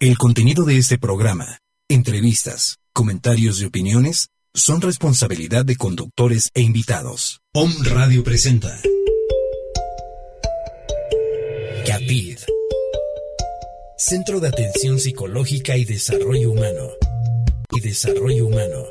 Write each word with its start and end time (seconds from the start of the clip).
El 0.00 0.16
contenido 0.16 0.64
de 0.64 0.78
este 0.78 0.96
programa, 0.96 1.58
entrevistas, 1.88 2.78
comentarios 2.92 3.60
y 3.60 3.64
opiniones 3.64 4.28
son 4.54 4.80
responsabilidad 4.80 5.64
de 5.64 5.74
conductores 5.74 6.50
e 6.54 6.60
invitados. 6.60 7.40
Om 7.52 7.72
Radio 7.82 8.22
presenta 8.22 8.80
CAPID 11.84 12.38
Centro 13.96 14.38
de 14.38 14.46
Atención 14.46 15.00
Psicológica 15.00 15.76
y 15.76 15.84
Desarrollo 15.84 16.52
Humano 16.52 16.90
y 17.72 17.80
Desarrollo 17.80 18.46
Humano. 18.46 18.84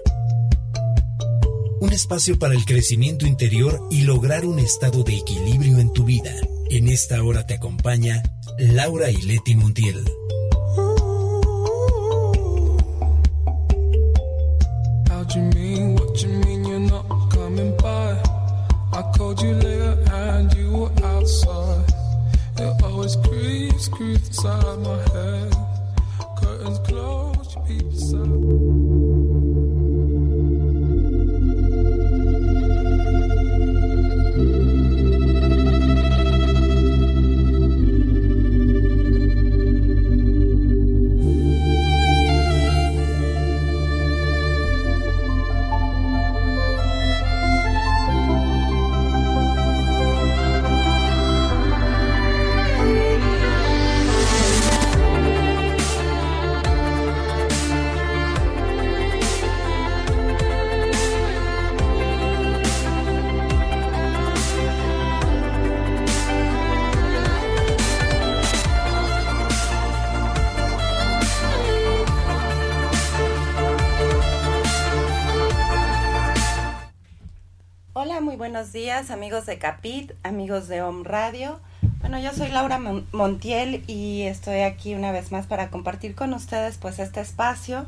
Un 1.80 1.94
espacio 1.94 2.38
para 2.38 2.54
el 2.54 2.66
crecimiento 2.66 3.26
interior 3.26 3.80
y 3.90 4.02
lograr 4.02 4.46
un 4.46 4.60
estado 4.60 5.06
de 5.06 5.16
equilibrio 5.16 5.78
en 5.78 5.94
tu 5.94 6.04
vida. 6.04 6.36
En 6.70 6.90
esta 6.90 7.24
hora 7.24 7.48
te 7.48 7.54
acompaña 7.54 8.24
Laura 8.60 9.10
y 9.10 9.22
Leti 9.22 9.56
Montiel. 15.28 15.36
you 15.36 15.60
mean? 15.60 15.96
What 15.96 16.24
you 16.24 16.30
mean 16.30 16.66
you're 16.66 16.80
not 16.80 17.32
coming 17.32 17.76
by? 17.78 18.22
I 18.94 19.02
called 19.16 19.42
you 19.42 19.54
later 19.54 20.04
and 20.12 20.54
you 20.54 20.72
were 20.72 21.06
outside. 21.06 21.94
It 22.58 22.84
always 22.84 23.16
creeps, 23.18 23.88
creeps 23.88 24.28
inside 24.28 24.80
my 24.80 24.98
head. 25.14 25.56
Curtains 26.38 26.80
closed, 26.80 27.56
you 27.56 27.62
peep 27.68 27.84
inside. 27.84 29.07
Días 78.78 79.10
amigos 79.10 79.48
de 79.48 79.58
Capit, 79.58 80.12
amigos 80.22 80.68
de 80.68 80.84
Home 80.84 81.04
Radio. 81.04 81.60
Bueno, 82.00 82.20
yo 82.20 82.32
soy 82.32 82.50
Laura 82.50 82.78
Mon- 82.78 83.08
Montiel 83.12 83.84
y 83.88 84.22
estoy 84.22 84.60
aquí 84.60 84.94
una 84.94 85.12
vez 85.12 85.32
más 85.32 85.48
para 85.48 85.72
compartir 85.72 86.14
con 86.14 86.32
ustedes 86.36 86.78
pues 86.78 87.00
este 87.00 87.20
espacio 87.20 87.88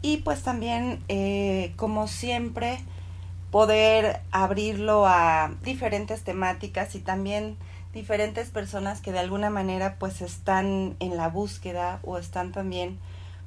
y 0.00 0.18
pues 0.18 0.42
también 0.44 1.02
eh, 1.08 1.72
como 1.74 2.06
siempre 2.06 2.78
poder 3.50 4.20
abrirlo 4.30 5.08
a 5.08 5.50
diferentes 5.64 6.22
temáticas 6.22 6.94
y 6.94 7.00
también 7.00 7.56
diferentes 7.92 8.48
personas 8.50 9.00
que 9.00 9.10
de 9.10 9.18
alguna 9.18 9.50
manera 9.50 9.96
pues 9.98 10.22
están 10.22 10.94
en 11.00 11.16
la 11.16 11.26
búsqueda 11.30 11.98
o 12.04 12.16
están 12.16 12.52
también 12.52 12.96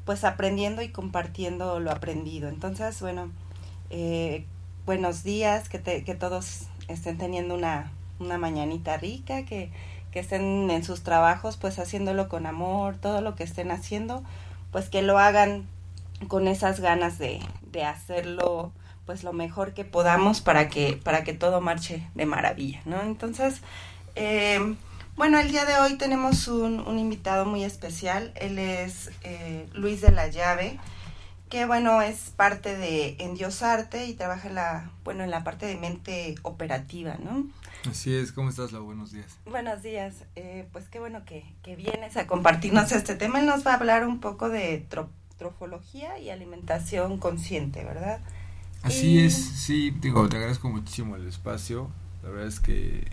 pues 0.04 0.26
aprendiendo 0.26 0.82
y 0.82 0.90
compartiendo 0.90 1.80
lo 1.80 1.92
aprendido. 1.92 2.50
Entonces, 2.50 3.00
bueno, 3.00 3.32
eh, 3.92 4.44
buenos 4.86 5.24
días, 5.24 5.70
que, 5.70 5.80
te- 5.80 6.04
que 6.04 6.16
todos 6.16 6.64
estén 6.88 7.18
teniendo 7.18 7.56
una, 7.56 7.92
una 8.20 8.38
mañanita 8.38 8.98
rica, 8.98 9.44
que, 9.46 9.72
que 10.12 10.20
estén 10.20 10.70
en 10.70 10.84
sus 10.84 11.02
trabajos 11.04 11.58
pues 11.58 11.80
haciéndolo 11.80 12.30
con 12.30 12.46
amor, 12.46 12.96
todo 12.98 13.22
lo 13.22 13.36
que 13.36 13.44
estén 13.44 13.72
haciendo, 13.72 14.24
pues 14.72 14.90
que 14.90 15.02
lo 15.02 15.18
hagan 15.18 15.66
con 16.28 16.48
esas 16.48 16.80
ganas 16.80 17.18
de, 17.18 17.40
de 17.72 17.84
hacerlo 17.84 18.72
pues 19.06 19.24
lo 19.24 19.34
mejor 19.34 19.74
que 19.74 19.86
podamos 19.86 20.42
para 20.42 20.68
que, 20.70 21.00
para 21.04 21.24
que 21.24 21.34
todo 21.34 21.62
marche 21.62 22.08
de 22.16 22.26
maravilla, 22.26 22.82
¿no? 22.86 23.02
Entonces, 23.04 23.62
eh, 24.16 24.76
bueno, 25.16 25.40
el 25.40 25.52
día 25.52 25.66
de 25.66 25.78
hoy 25.78 25.96
tenemos 25.98 26.48
un, 26.48 26.80
un 26.80 26.98
invitado 26.98 27.46
muy 27.46 27.64
especial, 27.64 28.32
él 28.36 28.58
es 28.58 29.12
eh, 29.24 29.68
Luis 29.74 30.02
de 30.02 30.12
la 30.12 30.28
Llave, 30.28 30.80
que 31.50 31.66
bueno, 31.66 32.02
es 32.02 32.32
parte 32.36 32.76
de 32.78 33.16
Endiosarte 33.20 34.08
y 34.08 34.14
trabaja 34.14 34.48
en 34.48 34.56
la, 34.56 34.92
bueno, 35.04 35.24
en 35.24 35.32
la 35.32 35.44
parte 35.44 35.66
de 35.66 35.76
mente 35.78 36.36
operativa, 36.44 37.18
¿no? 37.24 37.46
Así 37.90 38.16
es, 38.16 38.32
¿cómo 38.32 38.50
estás, 38.50 38.72
Lau? 38.72 38.84
Buenos 38.86 39.12
días. 39.12 39.38
Buenos 39.46 39.84
días, 39.84 40.16
eh, 40.36 40.68
pues 40.72 40.90
qué 40.90 41.00
bueno 41.00 41.24
que, 41.24 41.46
que 41.62 41.76
vienes 41.76 42.18
a 42.18 42.26
compartirnos 42.26 42.92
este 42.92 43.16
tema. 43.16 43.40
Él 43.40 43.46
nos 43.46 43.66
va 43.66 43.72
a 43.72 43.76
hablar 43.76 44.08
un 44.08 44.20
poco 44.20 44.50
de 44.50 44.84
tro- 44.90 45.10
trofología 45.38 46.18
y 46.18 46.32
alimentación 46.32 47.20
consciente, 47.20 47.84
¿verdad? 47.84 48.20
Así 48.82 49.20
Y- 49.20 49.26
es, 49.26 49.36
sí, 49.36 49.92
digo, 50.02 50.28
te 50.30 50.38
agradezco 50.38 50.70
muchísimo 50.70 51.16
el 51.16 51.28
espacio. 51.28 51.92
La 52.24 52.30
verdad 52.30 52.48
es 52.48 52.60
que 52.60 53.08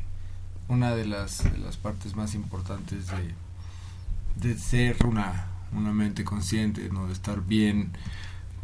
una 0.68 0.94
de 0.94 1.04
las, 1.04 1.44
de 1.44 1.58
las 1.58 1.76
partes 1.76 2.16
más 2.16 2.34
importantes 2.34 3.08
de, 3.08 3.34
de 4.36 4.58
ser 4.58 5.04
una, 5.04 5.48
una 5.72 5.92
mente 5.92 6.24
consciente, 6.24 6.88
¿no? 6.90 7.06
de 7.06 7.12
estar 7.12 7.42
bien 7.42 7.92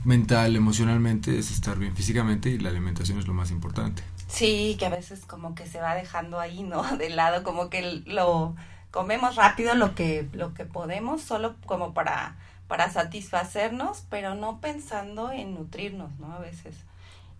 mental, 0.04 0.56
emocionalmente, 0.56 1.38
es 1.38 1.50
estar 1.50 1.78
bien 1.78 1.94
físicamente 1.94 2.50
y 2.50 2.58
la 2.58 2.70
alimentación 2.70 3.18
es 3.18 3.26
lo 3.26 3.34
más 3.34 3.50
importante. 3.50 4.02
Sí, 4.28 4.76
que 4.78 4.86
a 4.86 4.90
veces 4.90 5.24
como 5.26 5.54
que 5.54 5.66
se 5.66 5.80
va 5.80 5.94
dejando 5.94 6.38
ahí, 6.38 6.62
¿no? 6.62 6.82
De 6.98 7.10
lado, 7.10 7.42
como 7.42 7.70
que 7.70 8.02
lo 8.06 8.54
comemos 8.90 9.36
rápido 9.36 9.74
lo 9.74 9.94
que, 9.94 10.28
lo 10.32 10.54
que 10.54 10.64
podemos, 10.64 11.22
solo 11.22 11.56
como 11.66 11.94
para, 11.94 12.36
para 12.68 12.90
satisfacernos, 12.90 14.04
pero 14.10 14.34
no 14.34 14.60
pensando 14.60 15.32
en 15.32 15.54
nutrirnos, 15.54 16.18
¿no? 16.18 16.32
A 16.32 16.38
veces. 16.38 16.76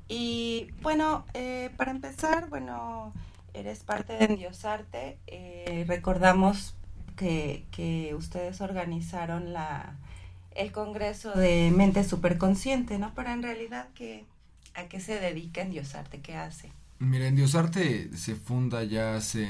Y 0.08 0.68
bueno, 0.80 1.26
eh, 1.34 1.70
para 1.76 1.90
empezar, 1.90 2.48
bueno, 2.48 3.12
eres 3.52 3.80
parte 3.80 4.14
de 4.14 4.24
Endiosarte. 4.24 5.18
Eh, 5.26 5.84
recordamos 5.86 6.74
que, 7.18 8.14
ustedes 8.16 8.60
organizaron 8.60 9.52
la, 9.52 9.96
el 10.54 10.72
Congreso 10.72 11.32
de 11.32 11.70
Mente 11.74 12.04
Superconsciente, 12.04 12.98
¿no? 12.98 13.12
Pero 13.14 13.30
en 13.30 13.42
realidad, 13.42 13.88
¿qué, 13.94 14.24
¿a 14.74 14.84
qué 14.84 15.00
se 15.00 15.20
dedica 15.20 15.62
Endiosarte? 15.62 16.20
¿Qué 16.20 16.36
hace? 16.36 16.72
Mira, 17.00 17.26
Endiosarte 17.26 18.16
se 18.16 18.34
funda 18.34 18.84
ya 18.84 19.16
hace, 19.16 19.46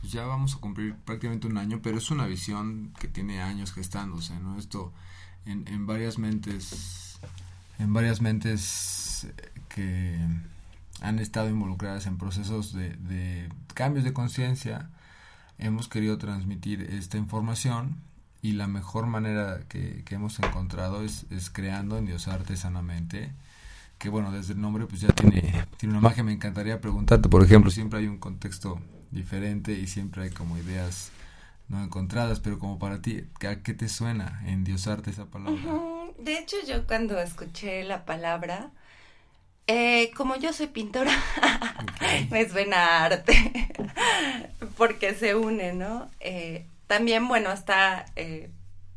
pues 0.00 0.12
ya 0.12 0.24
vamos 0.24 0.54
a 0.54 0.58
cumplir 0.58 0.94
prácticamente 0.94 1.46
un 1.46 1.58
año, 1.58 1.80
pero 1.82 1.98
es 1.98 2.10
una 2.10 2.26
visión 2.26 2.92
que 3.00 3.08
tiene 3.08 3.40
años 3.40 3.72
gestándose, 3.72 4.34
¿no? 4.38 4.58
Esto 4.58 4.92
en, 5.46 5.66
en 5.68 5.86
varias 5.86 6.18
mentes, 6.18 7.18
en 7.78 7.92
varias 7.92 8.20
mentes 8.20 9.24
eh, 9.24 9.50
que 9.68 10.18
han 11.00 11.18
estado 11.18 11.48
involucradas 11.50 12.06
en 12.06 12.16
procesos 12.16 12.72
de, 12.72 12.90
de 12.90 13.48
cambios 13.74 14.04
de 14.04 14.14
conciencia, 14.14 14.90
hemos 15.58 15.88
querido 15.88 16.18
transmitir 16.18 16.82
esta 16.82 17.18
información 17.18 17.96
y 18.42 18.52
la 18.52 18.66
mejor 18.66 19.06
manera 19.06 19.60
que, 19.68 20.04
hemos 20.10 20.38
encontrado 20.38 21.02
es, 21.02 21.26
es 21.30 21.50
creando 21.50 21.98
Endiosarte 21.98 22.56
sanamente 22.56 23.32
que 23.98 24.08
bueno, 24.08 24.30
desde 24.30 24.52
el 24.52 24.60
nombre 24.60 24.86
pues 24.86 25.00
ya 25.00 25.08
tiene, 25.08 25.66
tiene 25.78 25.94
una 25.94 26.00
magia. 26.00 26.22
Me 26.22 26.32
encantaría 26.32 26.80
preguntarte, 26.80 27.28
por 27.28 27.42
ejemplo, 27.42 27.70
siempre 27.70 28.00
hay 28.00 28.06
un 28.06 28.18
contexto 28.18 28.80
diferente 29.10 29.72
y 29.72 29.86
siempre 29.86 30.24
hay 30.24 30.30
como 30.30 30.58
ideas 30.58 31.10
no 31.68 31.82
encontradas, 31.82 32.40
pero 32.40 32.58
como 32.58 32.78
para 32.78 33.02
ti, 33.02 33.24
¿a 33.48 33.56
qué 33.56 33.74
te 33.74 33.88
suena 33.88 34.42
endiosarte 34.46 35.10
esa 35.10 35.26
palabra? 35.26 35.60
Ujú. 35.60 36.14
De 36.18 36.38
hecho, 36.38 36.56
yo 36.66 36.86
cuando 36.86 37.18
escuché 37.18 37.84
la 37.84 38.04
palabra, 38.04 38.70
eh, 39.66 40.10
como 40.16 40.36
yo 40.36 40.52
soy 40.52 40.68
pintora, 40.68 41.12
me 42.30 42.48
suena 42.48 43.00
a 43.00 43.04
arte, 43.04 43.68
porque 44.76 45.14
se 45.14 45.34
une, 45.34 45.72
¿no? 45.72 46.10
Eh, 46.20 46.66
también, 46.86 47.26
bueno, 47.28 47.52
está, 47.52 48.06
eh, 48.16 48.50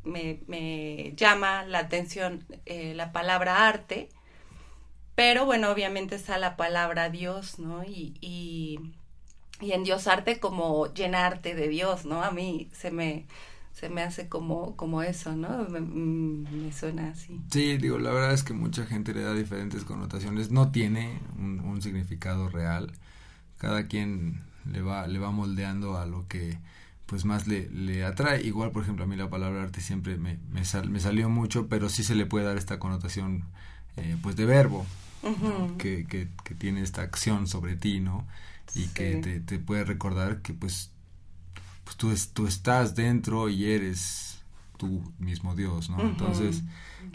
me, 0.04 0.40
me 0.48 1.14
llama 1.16 1.64
la 1.64 1.80
atención 1.80 2.46
la 2.66 3.12
palabra 3.12 3.68
arte, 3.68 4.10
pero 5.16 5.46
bueno, 5.46 5.70
obviamente 5.72 6.16
está 6.16 6.38
la 6.38 6.56
palabra 6.56 7.10
Dios, 7.10 7.60
¿no? 7.60 7.84
Y, 7.84 8.16
y, 8.22 8.80
y 9.60 9.74
endiosarte 9.74 10.40
como 10.40 10.94
llenarte 10.94 11.56
de 11.56 11.68
Dios, 11.68 12.06
¿no? 12.06 12.24
A 12.24 12.32
mí 12.32 12.70
se 12.74 12.92
me, 12.92 13.26
se 13.74 13.90
me 13.90 14.02
hace 14.02 14.28
como, 14.28 14.76
como 14.76 15.02
eso, 15.02 15.36
¿no? 15.36 15.68
Me, 15.70 15.80
mm, 15.82 16.66
me 16.66 16.72
suena 16.74 17.10
así. 17.10 17.40
Sí, 17.52 17.78
digo, 17.78 17.98
la 17.98 18.12
verdad 18.12 18.34
es 18.34 18.44
que 18.44 18.54
mucha 18.54 18.86
gente 18.86 19.14
le 19.14 19.22
da 19.22 19.34
diferentes 19.34 19.84
connotaciones, 19.84 20.52
no 20.52 20.72
tiene 20.72 21.20
un, 21.38 21.60
un 21.62 21.82
significado 21.82 22.50
real, 22.50 22.92
cada 23.58 23.88
quien 23.88 24.42
le 24.72 24.82
va, 24.82 25.08
le 25.08 25.20
va 25.20 25.32
moldeando 25.32 25.98
a 25.98 26.06
lo 26.06 26.28
que 26.28 26.58
pues 27.06 27.26
más 27.26 27.48
le, 27.48 27.70
le 27.70 28.06
atrae. 28.06 28.42
Igual, 28.44 28.72
por 28.72 28.84
ejemplo, 28.84 29.04
a 29.04 29.08
mí 29.08 29.16
la 29.16 29.30
palabra 29.30 29.64
arte 29.64 29.82
siempre 29.82 30.18
me, 30.18 30.38
me, 30.52 30.62
me 30.90 31.00
salió 31.00 31.30
mucho, 31.30 31.68
pero 31.68 31.90
sí 31.90 32.04
se 32.04 32.16
le 32.16 32.28
puede 32.28 32.46
dar 32.46 32.58
esta 32.58 32.78
connotación 32.78 33.46
eh, 33.98 34.16
pues 34.22 34.36
de 34.36 34.46
verbo, 34.46 34.86
que, 35.78 36.06
que, 36.08 36.28
que, 36.44 36.56
tiene 36.56 36.82
esta 36.82 37.02
acción 37.02 37.48
sobre 37.48 37.76
ti, 37.76 38.00
¿no? 38.00 38.28
Y 38.76 38.88
que 38.90 39.16
te, 39.18 39.40
te, 39.40 39.60
puede 39.60 39.84
recordar 39.84 40.42
que 40.42 40.54
pues, 40.54 40.92
pues 41.90 41.98
tú, 41.98 42.12
es, 42.12 42.30
tú 42.34 42.46
estás 42.46 42.96
dentro 42.96 43.50
y 43.50 43.66
eres 43.66 44.44
tú 44.78 45.12
mismo 45.18 45.56
Dios, 45.56 45.90
¿no? 45.90 46.00
Entonces, 46.02 46.62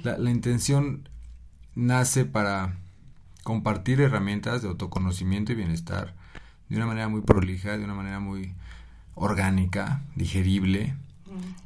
la, 0.03 0.19
la 0.19 0.31
intención 0.33 1.09
nace 1.77 2.25
para 2.25 2.77
compartir 3.45 4.01
herramientas 4.01 4.63
de 4.63 4.69
autoconocimiento 4.69 5.53
y 5.53 5.55
bienestar 5.55 6.15
de 6.69 6.77
una 6.77 6.87
manera 6.87 7.09
muy 7.09 7.21
prolija, 7.21 7.79
de 7.79 7.85
una 7.85 7.95
manera 7.95 8.19
muy 8.19 8.53
orgánica, 9.15 10.03
digerible, 10.17 10.97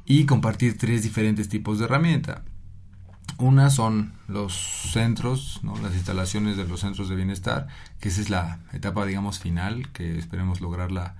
y 0.05 0.25
compartir 0.25 0.77
tres 0.77 1.01
diferentes 1.01 1.49
tipos 1.49 1.79
de 1.79 1.85
herramienta. 1.85 2.43
Una 3.39 3.71
son 3.71 4.13
los 4.27 4.53
centros, 4.91 5.61
¿no? 5.63 5.75
las 5.77 5.95
instalaciones 5.95 6.57
de 6.57 6.67
los 6.67 6.81
centros 6.81 7.09
de 7.09 7.15
bienestar, 7.15 7.67
que 7.99 8.09
esa 8.09 8.21
es 8.21 8.29
la 8.29 8.59
etapa, 8.71 9.05
digamos, 9.07 9.39
final, 9.39 9.89
que 9.93 10.19
esperemos 10.19 10.61
lograrla 10.61 11.15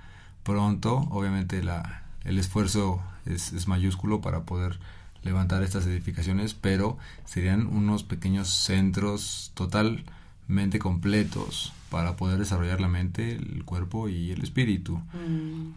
pronto. 0.50 1.08
Obviamente 1.12 1.62
la, 1.62 2.04
el 2.26 2.40
esfuerzo 2.40 3.02
es, 3.26 3.54
es 3.54 3.68
mayúsculo 3.68 4.20
para 4.20 4.42
poder 4.44 4.80
levantar 5.22 5.62
estas 5.62 5.86
edificaciones, 5.86 6.56
pero 6.56 6.98
serían 7.26 7.68
unos 7.68 8.04
pequeños 8.04 8.50
centros 8.50 9.52
totalmente 9.54 10.80
completos 10.80 11.74
para 11.92 12.16
poder 12.16 12.40
desarrollar 12.40 12.82
la 12.82 12.88
mente, 12.88 13.34
el 13.34 13.64
cuerpo 13.64 14.10
y 14.10 14.32
el 14.32 14.42
espíritu. 14.42 14.98
Mm. 15.14 15.74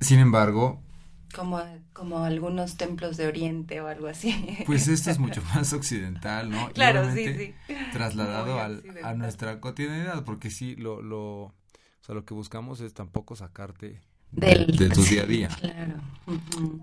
Sin 0.00 0.18
embargo, 0.20 0.80
como, 1.34 1.60
como 1.92 2.24
algunos 2.24 2.76
templos 2.76 3.16
de 3.16 3.26
Oriente 3.26 3.80
o 3.80 3.88
algo 3.88 4.06
así. 4.06 4.58
Pues 4.66 4.86
esto 4.86 5.10
es 5.10 5.18
mucho 5.18 5.42
más 5.54 5.72
occidental, 5.72 6.50
¿no? 6.50 6.70
Claro, 6.72 7.12
sí, 7.12 7.34
sí. 7.34 7.74
Trasladado 7.92 8.60
al, 8.60 8.82
a 9.02 9.14
nuestra 9.14 9.58
cotidianidad, 9.60 10.24
porque 10.24 10.50
sí, 10.50 10.76
lo, 10.76 11.00
lo, 11.00 11.44
o 11.44 11.54
sea, 12.02 12.14
lo 12.14 12.24
que 12.24 12.34
buscamos 12.34 12.80
es 12.80 12.92
tampoco 12.92 13.34
sacarte 13.34 14.00
del, 14.32 14.66
de, 14.66 14.88
tu 14.88 15.02
día 15.04 15.22
a 15.22 15.26
día. 15.26 15.48
Claro. 15.48 15.94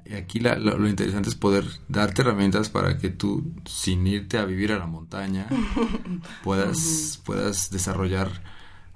Y 0.06 0.14
aquí 0.16 0.40
la, 0.40 0.56
lo, 0.56 0.88
interesante 0.88 1.30
es 1.30 1.36
poder 1.36 1.66
darte 1.88 2.22
herramientas 2.22 2.70
para 2.70 2.98
que 2.98 3.10
tú, 3.10 3.54
sin 3.66 4.06
irte 4.06 4.38
a 4.38 4.46
vivir 4.46 4.72
a 4.72 4.78
la 4.78 4.86
montaña, 4.86 5.48
puedas, 6.44 7.22
puedas 7.26 7.70
desarrollar 7.72 8.30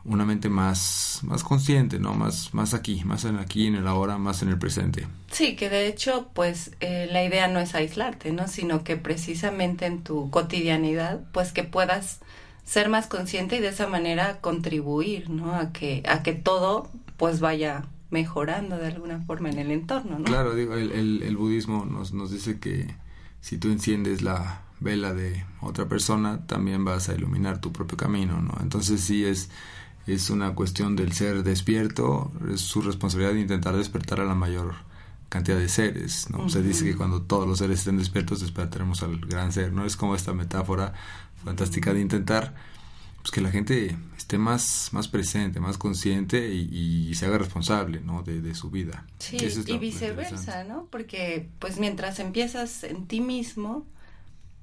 una 0.06 0.26
mente 0.26 0.50
más, 0.50 1.20
más 1.24 1.44
consciente, 1.44 1.98
¿no? 1.98 2.14
Más, 2.14 2.54
más 2.54 2.74
aquí, 2.74 3.04
más 3.06 3.24
en 3.24 3.38
aquí, 3.38 3.68
en 3.68 3.76
el 3.76 3.88
ahora, 3.88 4.18
más 4.18 4.42
en 4.42 4.50
el 4.50 4.60
presente. 4.60 5.08
Sí, 5.32 5.56
que 5.56 5.70
de 5.70 5.88
hecho, 5.88 6.30
pues 6.34 6.72
eh, 6.82 7.08
la 7.10 7.24
idea 7.24 7.48
no 7.48 7.60
es 7.60 7.74
aislarte, 7.74 8.34
¿no? 8.34 8.50
Sino 8.50 8.84
que 8.84 8.98
precisamente 8.98 9.86
en 9.86 10.04
tu 10.04 10.30
cotidianidad, 10.30 11.22
pues 11.32 11.54
que 11.54 11.64
puedas 11.64 12.20
ser 12.66 12.90
más 12.90 13.08
consciente 13.08 13.58
y 13.58 13.60
de 13.60 13.70
esa 13.70 13.88
manera 13.88 14.40
contribuir, 14.42 15.30
¿no? 15.30 15.56
A 15.56 15.72
que, 15.72 16.04
a 16.06 16.22
que 16.22 16.34
todo, 16.34 16.90
pues 17.16 17.40
vaya 17.40 17.86
mejorando 18.14 18.78
de 18.78 18.88
alguna 18.88 19.20
forma 19.22 19.50
en 19.50 19.60
el 19.60 19.72
entorno, 19.72 20.20
¿no? 20.20 20.26
Claro, 20.26 20.56
digo, 20.56 20.76
el, 20.76 20.92
el, 20.92 21.24
el 21.24 21.36
budismo 21.36 21.86
nos, 21.86 22.14
nos 22.14 22.32
dice 22.32 22.60
que 22.60 22.96
si 23.42 23.58
tú 23.58 23.70
enciendes 23.70 24.22
la 24.22 24.62
vela 24.80 25.14
de 25.14 25.44
otra 25.60 25.90
persona, 25.90 26.46
también 26.48 26.86
vas 26.86 27.10
a 27.10 27.16
iluminar 27.16 27.60
tu 27.60 27.74
propio 27.74 27.98
camino, 27.98 28.42
¿no? 28.42 28.54
Entonces 28.62 29.02
sí 29.02 29.26
es 29.26 29.50
es 30.06 30.30
una 30.30 30.54
cuestión 30.54 30.96
del 30.96 31.14
ser 31.14 31.44
despierto, 31.44 32.32
es 32.54 32.62
su 32.62 32.82
responsabilidad 32.82 33.34
de 33.34 33.42
intentar 33.42 33.76
despertar 33.76 34.20
a 34.20 34.26
la 34.26 34.36
mayor 34.36 34.76
cantidad 35.30 35.58
de 35.58 35.70
seres, 35.70 36.30
¿no? 36.30 36.50
Se 36.50 36.62
dice 36.62 36.84
que 36.86 36.96
cuando 36.96 37.22
todos 37.22 37.48
los 37.48 37.60
seres 37.60 37.80
estén 37.80 37.98
despiertos 37.98 38.42
despertaremos 38.42 39.02
al 39.02 39.18
gran 39.22 39.52
ser, 39.52 39.72
¿no? 39.72 39.86
Es 39.86 39.96
como 39.96 40.16
esta 40.16 40.34
metáfora 40.34 40.94
fantástica 41.44 41.94
de 41.94 42.02
intentar 42.02 42.54
pues, 43.24 43.32
que 43.32 43.42
la 43.42 43.52
gente 43.52 43.96
esté 44.18 44.38
más, 44.38 44.90
más 44.92 45.08
presente, 45.08 45.62
más 45.62 45.78
consciente 45.78 46.50
y, 46.54 47.16
se 47.16 47.26
haga 47.26 47.38
responsable, 47.38 48.02
¿no? 48.02 48.22
De, 48.22 48.54
su 48.54 48.70
vida. 48.70 49.06
Sí, 49.18 49.38
y 49.66 49.78
viceversa, 49.78 50.66
¿no? 50.66 50.88
Porque 50.92 51.48
pues 51.60 51.80
mientras 51.80 52.20
empiezas 52.20 52.84
en 52.84 53.08
ti 53.08 53.22
mismo, 53.22 53.86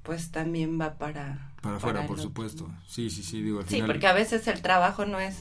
pues 0.02 0.30
también 0.30 0.78
va 0.78 0.98
para... 0.98 1.52
Para 1.62 1.76
afuera, 1.76 2.06
por 2.06 2.20
supuesto. 2.20 2.70
Sí, 2.86 3.08
sí, 3.08 3.22
sí, 3.22 3.40
digo, 3.40 3.60
al 3.60 3.68
Sí, 3.68 3.82
porque 3.86 4.06
a 4.06 4.12
veces 4.12 4.46
el 4.46 4.60
trabajo 4.60 5.06
no 5.06 5.18
es 5.20 5.36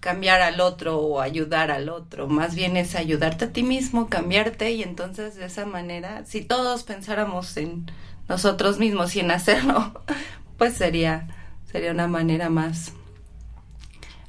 cambiar 0.00 0.40
al 0.40 0.60
otro 0.60 0.98
o 0.98 1.20
ayudar 1.20 1.70
al 1.70 1.90
otro, 1.90 2.28
más 2.28 2.54
bien 2.54 2.76
es 2.78 2.94
ayudarte 2.94 3.46
a 3.46 3.52
ti 3.52 3.62
mismo, 3.62 4.08
cambiarte 4.08 4.72
y 4.72 4.82
entonces 4.82 5.34
de 5.34 5.46
esa 5.46 5.66
manera, 5.66 6.24
si 6.24 6.42
todos 6.42 6.82
pensáramos 6.82 7.56
en 7.56 7.90
nosotros 8.28 8.78
mismos 8.78 9.16
y 9.16 9.20
en 9.20 9.30
hacerlo, 9.30 10.02
pues 10.58 10.74
sería 10.74 11.33
sería 11.74 11.90
una 11.90 12.06
manera 12.06 12.50
más 12.50 12.92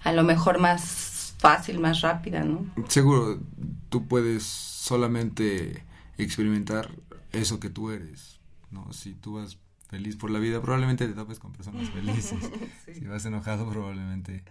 a 0.04 0.12
lo 0.14 0.24
mejor 0.24 0.58
más 0.58 1.36
fácil, 1.38 1.80
más 1.80 2.02
rápida, 2.02 2.44
¿no? 2.44 2.66
Seguro 2.88 3.40
tú 3.90 4.08
puedes 4.08 4.42
solamente 4.42 5.86
experimentar 6.18 6.90
eso 7.34 7.60
que 7.60 7.70
tú 7.70 7.92
eres, 7.92 8.40
¿no? 8.72 8.92
Si 8.94 9.14
tú 9.14 9.36
vas 9.36 9.60
feliz 9.92 10.16
por 10.16 10.32
la 10.32 10.40
vida, 10.40 10.60
probablemente 10.60 11.08
te 11.08 11.14
topes 11.14 11.38
con 11.38 11.54
personas 11.54 11.88
felices. 11.92 12.50
Si 12.92 13.06
vas 13.06 13.24
enojado, 13.28 13.70
probablemente 13.70 14.44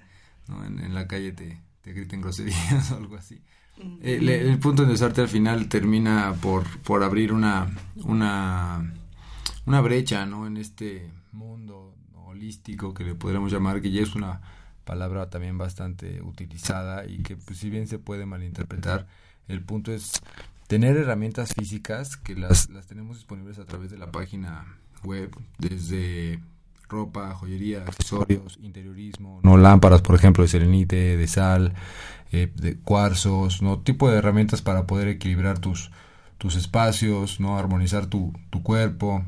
¿no? 0.46 0.64
en, 0.64 0.94
la 0.94 1.08
calle 1.08 1.32
te, 1.32 1.60
te 1.80 1.92
griten 1.94 2.20
groserías 2.20 2.90
o 2.92 2.96
algo 2.96 3.16
así. 3.16 3.42
el, 4.02 4.56
punto 4.60 4.84
de 4.84 4.92
desarte 4.92 5.20
al 5.20 5.28
final 5.28 5.68
termina 5.68 6.32
por, 6.40 6.64
por 6.82 7.02
abrir 7.02 7.32
una, 7.32 7.76
una, 8.04 8.94
una 9.66 9.80
brecha 9.80 10.26
¿no? 10.26 10.46
en 10.46 10.58
este 10.58 11.10
mundo 11.32 11.93
holístico 12.34 12.92
que 12.94 13.04
le 13.04 13.14
podríamos 13.14 13.52
llamar, 13.52 13.80
que 13.80 13.90
ya 13.90 14.02
es 14.02 14.14
una 14.14 14.40
palabra 14.84 15.30
también 15.30 15.56
bastante 15.56 16.20
utilizada 16.22 17.06
y 17.06 17.22
que 17.22 17.36
pues, 17.36 17.58
si 17.58 17.70
bien 17.70 17.86
se 17.86 17.98
puede 17.98 18.26
malinterpretar, 18.26 19.06
el 19.48 19.62
punto 19.62 19.92
es 19.92 20.12
tener 20.66 20.96
herramientas 20.96 21.54
físicas 21.54 22.16
que 22.16 22.34
las, 22.34 22.68
las 22.70 22.86
tenemos 22.86 23.16
disponibles 23.16 23.58
a 23.58 23.64
través 23.64 23.90
de 23.90 23.98
la 23.98 24.10
página 24.10 24.78
web, 25.04 25.30
desde 25.58 26.40
ropa, 26.88 27.34
joyería, 27.34 27.82
accesorios, 27.82 28.58
interiorismo, 28.62 29.40
no 29.42 29.56
lámparas, 29.56 30.02
por 30.02 30.14
ejemplo, 30.14 30.44
de 30.44 30.48
serenite, 30.48 31.16
de 31.16 31.26
sal, 31.26 31.74
eh, 32.32 32.52
de 32.54 32.76
cuarzos, 32.76 33.62
no 33.62 33.80
tipo 33.80 34.10
de 34.10 34.18
herramientas 34.18 34.62
para 34.62 34.86
poder 34.86 35.08
equilibrar 35.08 35.58
tus 35.58 35.90
tus 36.38 36.56
espacios, 36.56 37.40
no 37.40 37.56
armonizar 37.58 38.04
tu, 38.04 38.32
tu 38.50 38.62
cuerpo. 38.62 39.24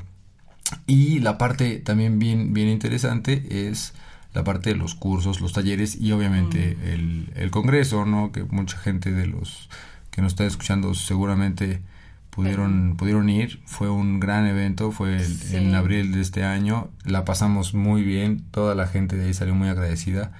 Y 0.85 1.19
la 1.19 1.37
parte 1.37 1.77
también 1.77 2.19
bien 2.19 2.53
bien 2.53 2.67
interesante 2.67 3.67
es 3.67 3.93
la 4.33 4.43
parte 4.43 4.71
de 4.71 4.75
los 4.75 4.95
cursos, 4.95 5.41
los 5.41 5.53
talleres 5.53 5.99
y 5.99 6.11
obviamente 6.11 6.75
mm. 6.75 6.87
el, 6.87 7.33
el 7.35 7.51
congreso, 7.51 8.05
¿no? 8.05 8.31
Que 8.31 8.43
mucha 8.43 8.77
gente 8.77 9.11
de 9.11 9.27
los 9.27 9.69
que 10.11 10.21
nos 10.21 10.33
está 10.33 10.45
escuchando 10.45 10.93
seguramente 10.93 11.81
pudieron, 12.37 12.95
pudieron 12.97 13.29
ir. 13.29 13.59
Fue 13.65 13.89
un 13.89 14.19
gran 14.19 14.45
evento, 14.45 14.91
fue 14.91 15.17
en 15.51 15.73
abril 15.73 16.11
de 16.11 16.21
este 16.21 16.43
año. 16.43 16.89
La 17.03 17.25
pasamos 17.25 17.73
muy 17.73 18.03
bien, 18.03 18.43
toda 18.51 18.75
la 18.75 18.87
gente 18.87 19.17
de 19.17 19.25
ahí 19.25 19.33
salió 19.33 19.55
muy 19.55 19.69
agradecida. 19.69 20.31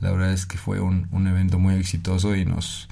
La 0.00 0.12
verdad 0.12 0.32
es 0.32 0.46
que 0.46 0.56
fue 0.56 0.80
un, 0.80 1.08
un 1.10 1.26
evento 1.26 1.58
muy 1.58 1.74
exitoso 1.74 2.36
y 2.36 2.44
nos, 2.44 2.88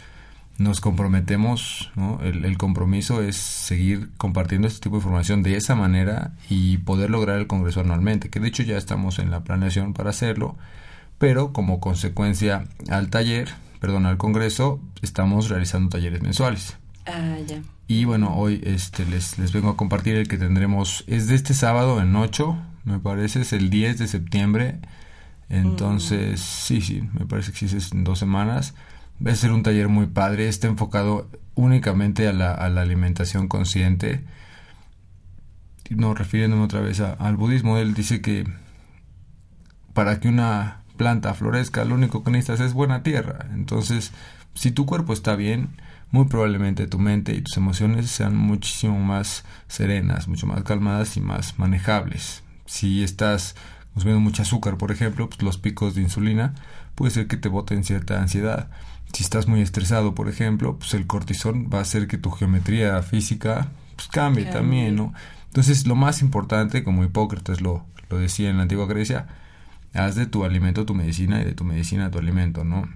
nos 0.58 0.80
comprometemos, 0.80 1.90
¿no? 1.94 2.20
El, 2.20 2.44
el, 2.44 2.58
compromiso 2.58 3.22
es 3.22 3.36
seguir 3.36 4.10
compartiendo 4.16 4.66
este 4.66 4.80
tipo 4.80 4.96
de 4.96 5.00
información 5.00 5.42
de 5.42 5.56
esa 5.56 5.76
manera 5.76 6.32
y 6.50 6.78
poder 6.78 7.10
lograr 7.10 7.38
el 7.38 7.46
Congreso 7.46 7.80
anualmente, 7.80 8.28
que 8.28 8.40
de 8.40 8.48
hecho 8.48 8.64
ya 8.64 8.76
estamos 8.76 9.20
en 9.20 9.30
la 9.30 9.44
planeación 9.44 9.94
para 9.94 10.10
hacerlo, 10.10 10.56
pero 11.18 11.52
como 11.52 11.78
consecuencia 11.78 12.64
al 12.90 13.08
taller, 13.08 13.48
perdón, 13.80 14.06
al 14.06 14.18
Congreso, 14.18 14.80
estamos 15.00 15.48
realizando 15.48 15.90
talleres 15.90 16.22
mensuales. 16.22 16.76
Ah, 17.06 17.38
ya. 17.46 17.62
Y 17.86 18.04
bueno, 18.04 18.36
hoy 18.36 18.60
este 18.64 19.06
les, 19.06 19.38
les 19.38 19.52
vengo 19.52 19.70
a 19.70 19.76
compartir 19.76 20.16
el 20.16 20.28
que 20.28 20.38
tendremos, 20.38 21.04
es 21.06 21.28
de 21.28 21.36
este 21.36 21.54
sábado 21.54 22.02
en 22.02 22.14
8, 22.14 22.58
me 22.84 22.98
parece, 22.98 23.42
es 23.42 23.52
el 23.52 23.70
10 23.70 23.98
de 23.98 24.08
septiembre. 24.08 24.80
Entonces, 25.48 26.40
sí, 26.40 26.82
sí, 26.82 27.02
me 27.14 27.24
parece 27.24 27.52
que 27.52 27.68
sí 27.68 27.76
es 27.76 27.92
en 27.92 28.04
dos 28.04 28.18
semanas. 28.18 28.74
Va 29.24 29.32
a 29.32 29.36
ser 29.36 29.52
un 29.52 29.62
taller 29.62 29.88
muy 29.88 30.06
padre, 30.06 30.48
está 30.48 30.68
enfocado 30.68 31.28
únicamente 31.54 32.28
a 32.28 32.32
la, 32.32 32.52
a 32.52 32.66
alimentación 32.66 33.48
consciente. 33.48 34.24
No, 35.90 36.14
refiriéndome 36.14 36.62
otra 36.62 36.80
vez 36.80 37.00
al 37.00 37.36
budismo, 37.36 37.78
él 37.78 37.94
dice 37.94 38.20
que 38.20 38.44
para 39.94 40.20
que 40.20 40.28
una 40.28 40.82
planta 40.96 41.34
florezca, 41.34 41.84
lo 41.84 41.94
único 41.94 42.22
que 42.22 42.30
necesitas 42.30 42.60
es 42.60 42.74
buena 42.74 43.02
tierra. 43.02 43.46
Entonces, 43.54 44.12
si 44.54 44.70
tu 44.70 44.86
cuerpo 44.86 45.12
está 45.12 45.34
bien, 45.34 45.70
muy 46.10 46.26
probablemente 46.26 46.86
tu 46.86 46.98
mente 46.98 47.34
y 47.34 47.42
tus 47.42 47.56
emociones 47.56 48.10
sean 48.10 48.36
muchísimo 48.36 48.98
más 48.98 49.44
serenas, 49.66 50.28
mucho 50.28 50.46
más 50.46 50.62
calmadas 50.62 51.16
y 51.16 51.20
más 51.20 51.58
manejables. 51.58 52.42
Si 52.66 53.02
estás 53.02 53.56
consumiendo 53.94 54.20
mucho 54.20 54.42
azúcar, 54.42 54.76
por 54.76 54.92
ejemplo, 54.92 55.28
pues 55.28 55.42
los 55.42 55.58
picos 55.58 55.94
de 55.94 56.02
insulina 56.02 56.54
puede 56.94 57.10
ser 57.10 57.26
que 57.26 57.36
te 57.36 57.48
boten 57.48 57.84
cierta 57.84 58.20
ansiedad. 58.20 58.68
Si 59.12 59.22
estás 59.22 59.46
muy 59.46 59.60
estresado, 59.60 60.14
por 60.14 60.28
ejemplo, 60.28 60.78
pues 60.78 60.94
el 60.94 61.06
cortisol 61.06 61.72
va 61.72 61.78
a 61.78 61.82
hacer 61.82 62.06
que 62.08 62.18
tu 62.18 62.30
geometría 62.30 63.02
física 63.02 63.68
pues 63.96 64.08
cambie 64.08 64.44
también, 64.44 64.96
¿no? 64.96 65.12
Entonces, 65.46 65.86
lo 65.86 65.96
más 65.96 66.22
importante, 66.22 66.84
como 66.84 67.02
Hipócrates 67.04 67.60
lo, 67.60 67.84
lo 68.10 68.18
decía 68.18 68.50
en 68.50 68.58
la 68.58 68.62
antigua 68.62 68.86
Grecia, 68.86 69.26
haz 69.94 70.14
de 70.14 70.26
tu 70.26 70.44
alimento 70.44 70.86
tu 70.86 70.94
medicina 70.94 71.40
y 71.40 71.44
de 71.44 71.52
tu 71.52 71.64
medicina 71.64 72.10
tu 72.10 72.18
alimento, 72.18 72.64
¿no? 72.64 72.88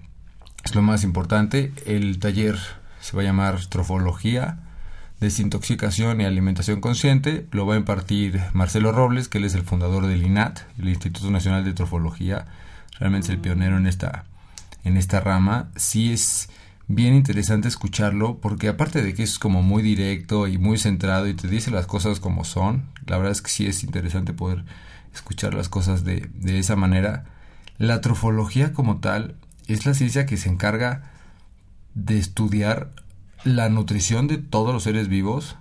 Es 0.64 0.75
lo 0.75 0.83
más 0.83 1.02
importante. 1.02 1.73
El 1.87 2.19
taller 2.19 2.57
se 3.00 3.16
va 3.16 3.23
a 3.23 3.25
llamar 3.25 3.66
Trofología, 3.66 4.59
Desintoxicación 5.21 6.21
y 6.21 6.25
Alimentación 6.25 6.81
Consciente. 6.81 7.47
Lo 7.50 7.66
va 7.66 7.75
a 7.75 7.78
impartir 7.78 8.40
Marcelo 8.52 8.92
Robles, 8.92 9.28
que 9.28 9.38
él 9.38 9.45
es 9.45 9.54
el 9.54 9.62
fundador 9.62 10.07
del 10.07 10.25
INAT, 10.25 10.61
el 10.78 10.88
Instituto 10.88 11.31
Nacional 11.31 11.64
de 11.64 11.73
Trofología. 11.73 12.47
Realmente 12.99 13.26
es 13.26 13.31
el 13.31 13.38
pionero 13.38 13.76
en 13.76 13.87
esta, 13.87 14.25
en 14.85 14.97
esta 14.97 15.21
rama. 15.21 15.71
Sí 15.77 16.12
es 16.12 16.49
bien 16.89 17.15
interesante 17.15 17.69
escucharlo, 17.69 18.39
porque 18.39 18.69
aparte 18.69 19.03
de 19.03 19.15
que 19.15 19.23
es 19.23 19.39
como 19.39 19.62
muy 19.62 19.83
directo 19.83 20.47
y 20.49 20.59
muy 20.59 20.79
centrado 20.79 21.27
y 21.29 21.35
te 21.35 21.49
dice 21.49 21.71
las 21.71 21.87
cosas 21.87 22.21
como 22.21 22.45
son, 22.45 22.85
la 23.07 23.17
verdad 23.17 23.33
es 23.33 23.43
que 23.43 23.51
sí 23.51 23.67
es 23.67 23.85
interesante 23.85 24.33
poder 24.33 24.65
escuchar 25.15 25.55
las 25.55 25.69
cosas 25.69 26.05
de, 26.05 26.29
de 26.35 26.59
esa 26.59 26.77
manera. 26.77 27.25
La 27.79 28.01
trofología 28.01 28.73
como 28.73 28.99
tal 28.99 29.37
es 29.67 29.87
la 29.87 29.95
ciencia 29.95 30.27
que 30.27 30.37
se 30.37 30.49
encarga 30.49 31.11
de 31.95 32.19
estudiar 32.19 32.91
la 33.45 33.69
nutrición 33.69 34.29
de 34.29 34.39
todos 34.39 34.73
los 34.73 34.83
seres 34.85 35.09
vivos, 35.09 35.57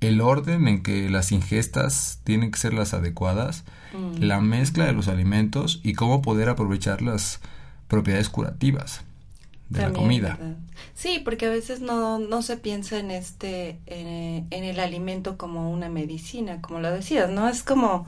el 0.00 0.20
orden 0.20 0.68
en 0.68 0.82
que 0.82 1.08
las 1.08 1.32
ingestas 1.32 2.20
tienen 2.24 2.50
que 2.50 2.58
ser 2.58 2.74
las 2.74 2.92
adecuadas, 2.94 3.64
Mm. 3.94 4.22
la 4.22 4.40
mezcla 4.40 4.84
de 4.84 4.92
los 4.92 5.08
alimentos 5.08 5.80
y 5.82 5.94
cómo 5.94 6.20
poder 6.20 6.48
aprovechar 6.48 7.02
las 7.02 7.40
propiedades 7.88 8.28
curativas 8.28 9.02
de 9.68 9.80
la 9.82 9.92
comida. 9.92 10.36
¿verdad? 10.40 10.56
Sí, 10.94 11.20
porque 11.24 11.46
a 11.46 11.50
veces 11.50 11.80
no, 11.80 12.18
no 12.18 12.42
se 12.42 12.56
piensa 12.56 12.98
en 12.98 13.10
este, 13.10 13.78
en, 13.86 14.46
en 14.50 14.64
el 14.64 14.80
alimento 14.80 15.36
como 15.36 15.70
una 15.72 15.88
medicina, 15.88 16.60
como 16.62 16.80
lo 16.80 16.90
decías, 16.90 17.30
¿no? 17.30 17.48
Es 17.48 17.62
como 17.62 18.06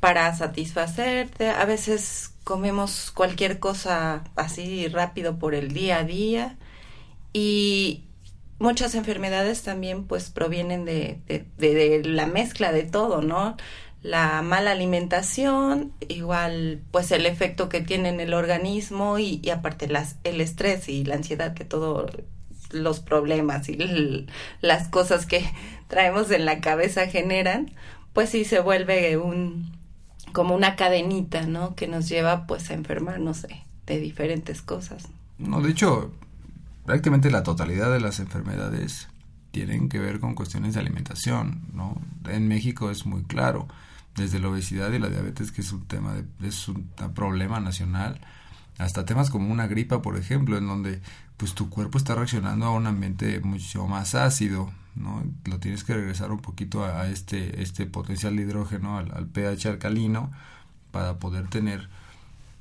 para 0.00 0.34
satisfacerte. 0.34 1.50
A 1.50 1.64
veces 1.66 2.32
comemos 2.44 3.10
cualquier 3.12 3.58
cosa 3.60 4.24
así 4.36 4.88
rápido 4.88 5.38
por 5.38 5.54
el 5.54 5.72
día 5.72 5.98
a 5.98 6.04
día 6.04 6.56
y 7.32 8.04
muchas 8.58 8.94
enfermedades 8.94 9.62
también 9.62 10.04
pues 10.04 10.30
provienen 10.30 10.84
de, 10.84 11.20
de, 11.26 11.46
de- 11.58 11.74
de 12.00 12.04
la 12.08 12.26
mezcla 12.26 12.72
de 12.72 12.84
todo, 12.84 13.22
¿no? 13.22 13.56
La 14.02 14.42
mala 14.42 14.70
alimentación, 14.70 15.92
igual 16.08 16.80
pues 16.92 17.10
el 17.10 17.26
efecto 17.26 17.68
que 17.68 17.80
tiene 17.80 18.10
en 18.10 18.20
el 18.20 18.32
organismo 18.32 19.18
y, 19.18 19.48
aparte 19.50 19.88
las, 19.88 20.16
el 20.24 20.40
estrés 20.40 20.88
y 20.88 21.04
la 21.04 21.16
ansiedad 21.16 21.54
que 21.54 21.64
todos 21.64 22.10
los 22.70 23.00
problemas 23.00 23.68
y 23.68 24.26
las 24.60 24.88
cosas 24.88 25.26
que 25.26 25.44
traemos 25.88 26.30
en 26.30 26.44
la 26.44 26.60
cabeza 26.60 27.06
generan, 27.06 27.72
pues 28.12 28.30
sí 28.30 28.44
se 28.44 28.60
vuelve 28.60 29.16
un 29.16 29.76
como 30.32 30.54
una 30.54 30.76
cadenita, 30.76 31.46
¿no? 31.46 31.74
Que 31.74 31.88
nos 31.88 32.08
lleva 32.08 32.46
pues 32.46 32.70
a 32.70 32.74
enfermarnos 32.74 33.42
de, 33.42 33.62
de 33.86 33.98
diferentes 33.98 34.62
cosas. 34.62 35.08
No, 35.38 35.60
de 35.62 35.70
hecho, 35.70 36.12
prácticamente 36.84 37.30
la 37.30 37.42
totalidad 37.42 37.90
de 37.90 38.00
las 38.00 38.20
enfermedades 38.20 39.08
tienen 39.50 39.88
que 39.88 39.98
ver 39.98 40.20
con 40.20 40.34
cuestiones 40.34 40.74
de 40.74 40.80
alimentación, 40.80 41.62
¿no? 41.72 42.00
En 42.28 42.48
México 42.48 42.90
es 42.90 43.06
muy 43.06 43.22
claro, 43.24 43.66
desde 44.18 44.40
la 44.40 44.48
obesidad 44.48 44.92
y 44.92 44.98
la 44.98 45.08
diabetes, 45.08 45.52
que 45.52 45.62
es 45.62 45.72
un 45.72 45.86
tema, 45.86 46.12
de, 46.14 46.24
es 46.46 46.68
un 46.68 46.90
problema 47.14 47.60
nacional, 47.60 48.20
hasta 48.76 49.04
temas 49.04 49.30
como 49.30 49.50
una 49.50 49.66
gripa, 49.66 50.02
por 50.02 50.16
ejemplo, 50.16 50.58
en 50.58 50.66
donde 50.66 51.00
pues 51.36 51.54
tu 51.54 51.70
cuerpo 51.70 51.98
está 51.98 52.14
reaccionando 52.14 52.66
a 52.66 52.72
un 52.72 52.86
ambiente 52.86 53.40
mucho 53.40 53.86
más 53.86 54.14
ácido, 54.14 54.70
¿no? 54.94 55.24
Lo 55.44 55.58
tienes 55.58 55.84
que 55.84 55.94
regresar 55.94 56.32
un 56.32 56.40
poquito 56.40 56.84
a, 56.84 57.08
este, 57.08 57.62
este 57.62 57.86
potencial 57.86 58.36
de 58.36 58.42
hidrógeno, 58.42 58.98
al, 58.98 59.12
al 59.12 59.26
pH 59.26 59.68
alcalino, 59.68 60.30
para 60.90 61.18
poder 61.18 61.48
tener 61.48 61.88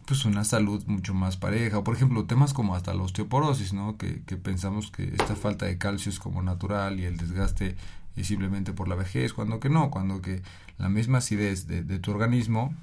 pues 0.06 0.24
una 0.26 0.44
salud 0.46 0.84
mucho 0.88 1.14
más 1.14 1.38
pareja. 1.38 1.84
Por 1.84 1.96
ejemplo, 1.96 2.26
temas 2.26 2.54
como 2.54 2.76
hasta 2.76 2.94
la 2.94 3.04
osteoporosis, 3.04 3.74
¿no? 3.74 3.98
Que, 3.98 4.24
que 4.24 4.38
pensamos 4.38 4.90
que 4.90 5.04
esta 5.04 5.36
falta 5.36 5.66
de 5.66 5.78
calcio 5.78 6.12
es 6.12 6.20
como 6.20 6.42
natural 6.42 7.00
y 7.00 7.06
el 7.06 7.18
desgaste 7.18 7.76
es 8.18 8.28
simplemente 8.28 8.74
por 8.74 8.88
la 8.88 8.96
vejez, 8.96 9.34
cuando 9.34 9.60
que 9.60 9.70
no, 9.70 9.90
cuando 9.92 10.22
que 10.22 10.42
la 10.78 10.90
misma 10.90 11.20
acidez 11.20 11.68
de, 11.68 12.00
tu 12.00 12.12
organismo, 12.12 12.74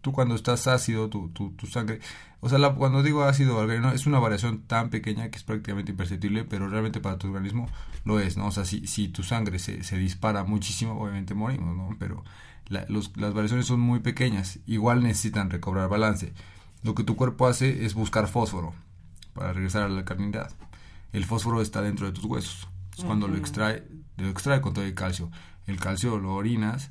tú 0.00 0.12
cuando 0.12 0.34
estás 0.34 0.66
ácido, 0.66 1.08
tu, 1.08 1.30
tu, 1.30 1.66
sangre, 1.66 2.00
o 2.40 2.48
sea, 2.48 2.58
cuando 2.74 3.02
digo 3.02 3.24
ácido 3.24 3.70
es 3.92 4.06
una 4.06 4.18
variación 4.18 4.62
tan 4.62 4.90
pequeña 4.90 5.30
que 5.30 5.38
es 5.38 5.44
prácticamente 5.44 5.92
imperceptible, 5.92 6.44
pero 6.44 6.68
realmente 6.68 7.00
para 7.00 7.18
tu 7.18 7.28
organismo 7.28 7.68
lo 8.04 8.20
es, 8.20 8.36
¿no? 8.36 8.46
O 8.46 8.50
sea, 8.50 8.64
si, 8.64 8.86
si 8.86 9.08
tu 9.08 9.22
sangre 9.22 9.58
se, 9.58 9.84
se 9.84 9.96
dispara 9.96 10.44
muchísimo, 10.44 11.00
obviamente 11.00 11.34
morimos, 11.34 11.76
¿no? 11.76 11.96
Pero 11.98 12.24
las 12.68 13.34
variaciones 13.34 13.66
son 13.66 13.80
muy 13.80 14.00
pequeñas, 14.00 14.58
igual 14.66 15.02
necesitan 15.02 15.50
recobrar 15.50 15.88
balance. 15.88 16.32
Lo 16.82 16.94
que 16.94 17.04
tu 17.04 17.16
cuerpo 17.16 17.46
hace 17.46 17.86
es 17.86 17.94
buscar 17.94 18.28
fósforo 18.28 18.74
para 19.34 19.52
regresar 19.52 19.84
a 19.84 19.88
la 19.88 20.00
alcalinidad. 20.00 20.50
El 21.12 21.24
fósforo 21.24 21.62
está 21.62 21.80
dentro 21.80 22.06
de 22.06 22.12
tus 22.12 22.24
huesos. 22.24 22.68
Cuando 23.04 23.28
lo 23.28 23.36
extrae, 23.36 23.84
lo 24.16 24.28
extrae 24.28 24.60
con 24.60 24.74
todo 24.74 24.84
el 24.84 24.94
calcio. 24.94 25.30
El 25.66 25.78
calcio 25.78 26.18
lo 26.18 26.34
orinas 26.34 26.90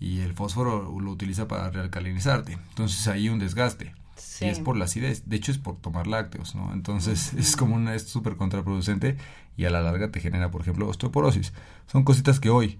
y 0.00 0.20
el 0.20 0.32
fósforo 0.34 0.98
lo 1.00 1.10
utiliza 1.10 1.46
para 1.48 1.70
realcalinizarte. 1.70 2.52
Entonces 2.70 3.06
hay 3.08 3.28
un 3.28 3.38
desgaste. 3.38 3.94
Sí. 4.16 4.44
Y 4.44 4.48
es 4.48 4.60
por 4.60 4.76
la 4.76 4.84
acidez. 4.84 5.28
De 5.28 5.36
hecho, 5.36 5.50
es 5.52 5.58
por 5.58 5.76
tomar 5.76 6.06
lácteos, 6.06 6.54
¿no? 6.54 6.72
Entonces, 6.72 7.34
es 7.34 7.56
como 7.56 7.74
una, 7.74 7.94
es 7.94 8.04
súper 8.04 8.36
contraproducente 8.36 9.16
y 9.56 9.64
a 9.64 9.70
la 9.70 9.80
larga 9.82 10.10
te 10.10 10.20
genera, 10.20 10.50
por 10.50 10.60
ejemplo, 10.62 10.88
osteoporosis. 10.88 11.52
Son 11.90 12.04
cositas 12.04 12.38
que 12.40 12.50
hoy, 12.50 12.78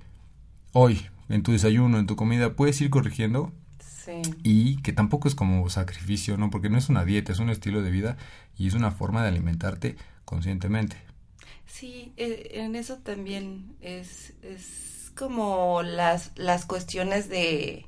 hoy, 0.72 1.06
en 1.28 1.42
tu 1.42 1.52
desayuno, 1.52 1.98
en 1.98 2.06
tu 2.06 2.16
comida, 2.16 2.54
puedes 2.54 2.80
ir 2.80 2.90
corrigiendo 2.90 3.52
Sí. 3.80 4.20
y 4.42 4.76
que 4.82 4.92
tampoco 4.92 5.28
es 5.28 5.34
como 5.36 5.68
sacrificio, 5.70 6.36
¿no? 6.36 6.50
Porque 6.50 6.68
no 6.70 6.76
es 6.78 6.88
una 6.88 7.04
dieta, 7.04 7.30
es 7.32 7.38
un 7.38 7.50
estilo 7.50 7.82
de 7.82 7.90
vida 7.92 8.16
y 8.58 8.66
es 8.66 8.74
una 8.74 8.90
forma 8.90 9.22
de 9.22 9.28
alimentarte 9.28 9.96
conscientemente. 10.24 10.96
Sí, 11.72 12.12
eh, 12.18 12.50
en 12.52 12.76
eso 12.76 12.98
también 12.98 13.76
es, 13.80 14.34
es 14.42 15.10
como 15.16 15.82
las, 15.82 16.30
las 16.36 16.66
cuestiones 16.66 17.30
de, 17.30 17.86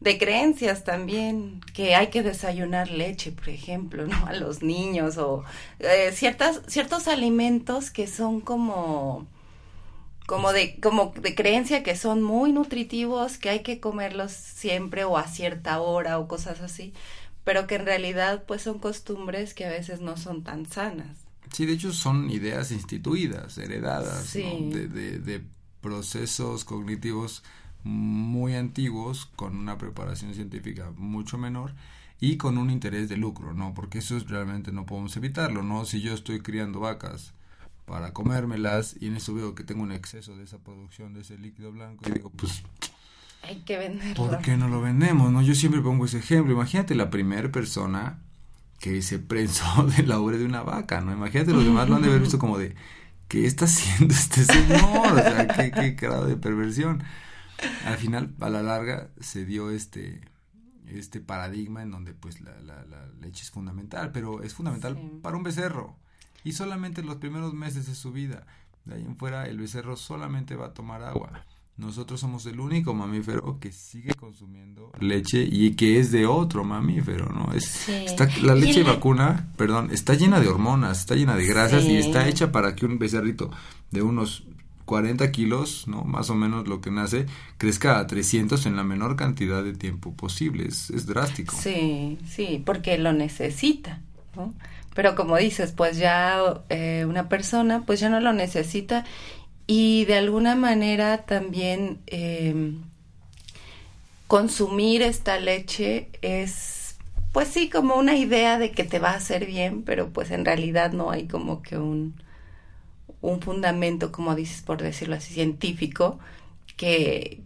de 0.00 0.18
creencias 0.18 0.84
también, 0.84 1.60
que 1.74 1.94
hay 1.96 2.08
que 2.08 2.22
desayunar 2.22 2.90
leche, 2.90 3.32
por 3.32 3.48
ejemplo, 3.50 4.06
¿no? 4.08 4.26
A 4.26 4.34
los 4.34 4.62
niños 4.62 5.18
o 5.18 5.44
eh, 5.80 6.12
ciertas, 6.14 6.62
ciertos 6.68 7.08
alimentos 7.08 7.90
que 7.90 8.06
son 8.06 8.40
como 8.40 9.26
como 10.26 10.52
de 10.52 10.78
como 10.80 11.12
de 11.20 11.34
creencia 11.34 11.82
que 11.82 11.96
son 11.96 12.22
muy 12.22 12.52
nutritivos, 12.52 13.38
que 13.38 13.50
hay 13.50 13.60
que 13.62 13.80
comerlos 13.80 14.32
siempre 14.32 15.04
o 15.04 15.16
a 15.18 15.26
cierta 15.26 15.80
hora 15.80 16.18
o 16.18 16.28
cosas 16.28 16.60
así, 16.60 16.92
pero 17.44 17.66
que 17.66 17.76
en 17.76 17.86
realidad 17.86 18.44
pues 18.46 18.62
son 18.62 18.78
costumbres 18.78 19.54
que 19.54 19.66
a 19.66 19.70
veces 19.70 20.00
no 20.00 20.16
son 20.16 20.44
tan 20.44 20.66
sanas. 20.66 21.27
Sí, 21.52 21.66
de 21.66 21.72
hecho 21.74 21.92
son 21.92 22.30
ideas 22.30 22.70
instituidas, 22.72 23.58
heredadas, 23.58 24.24
Sí. 24.26 24.44
¿no? 24.60 24.76
de, 24.76 24.88
de, 24.88 25.18
de 25.18 25.42
procesos 25.80 26.64
cognitivos 26.64 27.42
muy 27.84 28.54
antiguos 28.54 29.26
con 29.36 29.56
una 29.56 29.78
preparación 29.78 30.34
científica 30.34 30.90
mucho 30.96 31.38
menor 31.38 31.72
y 32.20 32.36
con 32.36 32.58
un 32.58 32.70
interés 32.70 33.08
de 33.08 33.16
lucro, 33.16 33.54
¿no? 33.54 33.72
Porque 33.74 33.98
eso 33.98 34.16
es, 34.16 34.28
realmente 34.28 34.72
no 34.72 34.84
podemos 34.86 35.16
evitarlo, 35.16 35.62
¿no? 35.62 35.84
Si 35.84 36.00
yo 36.00 36.14
estoy 36.14 36.40
criando 36.40 36.80
vacas 36.80 37.32
para 37.86 38.12
comérmelas 38.12 38.96
y 39.00 39.06
en 39.06 39.16
eso 39.16 39.32
veo 39.34 39.54
que 39.54 39.64
tengo 39.64 39.82
un 39.82 39.92
exceso 39.92 40.36
de 40.36 40.44
esa 40.44 40.58
producción 40.58 41.14
de 41.14 41.20
ese 41.20 41.38
líquido 41.38 41.70
blanco 41.72 42.04
y 42.08 42.12
digo, 42.12 42.30
pues 42.30 42.62
Hay 43.42 43.60
que 43.60 43.78
venderlo. 43.78 44.14
¿Por 44.26 44.38
qué 44.42 44.56
no 44.56 44.68
lo 44.68 44.80
vendemos? 44.82 45.30
No, 45.32 45.40
yo 45.42 45.54
siempre 45.54 45.80
pongo 45.80 46.04
ese 46.04 46.18
ejemplo. 46.18 46.52
Imagínate 46.52 46.94
la 46.96 47.08
primera 47.08 47.50
persona 47.52 48.18
que 48.80 49.02
se 49.02 49.18
prensó 49.18 49.64
de 49.96 50.02
la 50.04 50.20
ubre 50.20 50.38
de 50.38 50.44
una 50.44 50.62
vaca, 50.62 51.00
¿no? 51.00 51.12
Imagínate 51.12 51.52
los 51.52 51.64
demás 51.64 51.88
lo 51.88 51.96
han 51.96 52.02
de 52.02 52.08
haber 52.08 52.20
visto 52.20 52.38
como 52.38 52.58
de 52.58 52.74
¿qué 53.28 53.46
está 53.46 53.64
haciendo 53.66 54.14
este 54.14 54.44
señor? 54.44 55.12
O 55.12 55.16
sea, 55.16 55.48
qué, 55.48 55.70
qué 55.70 55.90
grado 55.92 56.26
de 56.26 56.36
perversión. 56.36 57.02
Al 57.84 57.96
final, 57.96 58.34
a 58.40 58.48
la 58.50 58.62
larga, 58.62 59.10
se 59.20 59.44
dio 59.44 59.70
este 59.70 60.20
este 60.86 61.20
paradigma 61.20 61.82
en 61.82 61.90
donde 61.90 62.14
pues 62.14 62.40
la, 62.40 62.58
la, 62.60 62.82
la 62.86 63.06
leche 63.20 63.42
es 63.42 63.50
fundamental, 63.50 64.10
pero 64.12 64.42
es 64.42 64.54
fundamental 64.54 64.94
Sí. 64.96 65.18
para 65.22 65.36
un 65.36 65.42
becerro 65.42 65.96
y 66.44 66.52
solamente 66.52 67.02
los 67.02 67.16
primeros 67.16 67.52
meses 67.52 67.86
de 67.86 67.94
su 67.94 68.10
vida. 68.12 68.46
De 68.86 68.94
ahí 68.94 69.02
en 69.04 69.16
fuera 69.18 69.46
el 69.48 69.58
becerro 69.58 69.96
solamente 69.96 70.56
va 70.56 70.66
a 70.68 70.74
tomar 70.74 71.02
agua. 71.02 71.44
Nosotros 71.78 72.18
somos 72.20 72.44
el 72.46 72.58
único 72.58 72.92
mamífero 72.92 73.58
que 73.60 73.70
sigue 73.70 74.12
consumiendo 74.14 74.90
leche 75.00 75.42
y 75.48 75.76
que 75.76 76.00
es 76.00 76.10
de 76.10 76.26
otro 76.26 76.64
mamífero, 76.64 77.26
¿no? 77.32 77.52
Es, 77.54 77.64
Sí. 77.66 77.92
está, 78.04 78.28
la 78.42 78.54
leche 78.56 78.82
le- 78.82 78.90
vacuna, 78.90 79.48
perdón, 79.56 79.90
está 79.92 80.14
llena 80.14 80.40
de 80.40 80.48
hormonas, 80.48 80.98
está 80.98 81.14
llena 81.14 81.36
de 81.36 81.46
grasas 81.46 81.84
y 81.84 81.96
está 81.96 82.26
hecha 82.28 82.50
para 82.50 82.74
que 82.74 82.84
un 82.84 82.98
becerrito 82.98 83.50
de 83.92 84.02
unos 84.02 84.42
40 84.86 85.30
kilos, 85.30 85.86
¿no? 85.86 86.02
Más 86.02 86.30
o 86.30 86.34
menos 86.34 86.66
lo 86.66 86.80
que 86.80 86.90
nace, 86.90 87.26
crezca 87.58 87.98
a 88.00 88.06
300 88.08 88.66
en 88.66 88.74
la 88.74 88.82
menor 88.84 89.14
cantidad 89.16 89.62
de 89.62 89.74
tiempo 89.74 90.14
posible. 90.14 90.66
Es, 90.66 90.90
es 90.90 91.06
drástico. 91.06 91.54
Sí, 91.56 92.18
sí, 92.28 92.60
porque 92.66 92.98
lo 92.98 93.12
necesita, 93.12 94.00
¿no? 94.34 94.52
pero 94.94 95.14
como 95.14 95.36
dices, 95.36 95.70
pues 95.70 95.96
ya 95.96 96.40
eh, 96.70 97.06
una 97.08 97.28
persona 97.28 97.84
pues 97.86 98.00
ya 98.00 98.08
no 98.08 98.18
lo 98.18 98.32
necesita 98.32 99.04
y 99.68 100.06
de 100.06 100.16
alguna 100.16 100.56
manera 100.56 101.26
también 101.26 102.00
eh, 102.06 102.72
consumir 104.26 105.02
esta 105.02 105.38
leche 105.38 106.08
es 106.22 106.96
pues 107.32 107.48
sí 107.48 107.68
como 107.68 107.94
una 107.94 108.16
idea 108.16 108.58
de 108.58 108.72
que 108.72 108.82
te 108.82 108.98
va 108.98 109.10
a 109.10 109.16
hacer 109.16 109.44
bien, 109.44 109.82
pero 109.82 110.08
pues 110.08 110.30
en 110.30 110.46
realidad 110.46 110.92
no 110.92 111.10
hay 111.10 111.28
como 111.28 111.60
que 111.60 111.76
un, 111.76 112.14
un 113.20 113.42
fundamento, 113.42 114.10
como 114.10 114.34
dices 114.34 114.62
por 114.62 114.82
decirlo 114.82 115.16
así, 115.16 115.34
científico 115.34 116.18
que, 116.78 117.42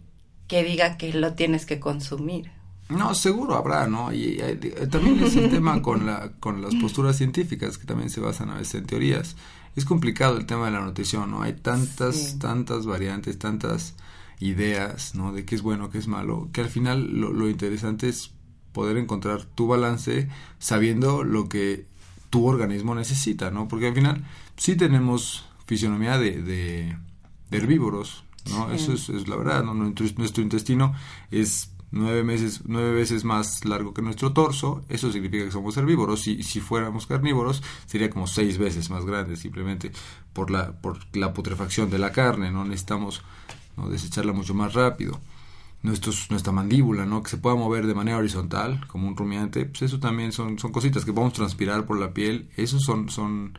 que 0.47 0.63
diga 0.63 0.97
que 0.97 1.13
lo 1.13 1.33
tienes 1.33 1.65
que 1.65 1.81
consumir. 1.81 2.51
No, 2.87 3.13
seguro 3.15 3.55
habrá, 3.55 3.87
¿no? 3.87 4.13
Y, 4.13 4.37
también 4.89 5.21
es 5.21 5.35
el 5.35 5.49
tema 5.51 5.81
con, 5.81 6.05
la, 6.05 6.31
con 6.39 6.61
las 6.61 6.73
posturas 6.75 7.17
científicas 7.17 7.77
que 7.77 7.85
también 7.85 8.09
se 8.09 8.21
basan 8.21 8.49
a 8.49 8.55
veces 8.55 8.75
en 8.75 8.85
teorías. 8.85 9.35
Es 9.75 9.85
complicado 9.85 10.37
el 10.37 10.45
tema 10.45 10.65
de 10.65 10.71
la 10.71 10.81
nutrición, 10.81 11.31
¿no? 11.31 11.41
Hay 11.41 11.53
tantas, 11.53 12.37
tantas 12.39 12.85
variantes, 12.85 13.39
tantas 13.39 13.95
ideas, 14.39 15.15
¿no? 15.15 15.31
De 15.31 15.45
qué 15.45 15.55
es 15.55 15.61
bueno, 15.61 15.89
qué 15.89 15.97
es 15.97 16.07
malo, 16.07 16.49
que 16.53 16.61
al 16.61 16.69
final 16.69 17.19
lo, 17.19 17.31
lo 17.31 17.49
interesante 17.49 18.09
es 18.09 18.31
poder 18.71 18.97
encontrar 18.97 19.45
tu 19.45 19.67
balance 19.67 20.27
sabiendo 20.59 21.23
lo 21.23 21.47
que 21.47 21.85
tu 22.29 22.45
organismo 22.47 22.95
necesita, 22.95 23.51
¿no? 23.51 23.67
Porque 23.67 23.87
al 23.87 23.93
final 23.93 24.25
sí 24.57 24.75
tenemos 24.75 25.45
fisionomía 25.65 26.17
de, 26.17 26.41
de, 26.41 26.97
herbívoros, 27.51 28.23
¿no? 28.49 28.71
Eso 28.71 28.93
es, 28.93 29.09
es, 29.09 29.27
la 29.27 29.35
verdad, 29.35 29.63
¿no? 29.63 29.73
Nuestro, 29.73 30.07
nuestro 30.17 30.43
intestino 30.43 30.93
es 31.29 31.72
nueve, 31.93 32.23
meses, 32.23 32.61
nueve 32.65 32.91
veces 32.91 33.23
más 33.23 33.63
largo 33.65 33.93
que 33.93 34.01
nuestro 34.01 34.33
torso, 34.33 34.83
eso 34.89 35.11
significa 35.11 35.45
que 35.45 35.51
somos 35.51 35.77
herbívoros. 35.77 36.27
Y 36.27 36.43
si 36.43 36.59
fuéramos 36.59 37.05
carnívoros, 37.05 37.61
sería 37.85 38.09
como 38.09 38.27
seis 38.27 38.57
veces 38.57 38.89
más 38.89 39.05
grande, 39.05 39.35
simplemente 39.37 39.91
por 40.33 40.49
la, 40.51 40.71
por 40.73 40.97
la 41.15 41.33
putrefacción 41.33 41.89
de 41.89 41.99
la 41.99 42.11
carne, 42.11 42.51
¿no? 42.51 42.65
Necesitamos 42.65 43.21
¿no? 43.77 43.89
desecharla 43.89 44.33
mucho 44.33 44.53
más 44.53 44.73
rápido. 44.73 45.21
Nuestros, 45.83 46.31
nuestra 46.31 46.51
mandíbula, 46.51 47.05
¿no? 47.05 47.21
Que 47.21 47.29
se 47.29 47.37
pueda 47.37 47.55
mover 47.55 47.85
de 47.85 47.93
manera 47.93 48.17
horizontal, 48.17 48.87
como 48.87 49.07
un 49.07 49.15
rumiante, 49.15 49.65
pues 49.65 49.83
eso 49.83 49.99
también 49.99 50.31
son, 50.31 50.57
son 50.57 50.71
cositas 50.71 51.05
que 51.05 51.13
podemos 51.13 51.33
transpirar 51.33 51.85
por 51.85 51.99
la 51.99 52.13
piel, 52.13 52.49
esos 52.55 52.83
son, 52.83 53.09
son 53.09 53.57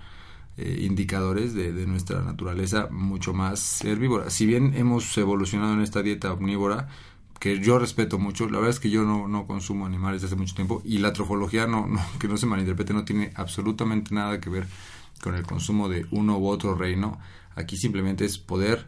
eh, 0.57 0.81
indicadores 0.83 1.55
de, 1.55 1.73
de, 1.73 1.87
nuestra 1.87 2.23
naturaleza 2.23 2.89
mucho 2.91 3.35
más 3.35 3.85
herbívora. 3.85 4.31
Si 4.31 4.47
bien 4.47 4.73
hemos 4.75 5.17
evolucionado 5.19 5.75
en 5.75 5.83
esta 5.83 6.03
dieta 6.03 6.33
omnívora, 6.33 6.89
que 7.39 7.61
yo 7.61 7.79
respeto 7.79 8.19
mucho. 8.19 8.47
La 8.47 8.59
verdad 8.59 8.71
es 8.71 8.81
que 8.81 8.91
yo 8.91 9.05
no, 9.05 9.29
no 9.29 9.47
consumo 9.47 9.87
animales 9.87 10.23
desde 10.23 10.35
hace 10.35 10.41
mucho 10.41 10.55
tiempo 10.55 10.83
y 10.85 10.99
la 10.99 11.13
trofología, 11.13 11.67
no, 11.67 11.87
no, 11.87 12.01
que 12.19 12.29
no 12.29 12.37
se 12.37 12.47
malinterprete, 12.47 12.95
no 12.95 13.05
tiene 13.05 13.33
absolutamente 13.35 14.15
nada 14.15 14.41
que 14.41 14.51
ver 14.51 14.67
con 15.23 15.35
el 15.35 15.45
consumo 15.45 15.89
de 15.89 16.07
uno 16.11 16.39
u 16.39 16.49
otro 16.49 16.75
reino. 16.75 17.19
Aquí 17.55 17.77
simplemente 17.77 18.25
es 18.25 18.39
poder 18.39 18.87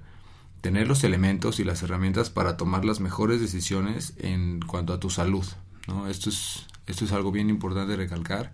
tener 0.60 0.88
los 0.88 1.04
elementos 1.04 1.60
y 1.60 1.64
las 1.64 1.82
herramientas 1.82 2.30
para 2.30 2.56
tomar 2.56 2.84
las 2.84 3.00
mejores 3.00 3.40
decisiones 3.40 4.14
en 4.18 4.60
cuanto 4.60 4.92
a 4.92 5.00
tu 5.00 5.10
salud. 5.10 5.44
¿no? 5.86 6.08
Esto, 6.08 6.30
es, 6.30 6.66
esto 6.86 7.04
es 7.04 7.12
algo 7.12 7.30
bien 7.30 7.50
importante 7.50 7.94
recalcar, 7.94 8.52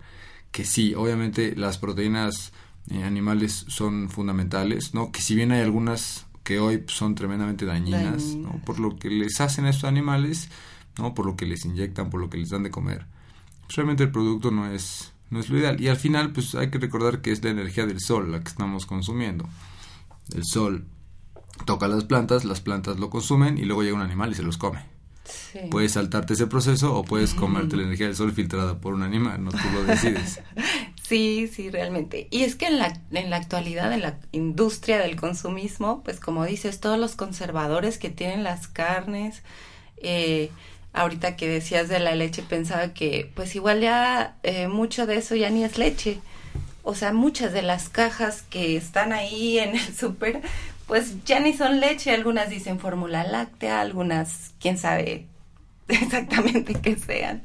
que 0.51 0.65
sí, 0.65 0.93
obviamente 0.93 1.55
las 1.55 1.79
proteínas 1.79 2.53
eh, 2.91 3.03
animales 3.03 3.65
son 3.67 4.09
fundamentales, 4.09 4.93
¿no? 4.93 5.11
que 5.11 5.21
si 5.21 5.33
bien 5.33 5.51
hay 5.51 5.61
algunas 5.61 6.27
que 6.43 6.59
hoy 6.59 6.83
son 6.87 7.15
tremendamente 7.15 7.65
dañinas, 7.65 8.35
¿no? 8.35 8.61
por 8.65 8.79
lo 8.79 8.97
que 8.97 9.09
les 9.09 9.39
hacen 9.41 9.65
a 9.65 9.69
estos 9.69 9.85
animales, 9.85 10.49
¿no? 10.97 11.13
por 11.13 11.25
lo 11.25 11.35
que 11.35 11.45
les 11.45 11.65
inyectan, 11.65 12.09
por 12.09 12.19
lo 12.19 12.29
que 12.29 12.37
les 12.37 12.49
dan 12.49 12.63
de 12.63 12.71
comer. 12.71 13.05
Pues 13.61 13.77
realmente 13.77 14.03
el 14.03 14.11
producto 14.11 14.51
no 14.51 14.69
es, 14.69 15.13
no 15.29 15.39
es 15.39 15.49
lo 15.49 15.57
ideal. 15.57 15.79
Y 15.79 15.87
al 15.87 15.97
final, 15.97 16.33
pues 16.33 16.53
hay 16.55 16.69
que 16.69 16.79
recordar 16.79 17.21
que 17.21 17.31
es 17.31 17.43
la 17.43 17.49
energía 17.49 17.85
del 17.85 18.01
sol 18.01 18.31
la 18.31 18.41
que 18.41 18.49
estamos 18.49 18.85
consumiendo. 18.85 19.47
El 20.35 20.43
sol 20.43 20.85
toca 21.65 21.87
las 21.87 22.03
plantas, 22.03 22.43
las 22.43 22.61
plantas 22.61 22.99
lo 22.99 23.09
consumen 23.09 23.57
y 23.57 23.63
luego 23.63 23.83
llega 23.83 23.95
un 23.95 24.01
animal 24.01 24.31
y 24.31 24.35
se 24.35 24.43
los 24.43 24.57
come. 24.57 24.85
Sí. 25.23 25.59
Puedes 25.71 25.93
saltarte 25.93 26.33
ese 26.33 26.47
proceso 26.47 26.93
o 26.93 27.05
puedes 27.05 27.33
comerte 27.33 27.75
la 27.77 27.83
energía 27.83 28.07
del 28.07 28.15
sol 28.15 28.33
filtrada 28.33 28.79
por 28.79 28.93
un 28.93 29.03
animal, 29.03 29.43
no 29.43 29.51
tú 29.51 29.57
lo 29.73 29.83
decides. 29.85 30.41
Sí, 31.07 31.49
sí, 31.53 31.69
realmente. 31.69 32.27
Y 32.31 32.43
es 32.43 32.55
que 32.55 32.67
en 32.67 32.79
la, 32.79 32.97
en 33.11 33.29
la 33.29 33.35
actualidad, 33.35 33.91
en 33.91 34.01
la 34.01 34.17
industria 34.31 34.99
del 34.99 35.17
consumismo, 35.17 36.01
pues 36.03 36.19
como 36.19 36.45
dices, 36.45 36.79
todos 36.79 36.97
los 36.97 37.15
conservadores 37.15 37.97
que 37.97 38.09
tienen 38.09 38.43
las 38.43 38.67
carnes, 38.67 39.43
eh, 39.97 40.49
ahorita 40.93 41.35
que 41.35 41.47
decías 41.47 41.89
de 41.89 41.99
la 41.99 42.15
leche, 42.15 42.41
pensaba 42.41 42.93
que 42.93 43.29
pues 43.35 43.55
igual 43.55 43.81
ya 43.81 44.37
eh, 44.43 44.67
mucho 44.69 45.05
de 45.05 45.17
eso 45.17 45.35
ya 45.35 45.49
ni 45.49 45.63
es 45.65 45.77
leche. 45.77 46.21
O 46.83 46.95
sea, 46.95 47.13
muchas 47.13 47.53
de 47.53 47.61
las 47.63 47.89
cajas 47.89 48.41
que 48.43 48.77
están 48.77 49.11
ahí 49.13 49.59
en 49.59 49.75
el 49.75 49.95
súper, 49.97 50.41
pues 50.87 51.23
ya 51.25 51.39
ni 51.41 51.53
son 51.53 51.81
leche, 51.81 52.11
algunas 52.11 52.49
dicen 52.49 52.79
fórmula 52.79 53.25
láctea, 53.25 53.81
algunas, 53.81 54.51
quién 54.59 54.77
sabe 54.77 55.27
exactamente 55.89 56.75
qué 56.75 56.95
sean 56.95 57.43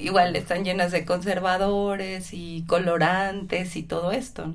igual 0.00 0.34
están 0.36 0.64
llenas 0.64 0.92
de 0.92 1.04
conservadores 1.04 2.30
y 2.32 2.64
colorantes 2.66 3.76
y 3.76 3.82
todo 3.82 4.12
esto. 4.12 4.54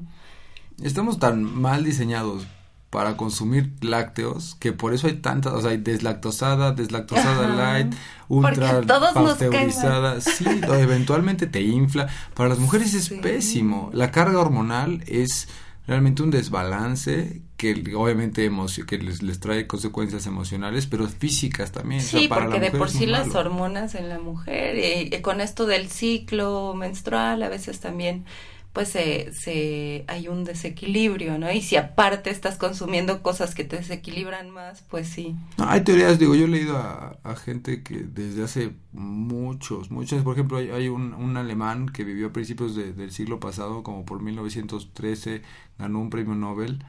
Estamos 0.82 1.20
tan 1.20 1.44
mal 1.44 1.84
diseñados 1.84 2.46
para 2.90 3.18
consumir 3.18 3.74
lácteos 3.82 4.56
que 4.56 4.72
por 4.72 4.94
eso 4.94 5.08
hay 5.08 5.16
tantas, 5.16 5.54
o 5.54 5.62
sea, 5.62 5.72
hay 5.72 5.78
deslactosada, 5.78 6.72
deslactosada 6.72 7.48
light, 7.48 7.94
ultra 8.30 8.82
pasteurizada, 9.14 10.22
sí, 10.22 10.46
eventualmente 10.46 11.46
te 11.46 11.62
infla. 11.62 12.08
Para 12.34 12.50
las 12.50 12.60
mujeres 12.60 12.94
es 12.94 13.10
pésimo. 13.10 13.90
La 13.94 14.12
carga 14.12 14.40
hormonal 14.40 15.04
es 15.08 15.50
realmente 15.88 16.24
un 16.24 16.32
desbalance 16.32 17.42
que 17.58 17.84
obviamente 17.96 18.50
que 18.88 18.98
les, 18.98 19.22
les, 19.22 19.40
trae 19.40 19.68
consecuencias 19.68 20.26
emocionales, 20.26 20.88
pero 20.88 21.08
físicas 21.08 21.72
también. 21.72 22.02
Sí, 22.02 22.28
porque 22.28 22.60
de 22.60 22.72
por 22.72 22.90
sí 22.90 23.06
las 23.06 23.34
hormonas 23.36 23.96
en 23.96 24.10
la 24.10 24.20
mujer, 24.20 25.10
y, 25.14 25.22
con 25.22 25.42
esto 25.42 25.66
del 25.66 25.88
ciclo 25.88 26.74
menstrual, 26.76 27.44
a 27.44 27.50
veces 27.50 27.80
también 27.80 28.26
pues 28.76 28.90
se, 28.90 29.32
se 29.32 30.04
hay 30.10 30.28
un 30.28 30.44
desequilibrio, 30.44 31.40
¿no? 31.40 31.50
Y 31.50 31.62
si 31.62 31.78
aparte 31.78 32.30
estás 32.30 32.58
consumiendo 32.58 33.24
cosas 33.24 33.56
que 33.56 33.64
te 33.64 33.78
desequilibran 33.78 34.50
más, 34.50 34.84
pues 34.90 35.08
sí. 35.08 35.34
Hay 35.58 35.86
teorías, 35.86 36.20
digo, 36.20 36.36
yo 36.36 36.44
he 36.44 36.50
leído 36.50 36.76
a, 36.76 37.36
gente 37.38 37.84
que 37.84 38.00
desde 38.00 38.44
hace 38.44 38.74
muchos, 38.92 39.92
muchos, 39.92 40.24
por 40.24 40.34
ejemplo, 40.34 40.58
hay, 40.58 40.72
hay 40.72 40.90
un, 40.90 41.14
un, 41.14 41.38
alemán 41.38 41.88
que 41.88 42.04
vivió 42.04 42.28
a 42.28 42.34
principios 42.34 42.76
de, 42.76 42.92
del 42.92 43.12
siglo 43.12 43.40
pasado, 43.40 43.82
como 43.82 44.04
por 44.04 44.22
1913, 44.22 45.42
ganó 45.80 46.00
un 46.02 46.10
premio 46.10 46.36
Nobel, 46.36 46.84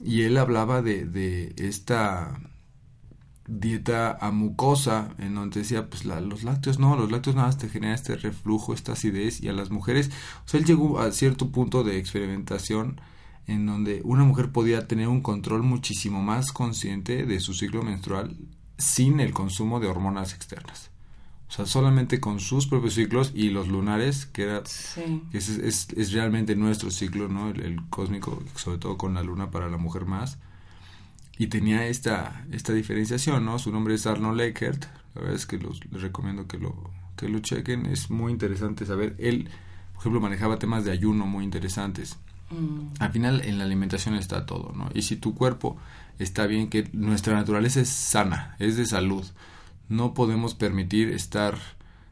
y 0.00 0.22
él 0.22 0.36
hablaba 0.36 0.82
de, 0.82 1.04
de 1.04 1.52
esta 1.56 2.38
dieta 3.48 4.16
amucosa, 4.20 5.14
en 5.18 5.34
donde 5.34 5.60
decía, 5.60 5.88
pues 5.88 6.04
la, 6.04 6.20
los 6.20 6.44
lácteos 6.44 6.78
no, 6.78 6.96
los 6.96 7.10
lácteos 7.10 7.34
nada 7.34 7.48
más 7.48 7.58
te 7.58 7.68
generan 7.68 7.94
este 7.94 8.16
reflujo, 8.16 8.74
esta 8.74 8.92
acidez, 8.92 9.40
y 9.42 9.48
a 9.48 9.52
las 9.52 9.70
mujeres, 9.70 10.10
o 10.44 10.48
sea, 10.48 10.60
él 10.60 10.66
llegó 10.66 11.00
a 11.00 11.10
cierto 11.10 11.50
punto 11.50 11.82
de 11.82 11.98
experimentación 11.98 13.00
en 13.46 13.64
donde 13.64 14.02
una 14.04 14.24
mujer 14.24 14.52
podía 14.52 14.86
tener 14.86 15.08
un 15.08 15.22
control 15.22 15.62
muchísimo 15.62 16.22
más 16.22 16.52
consciente 16.52 17.24
de 17.24 17.40
su 17.40 17.54
ciclo 17.54 17.82
menstrual 17.82 18.36
sin 18.76 19.20
el 19.20 19.32
consumo 19.32 19.80
de 19.80 19.88
hormonas 19.88 20.34
externas. 20.34 20.90
O 21.48 21.50
sea, 21.50 21.64
solamente 21.64 22.20
con 22.20 22.40
sus 22.40 22.66
propios 22.66 22.94
ciclos 22.94 23.32
y 23.34 23.48
los 23.48 23.68
lunares, 23.68 24.26
que 24.26 24.42
era 24.42 24.62
sí. 24.66 25.22
que 25.32 25.38
es, 25.38 25.48
es, 25.48 25.88
es, 25.96 26.12
realmente 26.12 26.54
nuestro 26.54 26.90
ciclo, 26.90 27.28
¿no? 27.28 27.48
El, 27.48 27.62
el, 27.62 27.88
cósmico, 27.88 28.42
sobre 28.54 28.76
todo 28.76 28.98
con 28.98 29.14
la 29.14 29.22
luna 29.22 29.50
para 29.50 29.70
la 29.70 29.78
mujer 29.78 30.04
más. 30.04 30.38
Y 31.38 31.46
tenía 31.46 31.86
esta, 31.86 32.44
esta 32.50 32.72
diferenciación, 32.72 33.44
¿no? 33.44 33.58
Su 33.58 33.70
nombre 33.72 33.94
es 33.94 34.06
Arnold 34.06 34.40
Eckert. 34.40 34.84
La 35.14 35.20
verdad 35.22 35.36
es 35.36 35.46
que 35.46 35.58
los, 35.58 35.80
les 35.90 36.02
recomiendo 36.02 36.46
que 36.46 36.58
lo, 36.58 36.90
que 37.16 37.28
lo 37.28 37.38
chequen. 37.38 37.86
Es 37.86 38.10
muy 38.10 38.32
interesante 38.32 38.84
saber. 38.84 39.14
Él, 39.18 39.48
por 39.94 40.00
ejemplo, 40.02 40.20
manejaba 40.20 40.58
temas 40.58 40.84
de 40.84 40.90
ayuno 40.90 41.26
muy 41.26 41.44
interesantes. 41.44 42.16
Mm. 42.50 42.94
Al 43.00 43.12
final, 43.12 43.42
en 43.44 43.58
la 43.58 43.64
alimentación 43.64 44.14
está 44.16 44.46
todo, 44.46 44.72
¿no? 44.74 44.90
Y 44.94 45.02
si 45.02 45.16
tu 45.16 45.34
cuerpo 45.34 45.76
está 46.18 46.46
bien, 46.46 46.68
que 46.68 46.88
nuestra 46.92 47.34
naturaleza 47.34 47.80
es 47.80 47.88
sana, 47.88 48.56
es 48.58 48.76
de 48.76 48.84
salud 48.86 49.24
no 49.88 50.12
podemos 50.14 50.54
permitir 50.54 51.08
estar 51.08 51.56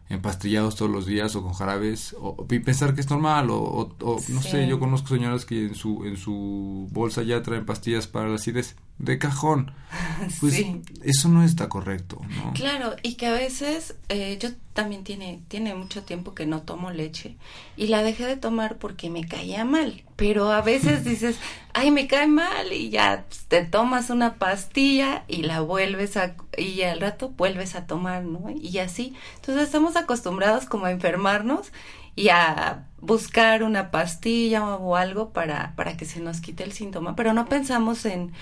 empastillados 0.08 0.76
todos 0.76 0.90
los 0.90 1.04
días 1.04 1.34
o 1.36 1.42
con 1.42 1.52
jarabes 1.52 2.14
o, 2.18 2.46
y 2.50 2.58
pensar 2.60 2.94
que 2.94 3.00
es 3.00 3.10
normal 3.10 3.50
o, 3.50 3.58
o, 3.58 3.96
o 4.00 4.20
no 4.28 4.40
Sí. 4.42 4.50
sé 4.50 4.68
yo 4.68 4.78
conozco 4.78 5.08
señoras 5.08 5.44
que 5.44 5.66
en 5.66 5.74
su 5.74 6.04
en 6.04 6.16
su 6.16 6.88
bolsa 6.92 7.22
ya 7.22 7.42
traen 7.42 7.66
pastillas 7.66 8.06
para 8.06 8.28
la 8.28 8.36
acidez 8.36 8.76
de 8.98 9.18
cajón 9.18 9.72
pues 10.40 10.54
Sí. 10.54 10.82
eso 11.02 11.28
no 11.28 11.42
está 11.44 11.68
correcto 11.68 12.20
¿no? 12.36 12.52
Claro, 12.54 12.96
y 13.02 13.14
que 13.14 13.26
a 13.26 13.32
veces 13.32 13.94
eh, 14.08 14.36
yo 14.40 14.50
también 14.72 15.04
tiene, 15.04 15.40
tiene 15.48 15.74
mucho 15.74 16.02
tiempo 16.02 16.34
que 16.34 16.44
no 16.46 16.62
tomo 16.62 16.90
leche 16.90 17.36
y 17.76 17.86
la 17.86 18.02
dejé 18.02 18.26
de 18.26 18.36
tomar 18.36 18.76
porque 18.76 19.08
me 19.08 19.26
caía 19.26 19.64
mal, 19.64 20.02
pero 20.16 20.50
a 20.52 20.60
veces 20.60 21.04
dices, 21.04 21.38
ay, 21.72 21.90
me 21.90 22.06
cae 22.08 22.26
mal 22.26 22.72
y 22.72 22.90
ya 22.90 23.24
pues, 23.28 23.44
te 23.46 23.64
tomas 23.64 24.10
una 24.10 24.34
pastilla 24.34 25.24
y 25.28 25.42
la 25.42 25.60
vuelves 25.60 26.16
a, 26.16 26.34
y 26.58 26.82
al 26.82 27.00
rato 27.00 27.30
vuelves 27.30 27.74
a 27.74 27.86
tomar, 27.86 28.24
¿no? 28.24 28.50
Y 28.50 28.78
así, 28.78 29.14
entonces 29.36 29.64
estamos 29.64 29.96
acostumbrados 29.96 30.66
como 30.66 30.86
a 30.86 30.90
enfermarnos 30.90 31.72
y 32.14 32.28
a 32.30 32.84
buscar 33.00 33.62
una 33.62 33.90
pastilla 33.90 34.66
o 34.76 34.96
algo 34.96 35.30
para, 35.32 35.74
para 35.76 35.96
que 35.96 36.04
se 36.06 36.20
nos 36.20 36.40
quite 36.40 36.64
el 36.64 36.72
síntoma, 36.72 37.14
pero 37.16 37.32
no 37.32 37.46
pensamos 37.46 38.04
en, 38.04 38.32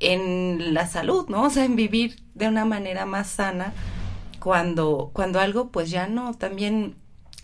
en 0.00 0.74
la 0.74 0.86
salud, 0.86 1.28
¿no? 1.28 1.44
O 1.44 1.50
sea, 1.50 1.64
en 1.64 1.76
vivir 1.76 2.22
de 2.34 2.48
una 2.48 2.64
manera 2.64 3.06
más 3.06 3.28
sana 3.28 3.72
cuando, 4.38 5.10
cuando 5.12 5.40
algo 5.40 5.70
pues 5.70 5.90
ya 5.90 6.06
no, 6.06 6.34
también 6.34 6.96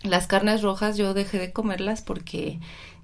las 0.03 0.27
carnes 0.27 0.61
rojas 0.61 0.97
yo 0.97 1.13
dejé 1.13 1.39
de 1.39 1.51
comerlas 1.51 2.01
porque 2.01 2.59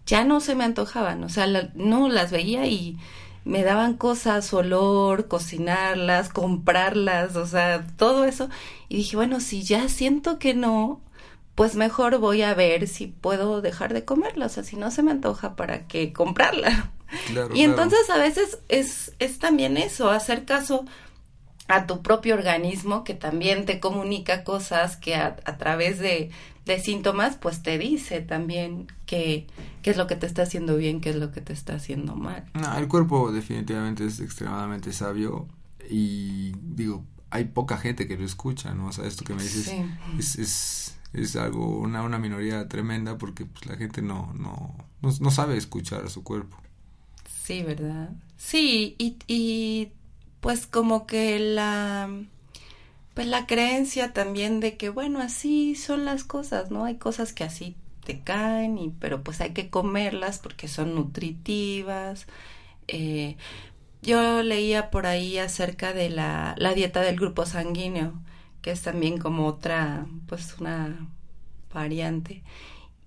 ya 0.05 0.23
no 0.23 0.39
se 0.39 0.55
me 0.55 0.63
antojaban, 0.63 1.23
o 1.23 1.29
sea, 1.29 1.47
no 1.75 2.09
las 2.09 2.31
veía 2.31 2.67
y 2.67 2.97
me 3.43 3.63
daban 3.63 3.95
cosas, 3.95 4.53
olor, 4.53 5.27
cocinarlas, 5.27 6.29
comprarlas, 6.29 7.35
o 7.35 7.45
sea, 7.45 7.87
todo 7.97 8.25
eso. 8.25 8.49
Y 8.87 8.97
dije, 8.97 9.15
bueno, 9.15 9.39
si 9.39 9.63
ya 9.63 9.89
siento 9.89 10.37
que 10.37 10.53
no, 10.53 11.01
pues 11.55 11.75
mejor 11.75 12.19
voy 12.19 12.43
a 12.43 12.53
ver 12.53 12.87
si 12.87 13.07
puedo 13.07 13.61
dejar 13.61 13.93
de 13.93 14.05
comerla, 14.05 14.45
o 14.47 14.49
sea, 14.49 14.63
si 14.63 14.75
no 14.75 14.91
se 14.91 15.03
me 15.03 15.11
antoja, 15.11 15.55
¿para 15.55 15.87
qué 15.87 16.13
comprarla? 16.13 16.91
Y 17.53 17.61
entonces 17.61 18.09
a 18.09 18.17
veces 18.17 18.59
es, 18.69 19.13
es 19.19 19.39
también 19.39 19.77
eso, 19.77 20.09
hacer 20.09 20.45
caso 20.45 20.85
a 21.67 21.87
tu 21.87 22.01
propio 22.01 22.35
organismo 22.35 23.03
que 23.03 23.13
también 23.13 23.65
te 23.65 23.79
comunica 23.79 24.43
cosas 24.43 24.97
que 24.97 25.15
a, 25.15 25.37
a 25.45 25.57
través 25.57 25.99
de, 25.99 26.31
de, 26.65 26.79
síntomas 26.79 27.37
pues 27.37 27.63
te 27.63 27.77
dice 27.77 28.21
también 28.21 28.87
qué 29.05 29.47
es 29.83 29.97
lo 29.97 30.07
que 30.07 30.15
te 30.15 30.25
está 30.25 30.43
haciendo 30.43 30.75
bien, 30.75 31.01
qué 31.01 31.11
es 31.11 31.15
lo 31.15 31.31
que 31.31 31.41
te 31.41 31.53
está 31.53 31.75
haciendo 31.75 32.15
mal. 32.15 32.45
No, 32.53 32.77
el 32.77 32.87
cuerpo 32.87 33.31
definitivamente 33.31 34.05
es 34.05 34.19
extremadamente 34.19 34.91
sabio 34.91 35.47
y 35.89 36.51
digo, 36.61 37.05
hay 37.29 37.45
poca 37.45 37.77
gente 37.77 38.07
que 38.07 38.17
lo 38.17 38.25
escucha, 38.25 38.73
¿no? 38.73 38.87
O 38.87 38.91
sea, 38.91 39.05
esto 39.05 39.23
que 39.23 39.33
me 39.33 39.41
dices 39.41 39.73
es, 40.17 40.35
es, 40.35 40.97
es, 41.13 41.35
algo, 41.37 41.79
una, 41.79 42.03
una 42.03 42.19
minoría 42.19 42.67
tremenda 42.67 43.17
porque 43.17 43.45
pues 43.45 43.65
la 43.65 43.77
gente 43.77 44.01
no, 44.01 44.33
no, 44.33 44.75
no, 45.01 45.09
no 45.19 45.31
sabe 45.31 45.55
escuchar 45.57 46.05
a 46.05 46.09
su 46.09 46.23
cuerpo. 46.23 46.60
Sí, 47.41 47.63
¿verdad? 47.63 48.09
Sí, 48.37 48.95
y, 48.99 49.17
y 49.27 49.91
pues 50.41 50.67
como 50.67 51.05
que 51.07 51.39
la 51.39 52.09
pues 53.13 53.27
la 53.27 53.45
creencia 53.47 54.13
también 54.13 54.59
de 54.59 54.77
que 54.77 54.89
bueno 54.89 55.19
así 55.19 55.75
son 55.75 56.05
las 56.05 56.23
cosas 56.23 56.71
no 56.71 56.85
hay 56.85 56.95
cosas 56.97 57.33
que 57.33 57.43
así 57.43 57.75
te 58.05 58.21
caen 58.21 58.77
y 58.77 58.89
pero 58.99 59.23
pues 59.23 59.41
hay 59.41 59.51
que 59.53 59.69
comerlas 59.69 60.39
porque 60.39 60.67
son 60.67 60.95
nutritivas. 60.95 62.27
Eh, 62.87 63.37
yo 64.03 64.43
leía 64.43 64.91
por 64.91 65.05
ahí 65.07 65.37
acerca 65.39 65.93
de 65.93 66.09
la, 66.09 66.55
la 66.57 66.73
dieta 66.73 67.01
del 67.01 67.17
grupo 67.17 67.45
sanguíneo 67.45 68.13
que 68.61 68.71
es 68.71 68.81
también 68.83 69.17
como 69.19 69.47
otra 69.47 70.05
pues 70.27 70.57
una 70.59 71.09
variante. 71.73 72.43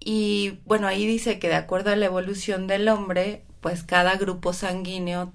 Y 0.00 0.58
bueno 0.66 0.86
ahí 0.88 1.06
dice 1.06 1.38
que 1.38 1.48
de 1.48 1.54
acuerdo 1.56 1.90
a 1.90 1.96
la 1.96 2.06
evolución 2.06 2.66
del 2.66 2.88
hombre 2.88 3.44
pues 3.64 3.82
cada 3.82 4.16
grupo 4.16 4.52
sanguíneo 4.52 5.32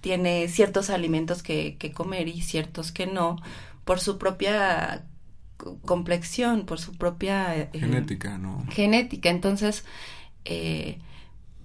tiene 0.00 0.48
ciertos 0.48 0.90
alimentos 0.90 1.44
que, 1.44 1.76
que 1.78 1.92
comer 1.92 2.26
y 2.26 2.42
ciertos 2.42 2.90
que 2.90 3.06
no, 3.06 3.36
por 3.84 4.00
su 4.00 4.18
propia 4.18 5.04
complexión, 5.86 6.66
por 6.66 6.80
su 6.80 6.96
propia 6.98 7.56
eh, 7.56 7.70
genética, 7.72 8.38
¿no? 8.38 8.66
Genética. 8.70 9.30
Entonces, 9.30 9.84
eh, 10.46 10.98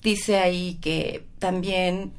dice 0.03 0.37
ahí 0.37 0.77
que 0.79 1.25
también 1.39 2.13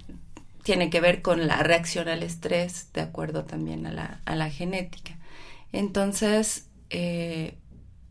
tiene 0.64 0.90
que 0.90 1.00
ver 1.00 1.22
con 1.22 1.46
la 1.46 1.58
reacción 1.58 2.08
al 2.08 2.24
estrés, 2.24 2.92
de 2.92 3.02
acuerdo 3.02 3.44
también 3.44 3.86
a 3.86 3.92
la, 3.92 4.20
a 4.24 4.34
la 4.34 4.50
genética. 4.50 5.16
Entonces, 5.70 6.66
eh, 6.90 7.54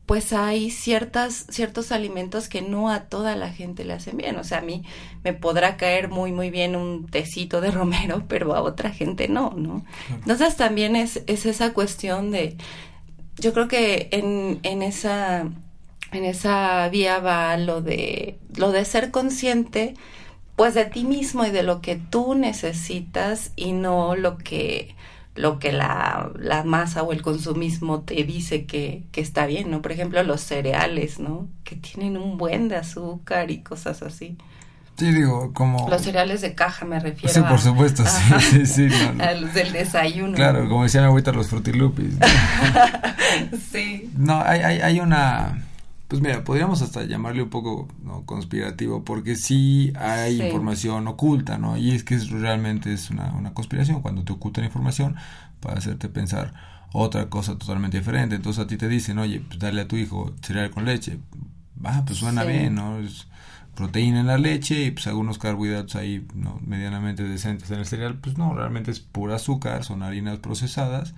pues 0.05 0.33
hay 0.33 0.69
ciertas, 0.69 1.45
ciertos 1.49 1.91
alimentos 1.91 2.49
que 2.49 2.61
no 2.61 2.89
a 2.89 3.01
toda 3.05 3.35
la 3.35 3.49
gente 3.49 3.85
le 3.85 3.93
hacen 3.93 4.17
bien. 4.17 4.35
O 4.37 4.43
sea, 4.43 4.57
a 4.59 4.61
mí 4.61 4.83
me 5.23 5.33
podrá 5.33 5.77
caer 5.77 6.09
muy, 6.09 6.31
muy 6.31 6.49
bien 6.49 6.75
un 6.75 7.07
tecito 7.07 7.61
de 7.61 7.71
romero, 7.71 8.23
pero 8.27 8.53
a 8.53 8.61
otra 8.61 8.91
gente 8.91 9.27
no, 9.27 9.51
¿no? 9.51 9.85
Entonces 10.09 10.55
también 10.57 10.95
es, 10.95 11.23
es 11.27 11.45
esa 11.45 11.73
cuestión 11.73 12.31
de, 12.31 12.57
yo 13.37 13.53
creo 13.53 13.67
que 13.67 14.09
en, 14.11 14.59
en 14.63 14.81
esa, 14.81 15.49
en 16.11 16.25
esa 16.25 16.89
vía 16.89 17.19
va 17.19 17.55
lo 17.57 17.81
de, 17.81 18.37
lo 18.55 18.71
de 18.71 18.83
ser 18.85 19.09
consciente, 19.09 19.95
pues 20.57 20.73
de 20.73 20.85
ti 20.85 21.05
mismo 21.05 21.45
y 21.45 21.49
de 21.51 21.63
lo 21.63 21.81
que 21.81 21.95
tú 21.95 22.35
necesitas 22.35 23.51
y 23.55 23.71
no 23.71 24.15
lo 24.15 24.37
que 24.37 24.95
lo 25.35 25.57
que 25.59 25.71
la, 25.71 26.31
la 26.37 26.63
masa 26.63 27.03
o 27.03 27.11
el 27.11 27.21
consumismo 27.21 28.01
te 28.01 28.23
dice 28.23 28.65
que, 28.65 29.03
que 29.11 29.21
está 29.21 29.45
bien, 29.45 29.71
¿no? 29.71 29.81
Por 29.81 29.91
ejemplo, 29.91 30.21
los 30.23 30.41
cereales, 30.41 31.19
¿no? 31.19 31.47
Que 31.63 31.75
tienen 31.75 32.17
un 32.17 32.37
buen 32.37 32.67
de 32.67 32.75
azúcar 32.75 33.49
y 33.49 33.63
cosas 33.63 34.03
así. 34.03 34.37
Sí, 34.97 35.11
digo, 35.11 35.51
como... 35.53 35.89
Los 35.89 36.03
cereales 36.03 36.41
de 36.41 36.53
caja 36.53 36.85
me 36.85 36.99
refiero 36.99 37.33
Sí, 37.33 37.41
por 37.41 37.59
supuesto, 37.59 38.03
sí, 38.05 38.65
sí, 38.65 38.89
sí. 38.89 38.89
A 39.19 39.33
los 39.33 39.53
del 39.55 39.73
desayuno. 39.73 40.35
Claro, 40.35 40.69
como 40.69 40.83
decía 40.83 41.01
mi 41.01 41.07
abuelita, 41.07 41.31
los 41.31 41.47
frutilupis. 41.47 42.13
sí. 43.71 44.11
No, 44.15 44.39
hay, 44.39 44.59
hay, 44.59 44.81
hay 44.81 44.99
una 44.99 45.63
pues 46.13 46.21
mira, 46.21 46.43
podríamos 46.43 46.83
hasta 46.83 47.05
llamarle 47.05 47.41
un 47.41 47.49
poco 47.49 47.87
¿no? 48.03 48.23
conspirativo, 48.27 49.03
porque 49.03 49.35
sí 49.35 49.91
hay 49.95 50.43
información 50.43 51.07
oculta, 51.07 51.57
¿no? 51.57 51.75
Y 51.75 51.89
es 51.89 52.03
que 52.03 52.13
es, 52.13 52.29
realmente 52.29 52.93
es 52.93 53.09
una, 53.09 53.33
una 53.33 53.55
conspiración 53.55 54.03
cuando 54.03 54.23
te 54.23 54.31
ocultan 54.31 54.63
información 54.63 55.15
para 55.59 55.79
hacerte 55.79 56.09
pensar 56.09 56.53
otra 56.91 57.31
cosa 57.31 57.57
totalmente 57.57 57.97
diferente. 57.97 58.35
Entonces 58.35 58.63
a 58.63 58.67
ti 58.67 58.77
te 58.77 58.87
dicen, 58.89 59.17
oye, 59.17 59.39
pues 59.39 59.57
dale 59.57 59.81
a 59.81 59.87
tu 59.87 59.95
hijo 59.95 60.35
cereal 60.43 60.69
con 60.69 60.85
leche. 60.85 61.17
Ah, 61.83 62.03
pues 62.05 62.19
suena 62.19 62.43
bien, 62.43 62.75
¿no? 62.75 62.99
Es 62.99 63.25
proteína 63.73 64.19
en 64.19 64.27
la 64.27 64.37
leche 64.37 64.83
y 64.83 64.91
pues 64.91 65.07
algunos 65.07 65.39
carbohidratos 65.39 65.95
ahí 65.95 66.27
¿no? 66.35 66.61
medianamente 66.63 67.23
decentes 67.23 67.71
en 67.71 67.79
el 67.79 67.87
cereal. 67.87 68.19
Pues 68.19 68.37
no, 68.37 68.53
realmente 68.53 68.91
es 68.91 68.99
pura 68.99 69.37
azúcar, 69.37 69.83
son 69.83 70.03
harinas 70.03 70.37
procesadas 70.37 71.15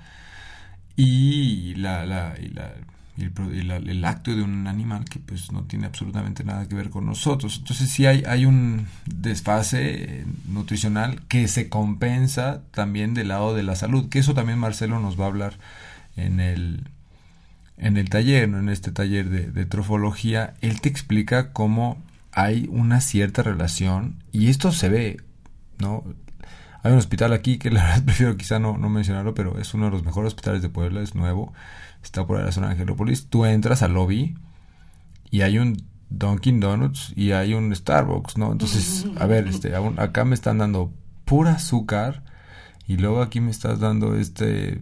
y 0.96 1.76
la, 1.76 2.06
la, 2.06 2.36
y 2.42 2.48
la 2.48 2.72
el, 3.18 3.72
el, 3.72 4.06
acto 4.06 4.36
de 4.36 4.42
un 4.42 4.68
animal 4.68 5.06
que 5.06 5.20
pues 5.20 5.52
no 5.52 5.64
tiene 5.64 5.86
absolutamente 5.86 6.44
nada 6.44 6.68
que 6.68 6.76
ver 6.76 6.90
con 6.90 7.06
nosotros. 7.06 7.58
Entonces 7.60 7.90
sí 7.90 8.06
hay, 8.06 8.24
hay 8.28 8.46
un 8.46 8.88
desfase 9.06 10.04
eh, 10.04 10.26
nutricional 10.48 11.22
que 11.28 11.48
se 11.48 11.70
compensa 11.70 12.64
también 12.72 13.14
del 13.14 13.30
lado 13.30 13.56
de 13.56 13.64
la 13.64 13.76
salud, 13.76 14.10
que 14.10 14.20
eso 14.20 14.34
también 14.34 14.60
Marcelo 14.60 15.00
nos 15.00 15.20
va 15.20 15.26
a 15.26 15.28
hablar 15.28 15.54
en 16.18 16.42
el, 16.42 16.90
en 17.78 17.96
el 17.98 18.10
taller, 18.10 18.50
¿no? 18.50 18.60
en 18.60 18.70
este 18.70 18.92
taller 18.92 19.30
de, 19.30 19.50
de 19.50 19.66
trofología. 19.66 20.54
Él 20.62 20.82
te 20.82 20.90
explica 20.90 21.54
cómo 21.54 22.04
hay 22.34 22.68
una 22.70 23.00
cierta 23.00 23.44
relación 23.44 24.18
y 24.34 24.50
esto 24.50 24.74
se 24.74 24.90
ve, 24.90 25.22
¿no? 25.80 26.04
Hay 26.84 26.92
un 26.92 27.00
hospital 27.00 27.32
aquí 27.34 27.58
que 27.58 27.72
la 27.72 27.84
verdad 27.84 28.04
prefiero 28.04 28.36
quizá 28.36 28.60
no, 28.60 28.78
no 28.78 28.90
mencionarlo, 28.90 29.34
pero 29.34 29.58
es 29.58 29.74
uno 29.74 29.86
de 29.86 29.92
los 29.92 30.04
mejores 30.04 30.28
hospitales 30.28 30.62
de 30.62 30.70
Puebla, 30.70 31.02
es 31.02 31.16
nuevo 31.16 31.54
está 32.06 32.26
por 32.26 32.40
la 32.40 32.52
zona 32.52 32.68
de 32.68 32.74
Angelópolis, 32.74 33.28
tú 33.28 33.46
entras 33.46 33.82
al 33.82 33.94
lobby 33.94 34.36
y 35.30 35.42
hay 35.42 35.58
un 35.58 35.84
Dunkin' 36.10 36.60
Donuts 36.60 37.14
y 37.16 37.32
hay 37.32 37.54
un 37.54 37.76
Starbucks, 37.76 38.38
¿no? 38.38 38.52
Entonces, 38.52 39.06
a 39.20 39.26
ver, 39.26 39.48
este, 39.48 39.74
acá 39.76 40.26
me 40.26 40.36
están 40.36 40.60
dando 40.60 40.94
pura 41.26 41.54
azúcar 41.54 42.24
y 42.88 42.98
luego 42.98 43.22
aquí 43.22 43.42
me 43.42 43.52
estás 43.52 43.80
dando 43.80 44.16
este 44.16 44.82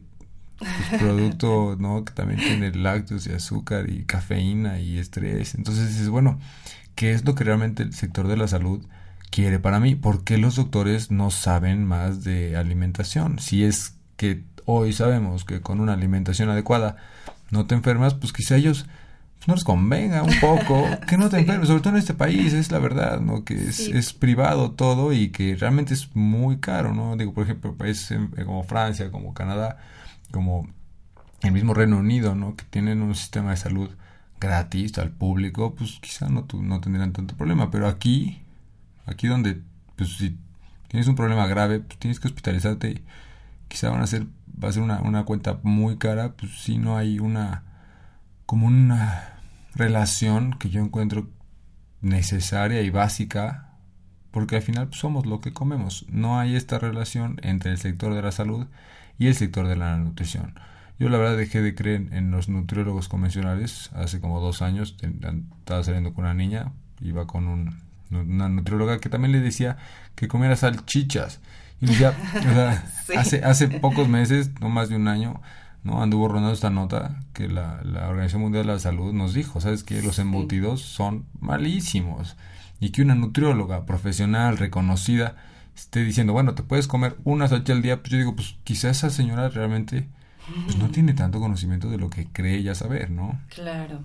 pues, 0.58 0.72
producto, 1.02 1.76
¿no? 1.80 2.04
Que 2.06 2.14
también 2.14 2.40
tiene 2.40 2.72
lácteos 2.76 3.28
y 3.28 3.32
azúcar 3.32 3.90
y 3.90 4.04
cafeína 4.04 4.80
y 4.80 4.98
estrés. 4.98 5.56
Entonces 5.56 5.90
dices, 5.90 6.10
bueno, 6.10 6.40
¿qué 6.96 7.14
es 7.14 7.26
lo 7.26 7.36
que 7.36 7.46
realmente 7.46 7.84
el 7.84 7.94
sector 7.94 8.28
de 8.28 8.38
la 8.38 8.48
salud 8.48 8.86
quiere 9.32 9.60
para 9.60 9.80
mí? 9.80 9.96
¿Por 9.96 10.24
qué 10.24 10.38
los 10.38 10.56
doctores 10.56 11.10
no 11.10 11.32
saben 11.32 11.86
más 11.86 12.24
de 12.24 12.58
alimentación? 12.58 13.40
Si 13.40 13.64
es 13.64 13.96
que 14.18 14.44
hoy 14.66 14.94
sabemos 14.94 15.46
que 15.46 15.62
con 15.62 15.80
una 15.80 15.94
alimentación 15.94 16.50
adecuada 16.50 16.98
no 17.54 17.66
te 17.66 17.76
enfermas, 17.76 18.16
pues 18.16 18.34
quizá 18.34 18.58
ellos 18.58 18.86
pues, 19.38 19.48
no 19.48 19.54
les 19.54 19.64
convenga 19.64 20.24
un 20.24 20.40
poco 20.42 20.86
que 21.08 21.18
no 21.18 21.30
te 21.30 21.40
enfermes, 21.40 21.68
sobre 21.68 21.82
todo 21.82 21.94
en 21.94 22.00
este 22.00 22.14
país, 22.14 22.52
es 22.52 22.72
la 22.72 22.80
verdad, 22.80 23.22
¿no? 23.22 23.46
Que 23.46 23.54
es, 23.54 23.80
es 23.80 24.12
privado 24.12 24.72
todo 24.72 25.14
y 25.14 25.30
que 25.30 25.56
realmente 25.56 25.94
es 25.94 26.16
muy 26.16 26.58
caro, 26.58 26.94
¿no? 26.94 27.16
Digo, 27.16 27.34
por 27.34 27.44
ejemplo, 27.44 27.76
países 27.76 28.20
como 28.46 28.64
Francia, 28.64 29.12
como 29.12 29.34
Canadá, 29.34 29.78
como 30.32 30.68
el 31.42 31.52
mismo 31.52 31.74
Reino 31.74 31.98
Unido, 31.98 32.36
¿no? 32.36 32.56
Que 32.56 32.66
tienen 32.66 33.02
un 33.02 33.16
sistema 33.16 33.52
de 33.52 33.58
salud 33.58 33.90
gratis 34.40 34.98
al 34.98 35.12
público, 35.12 35.76
pues 35.76 36.00
quizá 36.02 36.28
no, 36.28 36.48
no 36.54 36.82
tendrían 36.82 37.14
tanto 37.14 37.38
problema, 37.38 37.70
pero 37.72 37.88
aquí, 37.88 38.42
aquí 39.06 39.28
donde, 39.28 39.62
pues 39.96 40.18
si 40.18 40.38
tienes 40.88 41.08
un 41.08 41.16
problema 41.16 41.48
grave, 41.48 41.80
pues 41.80 42.00
tienes 42.00 42.20
que 42.20 42.28
hospitalizarte 42.28 43.04
quizá 43.74 43.90
van 43.90 44.02
a 44.02 44.08
ser, 44.08 44.28
va 44.62 44.70
a 44.70 44.72
ser 44.72 44.84
una, 44.84 45.02
una 45.02 45.24
cuenta 45.26 45.60
muy 45.64 45.98
cara, 45.98 46.34
pues 46.34 46.52
si 46.62 46.78
no 46.78 46.98
hay 46.98 47.20
una, 47.20 47.64
como 48.46 48.68
una 48.68 49.40
relación 49.76 50.54
que 50.54 50.70
yo 50.70 50.82
encuentro 50.82 51.30
necesaria 52.02 52.82
y 52.82 52.90
básica, 52.90 53.70
porque 54.32 54.58
al 54.58 54.62
final 54.62 54.88
pues, 54.88 55.00
somos 55.00 55.26
lo 55.26 55.42
que 55.42 55.54
comemos. 55.54 56.06
No 56.10 56.40
hay 56.40 56.56
esta 56.56 56.80
relación 56.80 57.40
entre 57.44 57.72
el 57.72 57.78
sector 57.78 58.14
de 58.14 58.22
la 58.22 58.32
salud 58.32 58.68
y 59.18 59.28
el 59.28 59.36
sector 59.36 59.68
de 59.68 59.76
la 59.76 59.96
nutrición. 59.98 60.56
Yo 61.00 61.10
la 61.10 61.18
verdad 61.18 61.38
dejé 61.38 61.62
de 61.62 61.76
creer 61.76 62.08
en 62.12 62.32
los 62.32 62.50
nutriólogos 62.50 63.10
convencionales 63.10 63.90
hace 63.94 64.20
como 64.20 64.40
dos 64.40 64.62
años. 64.62 64.96
Estaba 65.60 65.84
saliendo 65.84 66.14
con 66.14 66.26
una 66.26 66.34
niña, 66.34 66.72
iba 67.02 67.26
con 67.26 67.48
un, 67.48 67.80
una 68.12 68.50
nutrióloga 68.50 69.00
que 69.00 69.10
también 69.10 69.32
le 69.32 69.40
decía 69.40 69.78
que 70.16 70.28
comiera 70.28 70.56
salchichas. 70.56 71.42
Y 71.84 71.96
ya, 71.96 72.18
hace, 73.18 73.44
hace 73.44 73.68
pocos 73.68 74.08
meses, 74.08 74.52
no 74.62 74.70
más 74.70 74.90
de 74.90 74.96
un 74.96 75.08
año, 75.08 75.42
¿no? 75.84 76.02
Anduvo 76.02 76.28
rondando 76.28 76.54
esta 76.54 76.70
nota 76.70 77.20
que 77.34 77.48
la, 77.48 77.82
la 77.84 78.08
Organización 78.08 78.42
Mundial 78.42 78.66
de 78.66 78.74
la 78.74 78.80
Salud 78.80 79.14
nos 79.14 79.34
dijo, 79.34 79.60
¿sabes 79.60 79.84
que 79.84 80.02
Los 80.02 80.20
embutidos 80.20 80.82
son 80.82 81.26
malísimos. 81.40 82.38
Y 82.80 82.90
que 82.90 83.02
una 83.02 83.16
nutrióloga 83.16 83.86
profesional, 83.86 84.58
reconocida, 84.58 85.36
esté 85.76 86.04
diciendo, 86.04 86.34
bueno, 86.34 86.56
te 86.56 86.64
puedes 86.64 86.88
comer 86.88 87.18
una 87.24 87.48
salchicha 87.48 87.74
al 87.74 87.82
día, 87.82 88.02
pues 88.02 88.12
yo 88.12 88.18
digo, 88.18 88.36
pues 88.36 88.56
quizá 88.64 88.90
esa 88.90 89.10
señora 89.10 89.50
realmente 89.50 90.08
pues 90.66 90.78
no 90.78 90.90
tiene 90.90 91.14
tanto 91.14 91.40
conocimiento 91.40 91.90
de 91.90 91.98
lo 91.98 92.10
que 92.10 92.28
cree 92.28 92.64
ya 92.64 92.76
saber, 92.76 93.10
¿no? 93.12 93.40
Claro. 93.50 94.04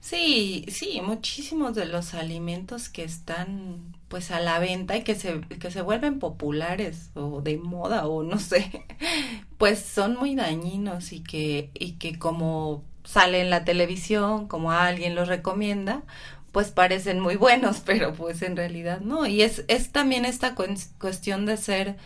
Sí, 0.00 0.64
sí, 0.68 1.00
muchísimos 1.04 1.74
de 1.74 1.86
los 1.86 2.14
alimentos 2.14 2.88
que 2.88 3.04
están 3.04 3.96
pues 4.08 4.30
a 4.30 4.40
la 4.40 4.58
venta 4.58 4.96
y 4.96 5.04
que 5.04 5.14
se, 5.14 5.40
que 5.40 5.70
se 5.70 5.82
vuelven 5.82 6.18
populares 6.18 7.10
o 7.14 7.40
de 7.42 7.58
moda 7.58 8.06
o 8.06 8.22
no 8.22 8.38
sé, 8.38 8.86
pues 9.58 9.80
son 9.80 10.16
muy 10.16 10.34
dañinos 10.34 11.12
y 11.12 11.20
que, 11.22 11.70
y 11.74 11.92
que 11.92 12.18
como 12.18 12.84
sale 13.04 13.40
en 13.40 13.50
la 13.50 13.64
televisión, 13.64 14.48
como 14.48 14.72
alguien 14.72 15.14
los 15.14 15.28
recomienda, 15.28 16.02
pues 16.52 16.70
parecen 16.70 17.20
muy 17.20 17.36
buenos, 17.36 17.80
pero 17.86 18.14
pues 18.14 18.42
en 18.42 18.56
realidad 18.56 19.00
no. 19.00 19.26
Y 19.26 19.42
es, 19.42 19.64
es 19.68 19.92
también 19.92 20.24
esta 20.24 20.54
cuestión 20.54 21.46
de 21.46 21.56
ser, 21.56 21.96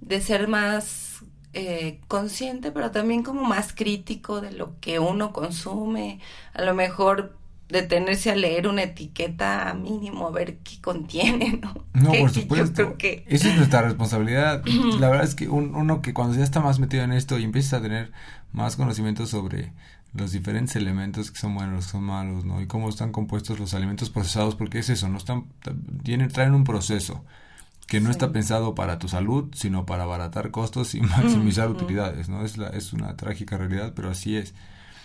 de 0.00 0.20
ser 0.20 0.48
más 0.48 1.22
eh, 1.52 2.00
consciente, 2.08 2.72
pero 2.72 2.90
también 2.90 3.22
como 3.22 3.42
más 3.44 3.72
crítico 3.72 4.40
de 4.40 4.52
lo 4.52 4.78
que 4.80 4.98
uno 4.98 5.32
consume. 5.32 6.20
A 6.52 6.62
lo 6.62 6.74
mejor 6.74 7.36
detenerse 7.74 8.30
a 8.30 8.36
leer 8.36 8.66
una 8.66 8.84
etiqueta 8.84 9.74
mínimo, 9.74 10.28
a 10.28 10.30
ver 10.30 10.58
qué 10.58 10.80
contiene, 10.80 11.60
¿no? 11.60 11.74
No, 11.92 12.12
por 12.20 12.30
supuesto. 12.30 12.96
Que... 12.96 13.24
Esa 13.28 13.50
es 13.50 13.56
nuestra 13.56 13.82
responsabilidad. 13.82 14.64
La 14.98 15.10
verdad 15.10 15.24
es 15.24 15.34
que 15.34 15.48
uno 15.48 16.00
que 16.00 16.14
cuando 16.14 16.36
ya 16.36 16.44
está 16.44 16.60
más 16.60 16.78
metido 16.78 17.02
en 17.04 17.12
esto 17.12 17.38
y 17.38 17.44
empieza 17.44 17.78
a 17.78 17.82
tener 17.82 18.12
más 18.52 18.76
conocimiento 18.76 19.26
sobre 19.26 19.72
los 20.14 20.30
diferentes 20.30 20.76
elementos 20.76 21.32
que 21.32 21.38
son 21.38 21.54
buenos, 21.54 21.86
que 21.86 21.92
son 21.92 22.04
malos, 22.04 22.44
¿no? 22.44 22.60
Y 22.60 22.66
cómo 22.66 22.88
están 22.88 23.10
compuestos 23.10 23.58
los 23.58 23.74
alimentos 23.74 24.10
procesados, 24.10 24.54
porque 24.54 24.78
es 24.78 24.88
eso, 24.88 25.08
no 25.08 25.18
están, 25.18 25.46
tienen, 26.04 26.28
traen 26.28 26.54
un 26.54 26.62
proceso 26.62 27.24
que 27.88 28.00
no 28.00 28.10
está 28.10 28.32
pensado 28.32 28.74
para 28.74 28.98
tu 28.98 29.08
salud, 29.08 29.50
sino 29.54 29.84
para 29.84 30.04
abaratar 30.04 30.52
costos 30.52 30.94
y 30.94 31.00
maximizar 31.00 31.68
utilidades, 31.68 32.28
¿no? 32.28 32.44
Es, 32.44 32.56
la, 32.56 32.68
es 32.68 32.92
una 32.92 33.16
trágica 33.16 33.58
realidad, 33.58 33.92
pero 33.94 34.10
así 34.10 34.36
es. 34.36 34.54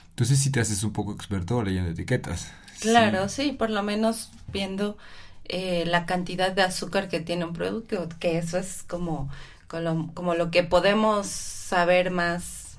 Entonces 0.10 0.40
si 0.40 0.52
te 0.52 0.60
haces 0.60 0.84
un 0.84 0.94
poco 0.94 1.14
experto 1.14 1.62
leyendo 1.64 1.92
etiquetas. 1.92 2.52
Claro, 2.82 3.28
sí, 3.30 3.52
por 3.52 3.70
lo 3.70 3.84
menos 3.84 4.32
viendo 4.52 4.98
eh, 5.46 5.84
la 5.86 6.06
cantidad 6.06 6.52
de 6.52 6.62
azúcar 6.62 7.10
que 7.10 7.20
tiene 7.20 7.46
un 7.46 7.54
producto, 7.54 8.08
que 8.20 8.38
eso 8.38 8.58
es 8.58 8.84
como, 8.84 9.30
como, 9.68 10.14
como 10.14 10.36
lo 10.36 10.52
que 10.52 10.64
podemos 10.64 11.28
saber 11.28 12.12
más 12.12 12.70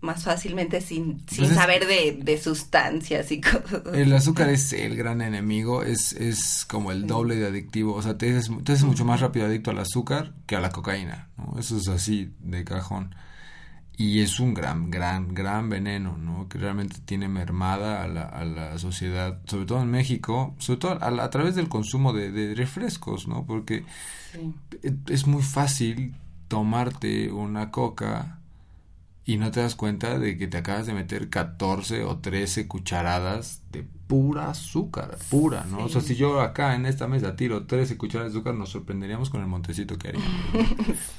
más 0.00 0.24
fácilmente 0.24 0.80
sin, 0.80 1.20
sin 1.28 1.54
saber 1.54 1.86
de, 1.86 2.18
de, 2.22 2.38
sustancias 2.38 3.30
y 3.32 3.40
cosas. 3.42 3.82
El 3.92 4.12
azúcar 4.12 4.48
es 4.48 4.72
el 4.72 4.96
gran 4.96 5.20
enemigo, 5.20 5.82
es, 5.82 6.12
es 6.12 6.64
como 6.64 6.90
el 6.90 7.06
doble 7.06 7.36
de 7.36 7.46
adictivo, 7.46 7.94
o 7.94 8.02
sea, 8.02 8.16
te 8.16 8.36
haces, 8.36 8.50
te 8.64 8.76
mucho 8.84 9.04
más 9.04 9.20
rápido 9.20 9.46
adicto 9.46 9.70
al 9.70 9.78
azúcar 9.78 10.32
que 10.46 10.56
a 10.56 10.60
la 10.60 10.70
cocaína, 10.70 11.28
¿no? 11.36 11.58
Eso 11.58 11.76
es 11.76 11.88
así 11.88 12.32
de 12.40 12.64
cajón. 12.64 13.14
Y 14.00 14.20
es 14.20 14.40
un 14.40 14.54
gran, 14.54 14.90
gran, 14.90 15.34
gran 15.34 15.68
veneno, 15.68 16.16
¿no? 16.16 16.48
Que 16.48 16.56
realmente 16.56 16.96
tiene 17.04 17.28
mermada 17.28 18.02
a 18.02 18.08
la, 18.08 18.22
a 18.22 18.46
la 18.46 18.78
sociedad, 18.78 19.42
sobre 19.44 19.66
todo 19.66 19.82
en 19.82 19.90
México, 19.90 20.54
sobre 20.56 20.78
todo 20.78 20.92
a, 20.92 21.22
a 21.22 21.28
través 21.28 21.54
del 21.54 21.68
consumo 21.68 22.14
de, 22.14 22.32
de 22.32 22.54
refrescos, 22.54 23.28
¿no? 23.28 23.44
Porque 23.44 23.84
es 25.06 25.26
muy 25.26 25.42
fácil 25.42 26.14
tomarte 26.48 27.30
una 27.30 27.70
coca 27.70 28.39
y 29.24 29.36
no 29.36 29.50
te 29.50 29.60
das 29.60 29.74
cuenta 29.74 30.18
de 30.18 30.38
que 30.38 30.48
te 30.48 30.58
acabas 30.58 30.86
de 30.86 30.94
meter 30.94 31.28
14 31.28 32.04
o 32.04 32.18
13 32.18 32.66
cucharadas 32.66 33.62
de 33.70 33.84
pura 34.10 34.50
azúcar, 34.50 35.16
pura, 35.28 35.64
¿no? 35.70 35.84
O 35.84 35.88
sea, 35.88 36.00
si 36.00 36.16
yo 36.16 36.40
acá 36.40 36.74
en 36.74 36.84
esta 36.84 37.06
mesa 37.06 37.36
tiro 37.36 37.66
13 37.66 37.96
cucharadas 37.96 38.32
de 38.32 38.38
azúcar, 38.38 38.54
nos 38.54 38.70
sorprenderíamos 38.70 39.30
con 39.30 39.40
el 39.40 39.46
montecito 39.46 39.98
que 39.98 40.08
haríamos. 40.08 40.30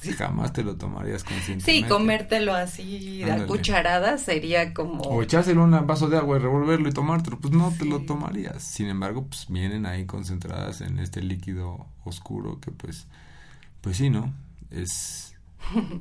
Jamás 0.18 0.52
te 0.52 0.64
lo 0.64 0.76
tomarías 0.76 1.24
conscientemente. 1.24 1.72
Sí, 1.72 1.84
comértelo 1.84 2.54
así 2.54 3.24
a 3.24 3.46
cucharadas 3.46 4.22
sería 4.22 4.74
como... 4.74 5.04
O 5.04 5.22
echárselo 5.22 5.64
un 5.64 5.88
vaso 5.88 6.10
de 6.10 6.18
agua 6.18 6.36
y 6.36 6.40
revolverlo 6.42 6.90
y 6.90 6.92
tomártelo, 6.92 7.40
pues 7.40 7.54
no 7.54 7.72
te 7.78 7.86
lo 7.86 8.02
tomarías. 8.02 8.62
Sin 8.62 8.88
embargo, 8.88 9.26
pues 9.28 9.46
vienen 9.48 9.86
ahí 9.86 10.06
concentradas 10.06 10.82
en 10.82 11.00
este 11.00 11.22
líquido 11.22 11.86
oscuro 12.04 12.60
que 12.60 12.72
pues, 12.72 13.08
pues 13.80 13.96
sí, 13.96 14.10
¿no? 14.10 14.34
Es... 14.70 15.36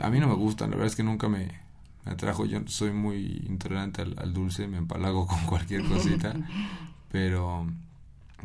A 0.00 0.10
mí 0.10 0.18
no 0.18 0.26
me 0.26 0.34
gusta, 0.34 0.64
la 0.64 0.70
verdad 0.70 0.86
es 0.88 0.96
que 0.96 1.04
nunca 1.04 1.28
me 1.28 1.69
me 2.04 2.12
atrajo. 2.12 2.46
Yo 2.46 2.60
soy 2.66 2.92
muy 2.92 3.44
intolerante 3.46 4.02
al, 4.02 4.32
dulce, 4.32 4.66
me 4.66 4.78
empalago 4.78 5.26
con 5.26 5.44
cualquier 5.46 5.84
cosita, 5.84 6.34
pero, 7.12 7.66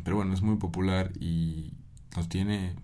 pero 0.04 0.16
bueno, 0.16 0.34
es 0.34 0.42
muy 0.42 0.56
popular 0.56 1.12
y 1.20 1.72
nos 2.16 2.28
tiene, 2.28 2.74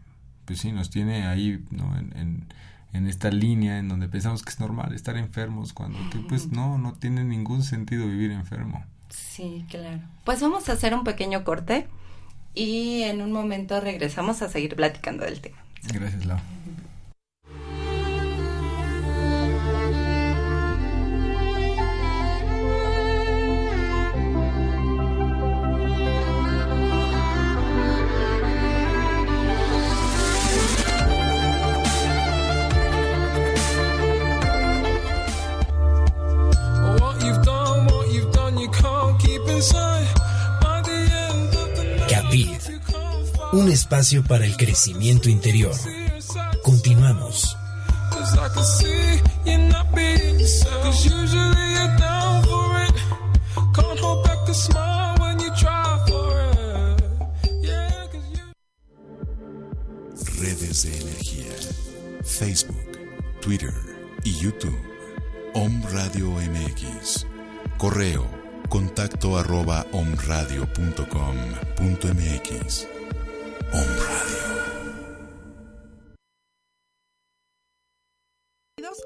pues 0.44 0.60
sí, 0.60 0.72
nos 0.72 0.90
tiene 0.90 1.26
ahí, 1.26 1.64
¿no? 1.70 1.96
En, 1.96 2.46
en, 2.92 3.06
esta 3.06 3.30
línea 3.30 3.78
en 3.78 3.88
donde 3.88 4.06
pensamos 4.06 4.42
que 4.42 4.50
es 4.50 4.60
normal 4.60 4.92
estar 4.94 5.16
enfermos 5.16 5.72
cuando 5.72 5.98
pues 6.28 6.52
no, 6.52 6.76
no 6.76 6.92
tiene 6.92 7.24
ningún 7.24 7.62
sentido 7.62 8.06
vivir 8.06 8.30
enfermo. 8.30 8.84
Sí, 9.08 9.64
claro. 9.70 10.00
Pues 10.24 10.40
vamos 10.42 10.68
a 10.68 10.72
hacer 10.72 10.94
un 10.94 11.02
pequeño 11.02 11.42
corte 11.42 11.88
y 12.54 13.02
en 13.02 13.22
un 13.22 13.32
momento 13.32 13.80
regresamos 13.80 14.42
a 14.42 14.48
seguir 14.48 14.76
platicando 14.76 15.24
del 15.24 15.40
tema. 15.40 15.56
Gracias, 15.82 16.26
Lau. 16.26 16.38
Espacio 43.72 44.22
para 44.22 44.44
el 44.44 44.56
crecimiento 44.56 45.28
interior. 45.28 45.74
Continuamos. 46.62 47.56
Redes 60.38 60.82
de 60.82 61.00
energía. 61.00 61.52
Facebook, 62.24 62.76
Twitter 63.40 63.74
y 64.24 64.38
YouTube. 64.38 64.78
Om 65.54 65.82
Radio 65.92 66.30
MX. 66.30 67.26
Correo 67.78 68.42
contacto 68.72 69.36
arroba 69.36 69.84
omradio.com.mx. 69.92 72.88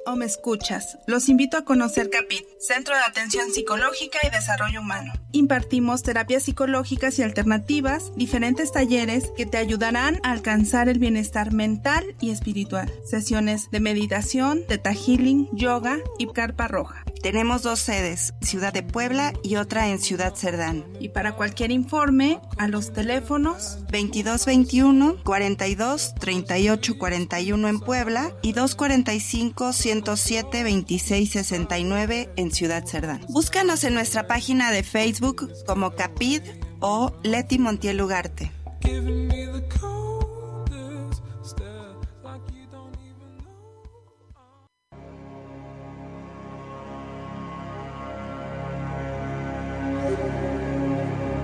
o 0.06 0.16
me 0.16 0.24
escuchas, 0.24 0.98
los 1.06 1.28
invito 1.28 1.56
a 1.56 1.64
conocer 1.64 2.10
CAPIT, 2.10 2.44
Centro 2.60 2.94
de 2.94 3.02
Atención 3.02 3.50
Psicológica 3.52 4.18
y 4.22 4.30
Desarrollo 4.30 4.80
Humano. 4.80 5.12
Impartimos 5.32 6.02
terapias 6.02 6.44
psicológicas 6.44 7.18
y 7.18 7.22
alternativas, 7.22 8.12
diferentes 8.16 8.72
talleres 8.72 9.30
que 9.36 9.44
te 9.44 9.58
ayudarán 9.58 10.20
a 10.22 10.30
alcanzar 10.30 10.88
el 10.88 10.98
bienestar 10.98 11.52
mental 11.52 12.16
y 12.20 12.30
espiritual. 12.30 12.90
Sesiones 13.04 13.70
de 13.70 13.80
meditación, 13.80 14.62
teta 14.66 14.94
healing, 14.94 15.48
yoga 15.52 15.98
y 16.18 16.26
carpa 16.28 16.68
roja. 16.68 17.04
Tenemos 17.22 17.62
dos 17.62 17.80
sedes, 17.80 18.34
Ciudad 18.40 18.72
de 18.72 18.84
Puebla 18.84 19.32
y 19.42 19.56
otra 19.56 19.88
en 19.88 19.98
Ciudad 19.98 20.34
Cerdán. 20.34 20.84
Y 21.00 21.08
para 21.08 21.32
cualquier 21.32 21.72
informe, 21.72 22.40
a 22.56 22.68
los 22.68 22.92
teléfonos 22.92 23.78
2221 23.90 25.24
42 25.24 26.14
38 26.14 26.98
41 26.98 27.68
en 27.68 27.80
Puebla 27.80 28.32
y 28.42 28.52
245 28.52 29.72
107 30.04 30.62
26 30.62 31.30
69 31.30 32.28
en 32.36 32.50
Ciudad 32.50 32.84
Cerdán. 32.84 33.24
Búscanos 33.30 33.82
en 33.84 33.94
nuestra 33.94 34.26
página 34.26 34.70
de 34.70 34.82
Facebook 34.82 35.50
como 35.66 35.92
Capid 35.92 36.42
o 36.80 37.14
Leti 37.22 37.58
Montiel 37.58 38.02
Ugarte. 38.02 38.52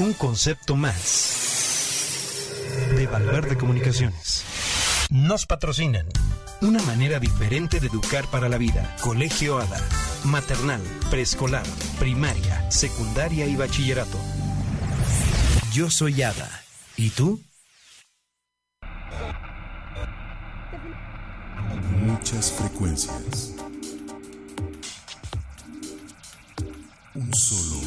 Un 0.00 0.14
concepto 0.14 0.76
más 0.76 2.48
de 2.96 3.06
Valverde 3.06 3.58
Comunicaciones. 3.58 4.44
Nos 5.10 5.44
patrocinan. 5.44 6.06
Una 6.62 6.82
manera 6.84 7.18
diferente 7.18 7.80
de 7.80 7.88
educar 7.88 8.26
para 8.30 8.48
la 8.48 8.56
vida. 8.56 8.96
Colegio 9.02 9.58
ADA. 9.58 9.78
Maternal, 10.24 10.80
preescolar, 11.10 11.66
primaria, 11.98 12.70
secundaria 12.70 13.44
y 13.44 13.56
bachillerato. 13.56 14.16
Yo 15.74 15.90
soy 15.90 16.22
Ada. 16.22 16.48
¿Y 16.96 17.10
tú? 17.10 17.38
Muchas 22.06 22.52
frecuencias. 22.52 23.54
Un 27.14 27.34
solo 27.34 27.79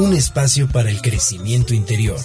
Un 0.00 0.14
espacio 0.14 0.66
para 0.66 0.88
el 0.88 1.02
crecimiento 1.02 1.74
interior. 1.74 2.16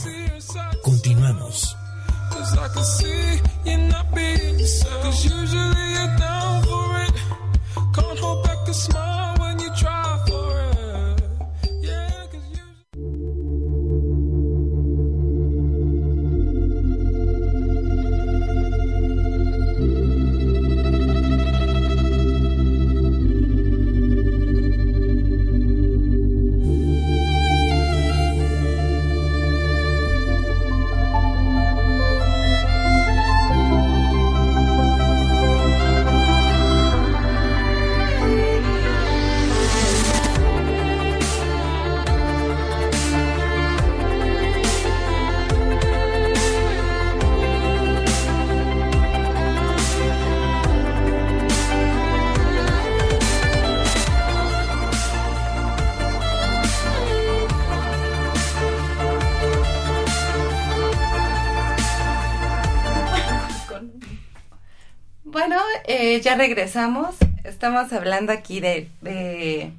Regresamos. 66.56 67.16
Estamos 67.44 67.92
hablando 67.92 68.32
aquí 68.32 68.62
de, 68.62 68.90
de, 69.02 69.74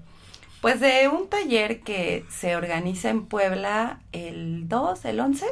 pues 0.61 0.79
de 0.79 1.09
un 1.09 1.29
taller 1.29 1.81
que 1.81 2.25
se 2.31 2.55
organiza 2.55 3.09
en 3.09 3.25
Puebla 3.25 4.01
el 4.13 4.69
2, 4.69 5.05
el 5.07 5.21
11. 5.21 5.47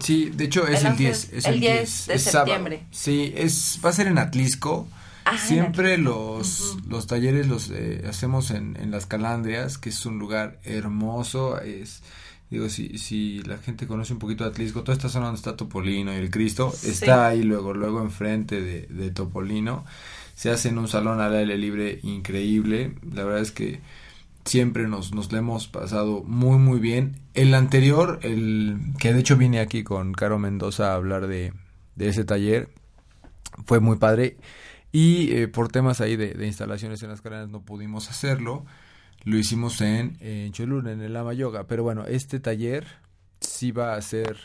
Sí, 0.00 0.30
de 0.30 0.44
hecho 0.44 0.66
es 0.66 0.84
el, 0.84 0.96
10. 0.96 1.32
Es 1.34 1.44
el 1.44 1.60
10, 1.60 2.06
de 2.06 2.14
es 2.14 2.22
septiembre. 2.22 2.76
Sábado. 2.76 2.88
Sí, 2.92 3.32
es, 3.36 3.78
va 3.84 3.90
a 3.90 3.92
ser 3.92 4.06
en 4.06 4.16
Atlisco. 4.18 4.88
Ah, 5.26 5.36
Siempre 5.36 5.94
en 5.94 6.04
los, 6.04 6.78
los 6.88 7.06
talleres 7.06 7.46
los 7.46 7.70
eh, 7.70 8.04
hacemos 8.08 8.50
en, 8.50 8.76
en 8.80 8.90
Las 8.90 9.04
Calandrias, 9.04 9.76
que 9.76 9.90
es 9.90 10.06
un 10.06 10.18
lugar 10.18 10.58
hermoso. 10.64 11.60
Es, 11.60 12.02
digo, 12.48 12.70
si, 12.70 12.96
si 12.96 13.42
la 13.42 13.58
gente 13.58 13.86
conoce 13.86 14.14
un 14.14 14.18
poquito 14.18 14.44
de 14.44 14.50
Atlisco, 14.50 14.82
toda 14.82 14.96
esta 14.96 15.10
zona 15.10 15.26
donde 15.26 15.38
está 15.40 15.56
Topolino 15.56 16.12
y 16.14 16.16
el 16.16 16.30
Cristo, 16.30 16.72
Sí. 16.74 16.88
está 16.88 17.28
ahí 17.28 17.42
luego, 17.42 17.74
luego 17.74 18.00
enfrente 18.00 18.62
de, 18.62 18.86
de 18.86 19.10
Topolino. 19.10 19.84
Se 20.40 20.48
hace 20.48 20.70
en 20.70 20.78
un 20.78 20.88
salón 20.88 21.20
al 21.20 21.34
aire 21.34 21.58
libre 21.58 22.00
increíble. 22.02 22.94
La 23.12 23.24
verdad 23.24 23.42
es 23.42 23.52
que 23.52 23.82
siempre 24.46 24.88
nos, 24.88 25.12
nos 25.12 25.30
lo 25.30 25.36
hemos 25.36 25.68
pasado 25.68 26.22
muy 26.22 26.56
muy 26.56 26.80
bien. 26.80 27.20
El 27.34 27.52
anterior, 27.52 28.20
el 28.22 28.78
que 28.98 29.12
de 29.12 29.20
hecho 29.20 29.36
vine 29.36 29.60
aquí 29.60 29.84
con 29.84 30.14
Caro 30.14 30.38
Mendoza 30.38 30.92
a 30.92 30.94
hablar 30.94 31.26
de, 31.26 31.52
de 31.94 32.08
ese 32.08 32.24
taller, 32.24 32.70
fue 33.66 33.80
muy 33.80 33.98
padre. 33.98 34.38
Y 34.92 35.30
eh, 35.32 35.46
por 35.46 35.68
temas 35.68 36.00
ahí 36.00 36.16
de, 36.16 36.32
de 36.32 36.46
instalaciones 36.46 37.02
en 37.02 37.10
las 37.10 37.20
cadenas 37.20 37.50
no 37.50 37.60
pudimos 37.60 38.08
hacerlo. 38.08 38.64
Lo 39.24 39.36
hicimos 39.36 39.78
en, 39.82 40.16
en 40.20 40.52
Cholula, 40.52 40.92
en 40.92 41.02
el 41.02 41.12
Lama 41.12 41.34
Yoga. 41.34 41.66
Pero 41.66 41.82
bueno, 41.82 42.06
este 42.06 42.40
taller 42.40 42.86
sí 43.40 43.72
va 43.72 43.92
a 43.92 44.00
ser 44.00 44.38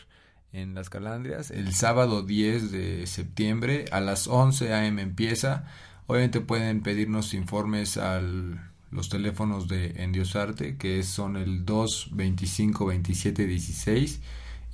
en 0.52 0.74
las 0.74 0.90
Calandrias 0.90 1.50
el 1.50 1.74
sábado 1.74 2.22
10 2.22 2.70
de 2.70 3.06
septiembre 3.06 3.86
a 3.92 4.00
las 4.00 4.26
11 4.26 4.72
a.m. 4.72 5.00
empieza. 5.02 5.64
Obviamente 6.06 6.40
pueden 6.40 6.82
pedirnos 6.82 7.34
informes 7.34 7.96
al 7.96 8.60
los 8.90 9.08
teléfonos 9.08 9.68
de 9.68 10.02
Endiosarte 10.02 10.76
que 10.76 11.02
son 11.02 11.36
el 11.36 11.64
225 11.64 12.86
27 12.86 13.46
16 13.46 14.20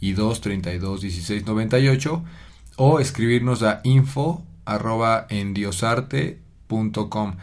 y 0.01 0.13
232 0.13 1.01
16 1.01 1.47
98 1.47 2.25
o 2.77 3.01
escribirnos 3.01 3.63
a 3.63 3.81
info 3.85 4.45
arroba 4.65 5.27
endiosarte.com 5.29 7.35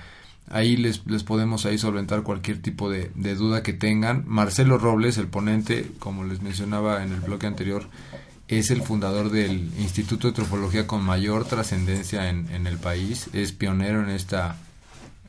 ahí 0.48 0.78
les, 0.78 1.06
les 1.06 1.24
podemos 1.24 1.66
ahí 1.66 1.78
solventar 1.78 2.24
cualquier 2.24 2.62
tipo 2.62 2.90
de, 2.90 3.12
de 3.14 3.36
duda 3.36 3.62
que 3.62 3.74
tengan. 3.74 4.24
Marcelo 4.26 4.78
Robles 4.78 5.18
el 5.18 5.28
ponente 5.28 5.92
como 6.00 6.24
les 6.24 6.42
mencionaba 6.42 7.04
en 7.04 7.12
el 7.12 7.20
bloque 7.20 7.48
anterior 7.48 7.84
es 8.50 8.72
el 8.72 8.82
fundador 8.82 9.30
del 9.30 9.72
Instituto 9.80 10.28
de 10.28 10.34
Trofología 10.34 10.86
con 10.86 11.02
mayor 11.04 11.46
trascendencia 11.46 12.30
en, 12.30 12.52
en 12.52 12.68
el 12.68 12.78
país 12.78 13.30
es 13.32 13.54
pionero 13.54 14.04
en 14.04 14.10
esta 14.10 14.58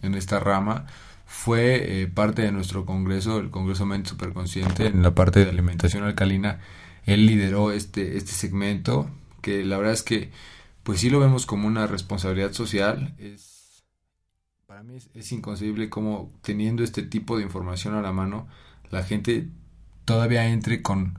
en 0.03 0.15
esta 0.15 0.41
rama 0.41 0.87
fue 1.31 2.03
eh, 2.03 2.07
parte 2.09 2.43
de 2.43 2.51
nuestro 2.51 2.85
congreso, 2.85 3.39
el 3.39 3.51
Congreso 3.51 3.87
Mente 3.87 4.11
Superconsciente, 4.11 4.89
en 4.89 5.03
la 5.03 5.15
parte 5.15 5.45
de 5.45 5.49
alimentación 5.49 6.03
alcalina. 6.03 6.59
Él 7.07 7.25
lideró 7.25 7.71
este, 7.71 8.17
este 8.17 8.33
segmento, 8.33 9.09
que 9.41 9.65
la 9.65 9.79
verdad 9.79 9.95
es 9.95 10.03
que, 10.03 10.33
pues 10.83 10.99
sí 10.99 11.09
lo 11.09 11.21
vemos 11.21 11.47
como 11.47 11.69
una 11.69 11.87
responsabilidad 11.87 12.53
social. 12.53 13.15
Es 13.17 13.85
para 14.67 14.83
mí 14.83 14.97
es, 14.97 15.09
es 15.15 15.31
inconcebible 15.31 15.89
cómo 15.89 16.33
teniendo 16.43 16.83
este 16.83 17.03
tipo 17.03 17.37
de 17.37 17.45
información 17.45 17.95
a 17.95 18.03
la 18.03 18.13
mano, 18.13 18.49
la 18.91 19.05
gente 19.05 19.49
todavía 20.05 20.49
entre 20.49 20.83
con 20.83 21.17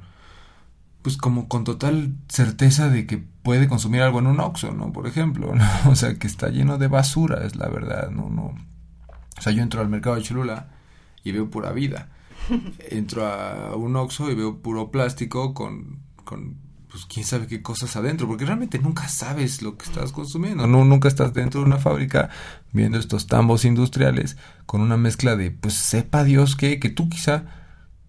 pues 1.01 1.17
como 1.17 1.47
con 1.47 1.63
total 1.63 2.15
certeza 2.27 2.89
de 2.89 3.05
que 3.07 3.17
puede 3.17 3.67
consumir 3.67 4.01
algo 4.01 4.19
en 4.19 4.27
un 4.27 4.39
Oxxo, 4.39 4.71
¿no? 4.71 4.91
Por 4.93 5.07
ejemplo, 5.07 5.53
¿no? 5.55 5.65
O 5.91 5.95
sea, 5.95 6.15
que 6.15 6.27
está 6.27 6.49
lleno 6.49 6.77
de 6.77 6.87
basura, 6.87 7.45
es 7.45 7.55
la 7.55 7.67
verdad, 7.69 8.09
¿no? 8.11 8.29
no 8.29 8.55
O 9.37 9.41
sea, 9.41 9.51
yo 9.51 9.63
entro 9.63 9.81
al 9.81 9.89
mercado 9.89 10.15
de 10.15 10.21
Cholula 10.21 10.67
y 11.23 11.31
veo 11.31 11.49
pura 11.49 11.71
vida. 11.71 12.09
Entro 12.89 13.25
a 13.27 13.75
un 13.75 13.95
Oxxo 13.95 14.31
y 14.31 14.35
veo 14.35 14.57
puro 14.61 14.89
plástico 14.89 15.53
con, 15.53 15.99
con 16.23 16.57
pues 16.89 17.05
quién 17.05 17.25
sabe 17.25 17.47
qué 17.47 17.61
cosas 17.61 17.95
adentro, 17.95 18.27
porque 18.27 18.45
realmente 18.45 18.79
nunca 18.79 19.07
sabes 19.07 19.61
lo 19.61 19.77
que 19.77 19.85
estás 19.85 20.11
consumiendo, 20.11 20.67
no 20.67 20.83
nunca 20.83 21.07
estás 21.07 21.33
dentro 21.33 21.61
de 21.61 21.67
una 21.67 21.77
fábrica 21.77 22.29
viendo 22.73 22.97
estos 22.97 23.27
tambos 23.27 23.63
industriales 23.63 24.37
con 24.65 24.81
una 24.81 24.97
mezcla 24.97 25.35
de 25.37 25.51
pues 25.51 25.75
sepa 25.75 26.23
Dios 26.23 26.55
que 26.55 26.79
que 26.79 26.89
tú 26.89 27.07
quizá 27.07 27.61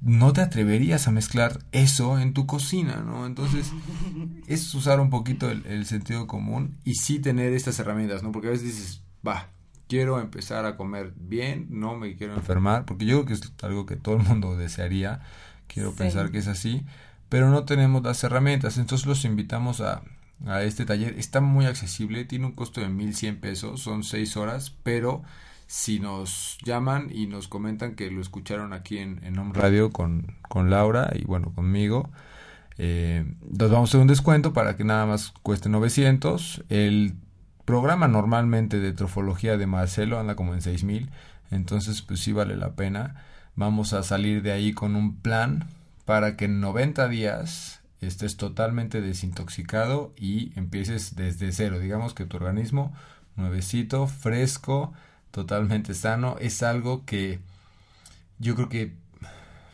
no 0.04 0.32
te 0.32 0.40
atreverías 0.40 1.06
a 1.06 1.12
mezclar 1.12 1.60
eso 1.70 2.18
en 2.18 2.34
tu 2.34 2.46
cocina, 2.46 3.02
¿no? 3.06 3.26
Entonces, 3.26 3.70
es 4.46 4.74
usar 4.74 5.00
un 5.00 5.10
poquito 5.10 5.50
el, 5.50 5.64
el, 5.66 5.86
sentido 5.86 6.26
común 6.26 6.76
y 6.84 6.94
sí 6.94 7.20
tener 7.20 7.52
estas 7.52 7.78
herramientas, 7.78 8.22
¿no? 8.22 8.32
Porque 8.32 8.48
a 8.48 8.50
veces 8.50 8.66
dices, 8.66 9.02
va, 9.26 9.48
quiero 9.88 10.20
empezar 10.20 10.64
a 10.64 10.76
comer 10.76 11.12
bien, 11.16 11.66
no 11.70 11.96
me 11.96 12.16
quiero 12.16 12.34
enfermar, 12.34 12.84
porque 12.84 13.04
yo 13.04 13.24
creo 13.24 13.26
que 13.26 13.32
es 13.34 13.52
algo 13.62 13.86
que 13.86 13.96
todo 13.96 14.16
el 14.16 14.22
mundo 14.22 14.56
desearía, 14.56 15.20
quiero 15.68 15.90
sí. 15.90 15.98
pensar 15.98 16.30
que 16.30 16.38
es 16.38 16.48
así, 16.48 16.84
pero 17.28 17.50
no 17.50 17.64
tenemos 17.64 18.02
las 18.02 18.24
herramientas, 18.24 18.78
entonces 18.78 19.06
los 19.06 19.24
invitamos 19.24 19.80
a, 19.80 20.02
a 20.46 20.62
este 20.62 20.84
taller, 20.84 21.18
está 21.18 21.40
muy 21.40 21.66
accesible, 21.66 22.24
tiene 22.24 22.46
un 22.46 22.52
costo 22.52 22.80
de 22.80 22.88
1100 22.88 23.40
pesos, 23.40 23.80
son 23.80 24.02
6 24.02 24.36
horas, 24.36 24.74
pero 24.82 25.22
si 25.72 26.00
nos 26.00 26.58
llaman 26.62 27.08
y 27.10 27.26
nos 27.26 27.48
comentan 27.48 27.94
que 27.94 28.10
lo 28.10 28.20
escucharon 28.20 28.74
aquí 28.74 28.98
en, 28.98 29.24
en 29.24 29.54
Radio 29.54 29.90
con, 29.90 30.36
con 30.46 30.68
Laura 30.68 31.10
y 31.14 31.24
bueno, 31.24 31.50
conmigo, 31.54 32.10
eh, 32.76 33.24
nos 33.40 33.70
vamos 33.70 33.88
a 33.88 33.90
hacer 33.92 34.00
un 34.02 34.06
descuento 34.06 34.52
para 34.52 34.76
que 34.76 34.84
nada 34.84 35.06
más 35.06 35.32
cueste 35.42 35.70
900. 35.70 36.64
El 36.68 37.14
programa 37.64 38.06
normalmente 38.06 38.80
de 38.80 38.92
trofología 38.92 39.56
de 39.56 39.66
Marcelo 39.66 40.20
anda 40.20 40.36
como 40.36 40.52
en 40.52 40.60
6000, 40.60 41.08
entonces 41.50 42.02
pues 42.02 42.20
sí 42.20 42.32
vale 42.32 42.54
la 42.54 42.74
pena. 42.74 43.24
Vamos 43.56 43.94
a 43.94 44.02
salir 44.02 44.42
de 44.42 44.52
ahí 44.52 44.74
con 44.74 44.94
un 44.94 45.16
plan 45.22 45.68
para 46.04 46.36
que 46.36 46.44
en 46.44 46.60
90 46.60 47.08
días 47.08 47.80
estés 48.02 48.36
totalmente 48.36 49.00
desintoxicado 49.00 50.12
y 50.18 50.52
empieces 50.54 51.16
desde 51.16 51.50
cero. 51.50 51.78
Digamos 51.78 52.12
que 52.12 52.26
tu 52.26 52.36
organismo 52.36 52.92
nuevecito, 53.36 54.06
fresco, 54.06 54.92
totalmente 55.32 55.94
sano, 55.94 56.36
es 56.38 56.62
algo 56.62 57.04
que 57.04 57.40
yo 58.38 58.54
creo 58.54 58.68
que 58.68 58.92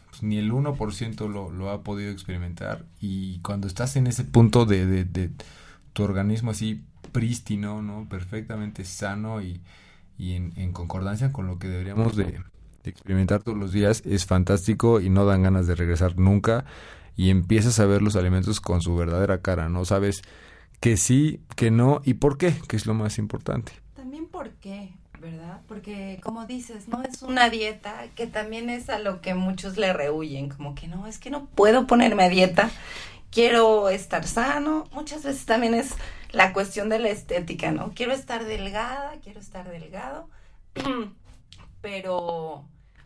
pues, 0.09 0.23
ni 0.23 0.39
el 0.39 0.51
1% 0.51 1.29
lo, 1.29 1.51
lo 1.51 1.71
ha 1.71 1.83
podido 1.83 2.11
experimentar 2.11 2.87
y 3.01 3.41
cuando 3.41 3.67
estás 3.67 3.97
en 3.97 4.07
ese 4.07 4.25
punto 4.25 4.65
de, 4.65 5.05
tu 5.93 6.03
organismo 6.03 6.53
así 6.53 6.83
prístino, 7.13 7.83
¿no? 7.83 8.09
perfectamente 8.09 8.85
sano 8.85 9.43
y, 9.43 9.61
en, 10.19 10.73
concordancia 10.73 11.33
con 11.33 11.47
lo 11.47 11.59
que 11.59 11.69
deberíamos 11.69 12.17
de, 12.17 12.25
de, 12.25 12.91
experimentar 12.91 13.43
todos 13.43 13.59
los 13.59 13.73
días, 13.73 14.03
es 14.07 14.27
fantástico 14.27 15.01
y 15.01 15.11
no 15.11 15.27
dan 15.27 15.43
ganas 15.43 15.67
de 15.67 15.75
regresar 15.75 16.19
nunca 16.19 16.65
y 17.17 17.31
empiezas 17.31 17.81
a 17.81 17.87
ver 17.87 18.01
los 18.01 18.15
alimentos 18.17 18.61
con 18.61 18.81
su 18.81 18.95
verdadera 18.97 19.43
cara, 19.43 19.69
¿no? 19.69 19.85
Sabes 19.85 20.23
que 20.81 20.97
sí, 20.97 21.41
que 21.57 21.71
no 21.71 22.01
y 22.05 22.15
por 22.15 22.39
qué, 22.39 22.55
que 22.69 22.77
es 22.77 22.87
lo 22.87 22.95
más 22.95 23.19
importante. 23.19 23.73
También 23.95 24.27
por 24.29 24.51
qué, 24.55 24.95
¿verdad? 25.21 25.61
Porque 25.67 26.21
como 26.23 26.47
dices, 26.47 26.89
no 26.89 27.03
es 27.03 27.23
una 27.23 27.51
dieta 27.51 28.07
que 28.15 28.27
también 28.27 28.71
es 28.71 28.89
a 28.89 28.99
lo 28.99 29.21
que 29.21 29.35
muchos 29.35 29.77
le 29.77 29.93
rehuyen, 29.93 30.49
como 30.49 30.75
que 30.75 30.89
no, 30.89 31.07
es 31.07 31.19
que 31.19 31.31
no 31.31 31.47
puedo 31.47 31.87
ponerme 31.87 32.25
a 32.25 32.29
dieta, 32.29 32.71
quiero 33.31 33.89
estar 33.89 34.27
sano, 34.27 34.89
muchas 34.93 35.23
veces 35.23 35.45
también 35.47 35.75
es 35.75 35.95
la 36.31 36.53
cuestión 36.53 36.89
de 36.89 36.99
la 36.99 37.09
estética, 37.09 37.71
¿no? 37.73 37.93
Quiero 37.95 38.13
estar 38.13 38.45
delgada, 38.45 39.13
quiero 39.23 39.41
estar 39.41 39.69
delgado, 39.71 40.29
pero 41.81 42.65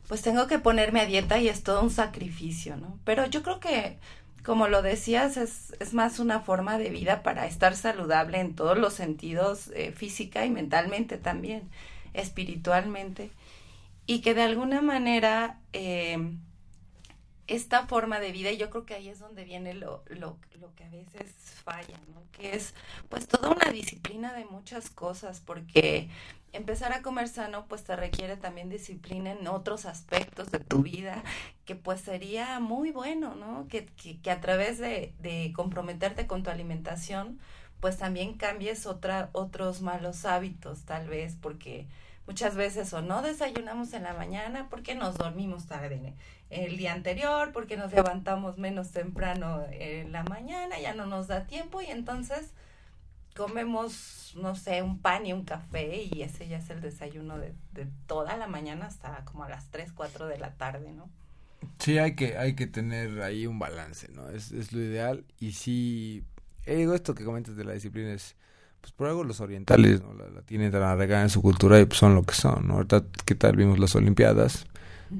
pues 0.08 0.22
tengo 0.22 0.46
que 0.46 0.58
ponerme 0.58 1.00
a 1.00 1.06
dieta 1.06 1.38
y 1.38 1.48
es 1.48 1.62
todo 1.62 1.82
un 1.82 1.90
sacrificio, 1.90 2.76
¿no? 2.76 2.98
Pero 3.04 3.26
yo 3.26 3.42
creo 3.42 3.60
que 3.60 3.98
como 4.42 4.68
lo 4.68 4.82
decías, 4.82 5.36
es, 5.36 5.74
es, 5.78 5.94
más 5.94 6.18
una 6.18 6.40
forma 6.40 6.76
de 6.76 6.90
vida 6.90 7.22
para 7.22 7.46
estar 7.46 7.76
saludable 7.76 8.40
en 8.40 8.54
todos 8.54 8.76
los 8.76 8.92
sentidos, 8.92 9.70
eh, 9.74 9.92
física 9.92 10.44
y 10.44 10.50
mentalmente 10.50 11.16
también, 11.16 11.70
espiritualmente, 12.14 13.30
y 14.06 14.20
que 14.20 14.34
de 14.34 14.42
alguna 14.42 14.82
manera 14.82 15.60
eh, 15.72 16.18
esta 17.46 17.86
forma 17.86 18.20
de 18.20 18.32
vida, 18.32 18.50
y 18.50 18.56
yo 18.56 18.70
creo 18.70 18.86
que 18.86 18.94
ahí 18.94 19.08
es 19.08 19.18
donde 19.18 19.44
viene 19.44 19.74
lo, 19.74 20.04
lo, 20.08 20.38
lo 20.60 20.74
que 20.74 20.84
a 20.84 20.88
veces 20.88 21.32
falla, 21.64 21.98
¿no? 22.14 22.22
que 22.32 22.54
es 22.56 22.74
pues 23.08 23.28
toda 23.28 23.50
una 23.50 23.70
disciplina 23.70 24.32
de 24.32 24.44
muchas 24.44 24.90
cosas, 24.90 25.40
porque 25.40 26.08
empezar 26.52 26.92
a 26.92 27.02
comer 27.02 27.28
sano 27.28 27.66
pues 27.66 27.84
te 27.84 27.96
requiere 27.96 28.36
también 28.36 28.68
disciplina 28.68 29.32
en 29.32 29.46
otros 29.48 29.86
aspectos 29.86 30.50
de 30.50 30.58
tu 30.58 30.82
vida 30.82 31.22
que 31.64 31.74
pues 31.74 32.00
sería 32.00 32.60
muy 32.60 32.90
bueno, 32.90 33.34
¿no? 33.34 33.66
Que, 33.68 33.86
que, 33.86 34.20
que 34.20 34.30
a 34.30 34.40
través 34.40 34.78
de, 34.78 35.14
de, 35.20 35.52
comprometerte 35.54 36.26
con 36.26 36.42
tu 36.42 36.50
alimentación 36.50 37.38
pues 37.80 37.98
también 37.98 38.34
cambies 38.34 38.86
otra, 38.86 39.30
otros 39.32 39.80
malos 39.80 40.24
hábitos 40.24 40.84
tal 40.84 41.08
vez 41.08 41.36
porque 41.40 41.86
muchas 42.26 42.54
veces 42.54 42.92
o 42.92 43.02
no 43.02 43.22
desayunamos 43.22 43.92
en 43.92 44.04
la 44.04 44.14
mañana 44.14 44.68
porque 44.70 44.94
nos 44.94 45.16
dormimos 45.16 45.66
tarde 45.66 46.14
el 46.50 46.76
día 46.76 46.92
anterior, 46.92 47.50
porque 47.52 47.76
nos 47.76 47.92
levantamos 47.92 48.58
menos 48.58 48.90
temprano 48.92 49.64
en 49.70 50.12
la 50.12 50.22
mañana, 50.22 50.78
ya 50.80 50.94
no 50.94 51.06
nos 51.06 51.26
da 51.28 51.46
tiempo 51.46 51.80
y 51.80 51.86
entonces 51.86 52.52
comemos, 53.34 54.34
no 54.36 54.54
sé, 54.54 54.82
un 54.82 54.98
pan 54.98 55.26
y 55.26 55.32
un 55.32 55.44
café 55.44 56.08
y 56.12 56.22
ese 56.22 56.48
ya 56.48 56.58
es 56.58 56.68
el 56.70 56.80
desayuno 56.80 57.38
de, 57.38 57.54
toda 58.06 58.36
la 58.36 58.46
mañana 58.46 58.86
hasta 58.86 59.24
como 59.24 59.44
a 59.44 59.48
las 59.48 59.70
3, 59.70 59.92
4 59.92 60.26
de 60.26 60.38
la 60.38 60.52
tarde, 60.52 60.92
¿no? 60.92 61.08
Sí, 61.78 61.98
hay 61.98 62.14
que, 62.14 62.36
hay 62.36 62.54
que 62.54 62.66
tener 62.66 63.22
ahí 63.22 63.46
un 63.46 63.58
balance, 63.58 64.08
¿no? 64.08 64.28
Es, 64.28 64.52
es 64.52 64.72
lo 64.72 64.80
ideal 64.80 65.24
y 65.38 65.52
sí, 65.52 66.24
eh, 66.66 66.76
digo, 66.76 66.94
esto 66.94 67.14
que 67.14 67.24
comentas 67.24 67.56
de 67.56 67.64
la 67.64 67.72
disciplina 67.72 68.12
es, 68.12 68.36
pues 68.82 68.92
por 68.92 69.06
algo 69.06 69.24
los 69.24 69.40
orientales, 69.40 70.02
¿no? 70.02 70.12
La, 70.12 70.28
la 70.28 70.42
tienen 70.42 70.72
tan 70.72 70.82
arraigada 70.82 71.22
en 71.22 71.30
su 71.30 71.40
cultura 71.40 71.80
y 71.80 71.86
pues 71.86 71.98
son 71.98 72.16
lo 72.16 72.24
que 72.24 72.34
son, 72.34 72.66
¿no? 72.66 72.74
Ahorita, 72.74 73.04
¿qué 73.24 73.36
tal 73.36 73.56
vimos 73.56 73.78
las 73.78 73.94
Olimpiadas? 73.94 74.66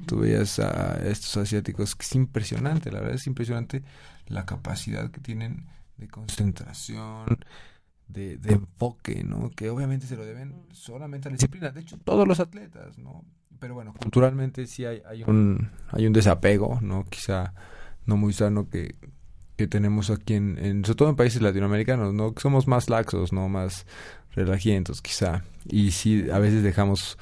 Tú 0.07 0.21
veías 0.21 0.59
a 0.59 0.99
estos 1.07 1.37
asiáticos, 1.37 1.95
que 1.95 2.03
es 2.03 2.15
impresionante, 2.15 2.91
la 2.91 3.01
verdad 3.01 3.15
es 3.15 3.27
impresionante 3.27 3.83
la 4.27 4.45
capacidad 4.47 5.11
que 5.11 5.21
tienen 5.21 5.67
de 5.97 6.09
concentración, 6.09 7.39
de, 8.09 8.37
de, 8.37 8.55
enfoque, 8.55 9.23
¿no? 9.23 9.51
Que 9.51 9.71
obviamente 9.71 10.07
se 10.07 10.17
lo 10.17 10.25
deben 10.25 10.67
solamente 10.73 11.29
a 11.29 11.31
la 11.31 11.37
disciplina. 11.37 11.71
De 11.71 11.83
hecho, 11.83 11.99
todos 11.99 12.27
los 12.27 12.41
atletas, 12.41 12.99
¿no? 12.99 13.25
Pero 13.61 13.75
bueno, 13.75 13.95
culturalmente 13.95 14.67
sí 14.67 14.85
hay, 14.85 15.03
hay 15.07 15.23
un 15.23 15.71
hay 15.93 16.07
un 16.07 16.13
desapego, 16.13 16.81
¿no? 16.83 17.05
Quizá 17.05 17.55
no 18.07 18.17
muy 18.17 18.33
sano 18.33 18.69
que, 18.69 18.97
que 19.57 19.67
tenemos 19.67 20.11
aquí 20.11 20.35
en, 20.35 20.59
en, 20.59 20.85
sobre 20.85 20.97
todo 20.97 21.09
en 21.11 21.17
países 21.17 21.43
latinoamericanos, 21.43 22.15
¿no? 22.15 22.35
Que 22.35 22.41
somos 22.41 22.67
más 22.67 22.89
laxos, 22.89 23.33
¿no? 23.33 23.49
Más 23.49 23.87
relajientos, 24.35 25.03
quizá. 25.03 25.45
Y 25.69 25.91
sí, 25.93 26.29
a 26.33 26.39
veces 26.39 26.63
dejamos 26.63 27.19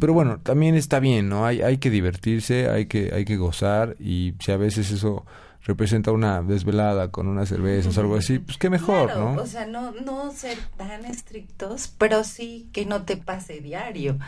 pero 0.00 0.12
bueno, 0.12 0.40
también 0.40 0.74
está 0.74 0.98
bien, 0.98 1.28
¿no? 1.28 1.46
Hay, 1.46 1.62
hay 1.62 1.78
que 1.78 1.90
divertirse, 1.90 2.68
hay 2.68 2.86
que, 2.86 3.12
hay 3.14 3.24
que 3.24 3.36
gozar 3.36 3.96
y 4.00 4.34
si 4.40 4.50
a 4.50 4.56
veces 4.56 4.90
eso 4.90 5.24
representa 5.62 6.10
una 6.10 6.42
desvelada 6.42 7.10
con 7.10 7.28
unas 7.28 7.48
cervezas 7.48 7.96
o 7.96 8.00
algo 8.00 8.16
así, 8.16 8.38
pues 8.38 8.58
qué 8.58 8.70
mejor, 8.70 9.06
claro, 9.06 9.34
¿no? 9.34 9.42
O 9.42 9.46
sea, 9.46 9.66
no, 9.66 9.92
no 9.92 10.32
ser 10.32 10.58
tan 10.76 11.04
estrictos, 11.04 11.92
pero 11.96 12.24
sí 12.24 12.68
que 12.72 12.86
no 12.86 13.04
te 13.04 13.16
pase 13.16 13.60
diario, 13.60 14.18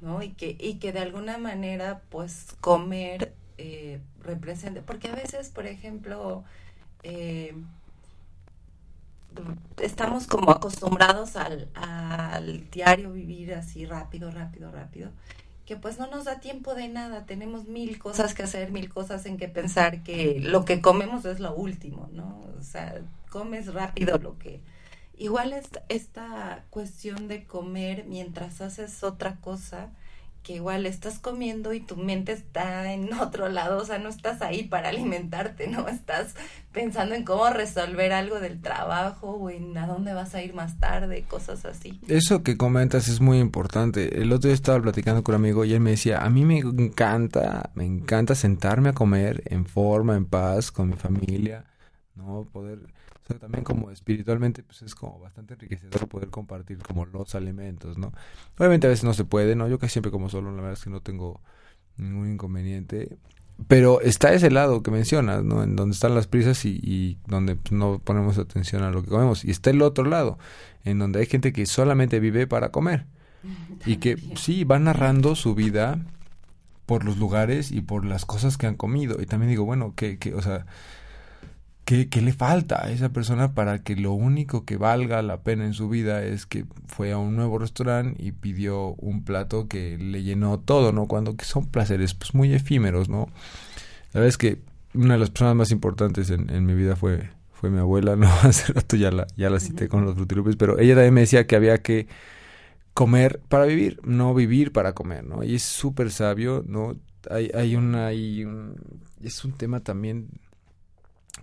¿no? 0.00 0.22
Y 0.22 0.30
que, 0.30 0.56
y 0.58 0.74
que 0.74 0.92
de 0.92 1.00
alguna 1.00 1.38
manera, 1.38 2.02
pues, 2.10 2.54
comer 2.60 3.32
eh, 3.56 4.00
represente, 4.22 4.82
porque 4.82 5.08
a 5.08 5.14
veces, 5.14 5.48
por 5.48 5.66
ejemplo, 5.66 6.44
eh, 7.04 7.54
estamos 9.80 10.26
como 10.26 10.50
acostumbrados 10.50 11.36
al, 11.36 11.68
al 11.74 12.68
diario 12.70 13.12
vivir 13.12 13.54
así 13.54 13.86
rápido, 13.86 14.30
rápido, 14.30 14.70
rápido 14.72 15.10
que 15.66 15.76
pues 15.76 15.98
no 15.98 16.06
nos 16.06 16.24
da 16.24 16.40
tiempo 16.40 16.74
de 16.74 16.88
nada, 16.88 17.24
tenemos 17.24 17.66
mil 17.66 17.98
cosas 17.98 18.34
que 18.34 18.42
hacer, 18.42 18.70
mil 18.70 18.92
cosas 18.92 19.24
en 19.24 19.38
que 19.38 19.48
pensar, 19.48 20.02
que 20.02 20.38
lo 20.40 20.64
que 20.64 20.82
comemos 20.82 21.24
es 21.24 21.40
lo 21.40 21.54
último, 21.54 22.08
¿no? 22.12 22.44
O 22.58 22.62
sea, 22.62 23.00
comes 23.30 23.72
rápido 23.72 24.18
lo 24.18 24.38
que... 24.38 24.60
Igual 25.16 25.52
esta, 25.52 25.82
esta 25.88 26.64
cuestión 26.70 27.28
de 27.28 27.44
comer 27.44 28.04
mientras 28.06 28.60
haces 28.60 29.02
otra 29.04 29.36
cosa 29.36 29.90
que 30.44 30.52
igual 30.52 30.84
estás 30.84 31.18
comiendo 31.18 31.72
y 31.72 31.80
tu 31.80 31.96
mente 31.96 32.32
está 32.32 32.92
en 32.92 33.12
otro 33.20 33.48
lado, 33.48 33.78
o 33.78 33.84
sea, 33.84 33.98
no 33.98 34.10
estás 34.10 34.42
ahí 34.42 34.62
para 34.62 34.90
alimentarte, 34.90 35.66
¿no? 35.66 35.88
Estás 35.88 36.34
pensando 36.70 37.14
en 37.14 37.24
cómo 37.24 37.48
resolver 37.48 38.12
algo 38.12 38.38
del 38.38 38.60
trabajo 38.60 39.30
o 39.30 39.50
en 39.50 39.76
a 39.78 39.86
dónde 39.86 40.12
vas 40.12 40.34
a 40.34 40.42
ir 40.42 40.54
más 40.54 40.78
tarde, 40.78 41.24
cosas 41.26 41.64
así. 41.64 41.98
Eso 42.08 42.42
que 42.42 42.56
comentas 42.56 43.08
es 43.08 43.20
muy 43.20 43.38
importante. 43.38 44.20
El 44.20 44.32
otro 44.32 44.48
día 44.48 44.54
estaba 44.54 44.80
platicando 44.82 45.24
con 45.24 45.34
un 45.34 45.40
amigo 45.40 45.64
y 45.64 45.72
él 45.72 45.80
me 45.80 45.90
decía, 45.90 46.22
a 46.22 46.28
mí 46.28 46.44
me 46.44 46.58
encanta, 46.58 47.70
me 47.74 47.86
encanta 47.86 48.34
sentarme 48.34 48.90
a 48.90 48.92
comer 48.92 49.42
en 49.46 49.64
forma, 49.64 50.14
en 50.14 50.26
paz, 50.26 50.70
con 50.70 50.90
mi 50.90 50.96
familia, 50.96 51.64
¿no? 52.14 52.46
Poder 52.52 52.80
o 53.24 53.26
sea, 53.26 53.38
también 53.38 53.64
como 53.64 53.90
espiritualmente, 53.90 54.62
pues 54.62 54.82
es 54.82 54.94
como 54.94 55.18
bastante 55.18 55.54
enriquecedor 55.54 56.08
poder 56.08 56.28
compartir 56.28 56.78
como 56.78 57.06
los 57.06 57.34
alimentos, 57.34 57.96
¿no? 57.96 58.12
Obviamente 58.58 58.86
a 58.86 58.90
veces 58.90 59.04
no 59.04 59.14
se 59.14 59.24
puede, 59.24 59.56
¿no? 59.56 59.66
Yo 59.66 59.78
casi 59.78 59.94
siempre 59.94 60.12
como 60.12 60.28
solo, 60.28 60.50
la 60.50 60.56
verdad 60.56 60.74
es 60.74 60.84
que 60.84 60.90
no 60.90 61.00
tengo 61.00 61.40
ningún 61.96 62.32
inconveniente. 62.32 63.16
Pero 63.66 64.02
está 64.02 64.34
ese 64.34 64.50
lado 64.50 64.82
que 64.82 64.90
mencionas, 64.90 65.42
¿no? 65.42 65.62
En 65.62 65.74
donde 65.74 65.94
están 65.94 66.14
las 66.14 66.26
prisas 66.26 66.66
y, 66.66 66.80
y 66.82 67.18
donde 67.26 67.56
pues, 67.56 67.72
no 67.72 67.98
ponemos 67.98 68.36
atención 68.36 68.82
a 68.82 68.90
lo 68.90 69.02
que 69.02 69.08
comemos. 69.08 69.42
Y 69.44 69.50
está 69.52 69.70
el 69.70 69.80
otro 69.80 70.04
lado, 70.04 70.38
en 70.84 70.98
donde 70.98 71.20
hay 71.20 71.26
gente 71.26 71.54
que 71.54 71.64
solamente 71.64 72.20
vive 72.20 72.46
para 72.46 72.70
comer. 72.70 73.06
Y 73.86 73.98
que 73.98 74.16
sí, 74.36 74.64
va 74.64 74.78
narrando 74.78 75.34
su 75.34 75.54
vida 75.54 75.98
por 76.86 77.04
los 77.04 77.18
lugares 77.18 77.70
y 77.70 77.80
por 77.82 78.04
las 78.04 78.24
cosas 78.24 78.56
que 78.56 78.66
han 78.66 78.76
comido. 78.76 79.20
Y 79.20 79.26
también 79.26 79.50
digo, 79.50 79.64
bueno, 79.64 79.94
que, 79.94 80.18
que 80.18 80.34
o 80.34 80.42
sea, 80.42 80.66
¿Qué, 81.84 82.08
¿Qué, 82.08 82.22
le 82.22 82.32
falta 82.32 82.82
a 82.84 82.90
esa 82.90 83.10
persona 83.10 83.52
para 83.52 83.82
que 83.82 83.94
lo 83.94 84.12
único 84.12 84.64
que 84.64 84.78
valga 84.78 85.20
la 85.20 85.42
pena 85.42 85.66
en 85.66 85.74
su 85.74 85.90
vida 85.90 86.24
es 86.24 86.46
que 86.46 86.64
fue 86.86 87.12
a 87.12 87.18
un 87.18 87.36
nuevo 87.36 87.58
restaurante 87.58 88.22
y 88.22 88.32
pidió 88.32 88.94
un 88.94 89.22
plato 89.22 89.68
que 89.68 89.98
le 89.98 90.22
llenó 90.22 90.58
todo, 90.58 90.92
¿no? 90.92 91.06
Cuando 91.06 91.36
que 91.36 91.44
son 91.44 91.66
placeres 91.66 92.14
pues 92.14 92.34
muy 92.34 92.54
efímeros, 92.54 93.10
¿no? 93.10 93.28
La 94.14 94.20
verdad 94.20 94.28
es 94.28 94.38
que 94.38 94.58
una 94.94 95.14
de 95.14 95.20
las 95.20 95.30
personas 95.30 95.56
más 95.56 95.70
importantes 95.72 96.30
en, 96.30 96.48
en 96.50 96.64
mi 96.64 96.74
vida 96.74 96.96
fue, 96.96 97.28
fue 97.52 97.68
mi 97.68 97.78
abuela, 97.78 98.16
¿no? 98.16 98.28
Hace 98.42 98.72
rato 98.72 98.96
ya 98.96 99.10
la, 99.10 99.26
ya 99.36 99.50
la 99.50 99.60
cité 99.60 99.88
con 99.88 100.04
los 100.04 100.14
frutilupes, 100.14 100.56
pero 100.56 100.78
ella 100.78 100.94
también 100.94 101.14
me 101.14 101.20
decía 101.22 101.46
que 101.46 101.56
había 101.56 101.82
que 101.82 102.06
comer 102.94 103.40
para 103.48 103.66
vivir, 103.66 104.00
no 104.04 104.32
vivir 104.34 104.72
para 104.72 104.94
comer, 104.94 105.24
¿no? 105.24 105.42
Y 105.42 105.56
es 105.56 105.62
súper 105.62 106.10
sabio, 106.10 106.64
¿no? 106.66 106.96
Hay, 107.28 107.50
hay, 107.54 107.74
una, 107.74 108.06
hay 108.06 108.44
un, 108.44 108.76
es 109.22 109.44
un 109.44 109.52
tema 109.52 109.80
también 109.80 110.28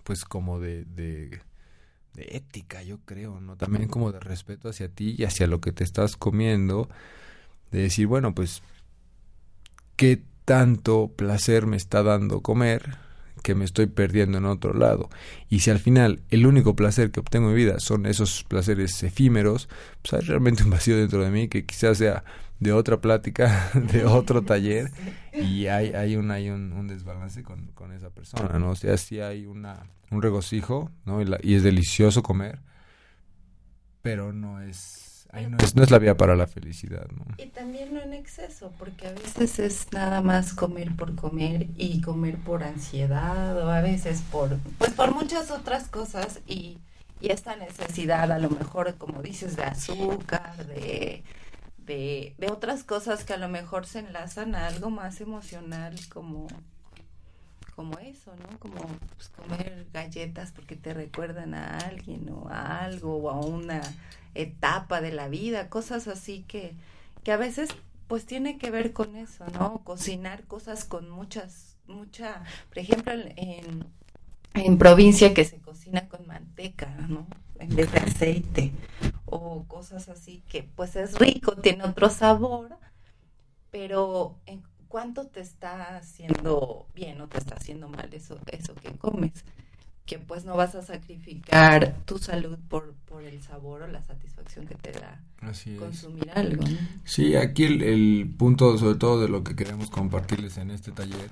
pues 0.04 0.24
como 0.24 0.60
de, 0.60 0.84
de, 0.84 1.40
de, 2.14 2.36
ética, 2.36 2.82
yo 2.82 2.98
creo, 3.04 3.40
¿no? 3.40 3.56
También 3.56 3.88
como 3.88 4.12
de 4.12 4.20
respeto 4.20 4.68
hacia 4.68 4.88
ti 4.88 5.14
y 5.18 5.24
hacia 5.24 5.46
lo 5.46 5.60
que 5.60 5.72
te 5.72 5.84
estás 5.84 6.16
comiendo, 6.16 6.88
de 7.70 7.82
decir, 7.82 8.06
bueno, 8.06 8.34
pues, 8.34 8.62
¿qué 9.96 10.22
tanto 10.44 11.12
placer 11.14 11.66
me 11.66 11.76
está 11.76 12.02
dando 12.02 12.40
comer 12.40 12.98
que 13.42 13.54
me 13.54 13.64
estoy 13.64 13.86
perdiendo 13.86 14.38
en 14.38 14.44
otro 14.44 14.74
lado? 14.74 15.08
Y 15.48 15.60
si 15.60 15.70
al 15.70 15.78
final 15.78 16.20
el 16.30 16.46
único 16.46 16.76
placer 16.76 17.10
que 17.10 17.20
obtengo 17.20 17.48
en 17.48 17.54
mi 17.54 17.62
vida 17.62 17.80
son 17.80 18.06
esos 18.06 18.44
placeres 18.44 19.02
efímeros, 19.02 19.68
pues 20.02 20.14
hay 20.14 20.28
realmente 20.28 20.64
un 20.64 20.70
vacío 20.70 20.96
dentro 20.96 21.22
de 21.22 21.30
mí 21.30 21.48
que 21.48 21.64
quizás 21.64 21.98
sea 21.98 22.24
de 22.62 22.72
otra 22.72 23.00
plática, 23.00 23.70
de 23.74 24.04
otro 24.04 24.42
taller, 24.44 24.90
y 25.32 25.66
hay, 25.66 25.92
hay, 25.92 26.16
un, 26.16 26.30
hay 26.30 26.48
un, 26.48 26.72
un 26.72 26.86
desbalance 26.86 27.42
con, 27.42 27.66
con, 27.72 27.92
esa 27.92 28.10
persona, 28.10 28.58
¿no? 28.58 28.70
O 28.70 28.76
sea, 28.76 28.96
sí 28.96 29.20
hay 29.20 29.46
una, 29.46 29.80
un 30.10 30.22
regocijo, 30.22 30.90
¿no? 31.04 31.20
Y, 31.20 31.24
la, 31.24 31.38
y 31.42 31.54
es 31.54 31.64
delicioso 31.64 32.22
comer, 32.22 32.60
pero 34.00 34.32
no 34.32 34.60
es, 34.60 35.26
ahí 35.32 35.48
no 35.48 35.56
es, 35.58 35.74
no 35.74 35.82
es 35.82 35.90
la 35.90 35.98
vía 35.98 36.16
para 36.16 36.36
la 36.36 36.46
felicidad, 36.46 37.08
¿no? 37.10 37.24
Y 37.36 37.46
también 37.46 37.94
no 37.94 38.00
en 38.00 38.12
exceso, 38.12 38.72
porque 38.78 39.08
a 39.08 39.12
veces 39.12 39.58
es 39.58 39.92
nada 39.92 40.20
más 40.20 40.54
comer 40.54 40.94
por 40.94 41.16
comer 41.16 41.66
y 41.76 42.00
comer 42.00 42.36
por 42.36 42.62
ansiedad, 42.62 43.56
o 43.60 43.70
a 43.70 43.80
veces 43.80 44.22
por, 44.30 44.56
pues 44.78 44.92
por 44.92 45.12
muchas 45.12 45.50
otras 45.50 45.88
cosas, 45.88 46.40
y, 46.46 46.78
y 47.20 47.32
esta 47.32 47.56
necesidad 47.56 48.30
a 48.30 48.38
lo 48.38 48.50
mejor, 48.50 48.94
como 48.98 49.20
dices, 49.20 49.56
de 49.56 49.64
azúcar, 49.64 50.64
de 50.66 51.24
de, 51.86 52.34
de 52.38 52.50
otras 52.50 52.84
cosas 52.84 53.24
que 53.24 53.32
a 53.32 53.38
lo 53.38 53.48
mejor 53.48 53.86
se 53.86 54.00
enlazan 54.00 54.54
a 54.54 54.66
algo 54.66 54.90
más 54.90 55.20
emocional 55.20 55.94
como 56.08 56.48
como 57.74 57.98
eso, 57.98 58.32
¿no? 58.36 58.58
Como 58.58 58.80
pues, 59.16 59.28
comer 59.30 59.86
galletas 59.92 60.52
porque 60.52 60.76
te 60.76 60.94
recuerdan 60.94 61.54
a 61.54 61.78
alguien 61.78 62.28
o 62.28 62.48
a 62.48 62.84
algo 62.84 63.16
o 63.16 63.30
a 63.30 63.40
una 63.40 63.80
etapa 64.34 65.00
de 65.00 65.12
la 65.12 65.28
vida, 65.28 65.68
cosas 65.68 66.06
así 66.08 66.44
que, 66.46 66.74
que 67.24 67.32
a 67.32 67.36
veces 67.36 67.70
pues 68.08 68.26
tiene 68.26 68.58
que 68.58 68.70
ver 68.70 68.92
con 68.92 69.16
eso, 69.16 69.46
¿no? 69.54 69.78
Cocinar 69.84 70.44
cosas 70.44 70.84
con 70.84 71.08
muchas, 71.08 71.76
mucha, 71.86 72.42
por 72.68 72.78
ejemplo, 72.78 73.12
en, 73.14 73.86
en 74.54 74.78
provincia 74.78 75.32
que 75.32 75.44
se 75.44 75.56
cocina 75.58 76.08
con 76.08 76.26
manteca, 76.26 76.94
¿no? 77.08 77.26
En 77.58 77.74
vez 77.74 77.90
de 77.90 77.98
aceite 77.98 78.72
o 79.44 79.64
cosas 79.66 80.08
así 80.08 80.42
que 80.48 80.62
pues 80.62 80.96
es 80.96 81.18
rico, 81.18 81.56
tiene 81.56 81.84
otro 81.84 82.10
sabor, 82.10 82.76
pero 83.70 84.38
en 84.46 84.62
cuánto 84.88 85.26
te 85.26 85.40
está 85.40 85.96
haciendo 85.96 86.86
bien 86.94 87.20
o 87.20 87.28
te 87.28 87.38
está 87.38 87.54
haciendo 87.54 87.88
mal 87.88 88.12
eso, 88.12 88.38
eso 88.46 88.74
que 88.74 88.92
comes, 88.92 89.44
que 90.04 90.18
pues 90.18 90.44
no 90.44 90.56
vas 90.56 90.74
a 90.74 90.82
sacrificar 90.82 91.96
tu 92.04 92.18
salud 92.18 92.58
por, 92.68 92.94
por 93.06 93.24
el 93.24 93.42
sabor 93.42 93.82
o 93.82 93.86
la 93.86 94.02
satisfacción 94.02 94.66
que 94.66 94.74
te 94.74 94.92
da 94.92 95.20
Así 95.40 95.76
consumir 95.76 96.30
algo. 96.34 96.62
¿no? 96.62 96.78
Sí, 97.04 97.36
aquí 97.36 97.64
el, 97.64 97.82
el 97.82 98.34
punto 98.36 98.76
sobre 98.78 98.96
todo 98.96 99.20
de 99.20 99.28
lo 99.28 99.42
que 99.42 99.56
queremos 99.56 99.90
compartirles 99.90 100.58
en 100.58 100.70
este 100.70 100.92
taller 100.92 101.30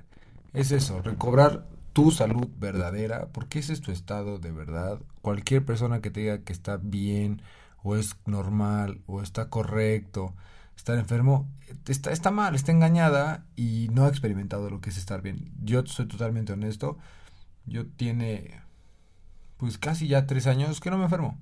es 0.53 0.73
eso, 0.73 1.01
recobrar 1.03 1.67
tu 1.93 2.11
salud 2.11 2.49
verdadera, 2.59 3.29
porque 3.33 3.59
ese 3.59 3.73
es 3.73 3.81
tu 3.81 3.93
estado 3.93 4.39
de 4.39 4.53
verdad. 4.53 5.01
Cualquier 5.23 5.65
persona 5.65 6.01
que 6.01 6.11
te 6.11 6.21
diga 6.21 6.39
que 6.39 6.53
está 6.53 6.77
bien, 6.77 7.43
o 7.83 7.97
es 7.97 8.17
normal, 8.27 9.01
o 9.07 9.23
está 9.23 9.49
correcto, 9.49 10.35
estar 10.77 10.99
enfermo, 10.99 11.49
está, 11.87 12.11
está 12.11 12.31
mal, 12.31 12.55
está 12.55 12.73
engañada 12.73 13.45
y 13.57 13.89
no 13.93 14.05
ha 14.05 14.09
experimentado 14.09 14.71
lo 14.71 14.81
que 14.81 14.91
es 14.91 14.97
estar 14.97 15.23
bien. 15.23 15.53
Yo 15.63 15.85
soy 15.87 16.07
totalmente 16.07 16.53
honesto, 16.53 16.99
yo 17.67 17.87
tiene 17.87 18.61
pues 19.57 19.77
casi 19.77 20.09
ya 20.09 20.27
tres 20.27 20.47
años 20.47 20.81
que 20.81 20.91
no 20.91 20.97
me 20.97 21.05
enfermo, 21.05 21.39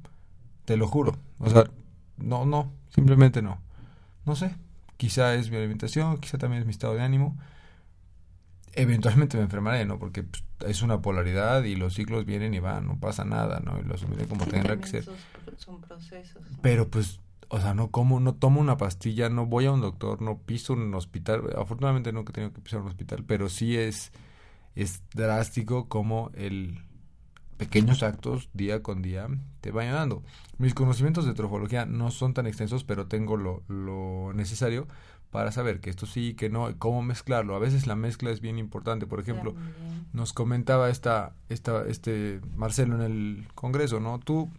te 0.65 0.77
lo 0.77 0.89
juro. 0.89 1.17
O 1.39 1.49
sea, 1.49 1.65
no, 2.17 2.45
no, 2.45 2.73
simplemente 2.91 3.43
no. 3.43 3.59
No 4.27 4.35
sé, 4.37 4.55
quizá 4.97 5.35
es 5.35 5.51
mi 5.51 5.57
alimentación, 5.57 6.19
quizá 6.19 6.37
también 6.37 6.61
es 6.61 6.67
mi 6.67 6.73
estado 6.73 6.95
de 6.95 7.03
ánimo. 7.03 7.39
Eventualmente 8.79 9.37
me 9.37 9.43
enfermaré, 9.43 9.85
¿no? 9.85 9.99
Porque 9.99 10.23
pues, 10.23 10.45
es 10.67 10.83
una 10.83 11.03
polaridad 11.03 11.65
y 11.65 11.75
los 11.75 11.95
ciclos 11.95 12.25
vienen 12.25 12.55
y 12.55 12.61
van, 12.61 12.87
no 12.87 12.99
pasa 13.01 13.25
nada, 13.25 13.61
¿no? 13.61 13.79
Y 13.79 13.83
lo 13.83 13.95
asumiré 13.95 14.27
como 14.27 14.45
Sí, 14.45 14.51
tendrá 14.51 14.77
que 14.79 14.87
ser. 14.87 15.05
son 15.57 15.81
procesos. 15.81 16.43
Pero 16.63 16.89
pues, 16.89 17.21
o 17.49 17.61
sea, 17.61 17.75
no 17.75 17.91
como, 17.91 18.21
no 18.21 18.35
tomo 18.35 18.61
una 18.61 18.77
pastilla, 18.77 19.29
no 19.29 19.47
voy 19.47 19.67
a 19.67 19.73
un 19.73 19.81
doctor, 19.81 20.23
no 20.23 20.39
piso 20.39 20.75
un 20.75 20.95
hospital. 20.95 21.43
Afortunadamente 21.57 22.13
nunca 22.13 22.31
he 22.31 22.35
tenido 22.35 22.53
que 22.53 22.61
pisar 22.61 22.81
un 22.81 22.89
hospital, 22.89 23.25
pero 23.27 23.49
sí 23.49 23.77
es, 23.77 24.13
es 24.77 25.03
drástico 25.13 25.89
como 25.89 26.31
el 26.35 26.79
pequeños 27.57 28.05
actos 28.05 28.49
día 28.55 28.83
con 28.83 29.03
día 29.03 29.29
te 29.61 29.73
vayan 29.73 29.95
dando. 29.95 30.23
Mis 30.57 30.75
conocimientos 30.75 31.27
de 31.27 31.35
trofología 31.35 31.85
no 31.85 32.11
son 32.11 32.33
tan 32.33 32.47
extensos, 32.47 32.85
pero 32.85 33.09
tengo 33.09 33.37
lo, 33.37 33.65
lo 33.67 34.33
necesario 34.33 34.87
para 35.31 35.53
saber 35.53 35.81
que 35.81 35.91
esto 35.91 36.07
sí, 36.07 36.35
que 36.35 36.49
no, 36.49 36.75
cómo 36.79 37.03
mezclarlo. 37.03 37.55
A 37.55 37.59
veces 37.59 37.87
la 37.87 37.97
mezcla 37.97 38.31
es 38.31 38.41
bien 38.41 38.59
importante. 38.59 39.07
Por 39.07 39.21
ejemplo, 39.21 39.55
nos 40.13 40.33
comentaba 40.33 40.89
esta, 40.89 41.35
esta, 41.49 41.85
este 41.87 42.41
Marcelo 42.57 42.97
en 42.97 43.03
el 43.03 43.49
Congreso, 43.55 44.01
¿no? 44.01 44.19
Tú 44.19 44.51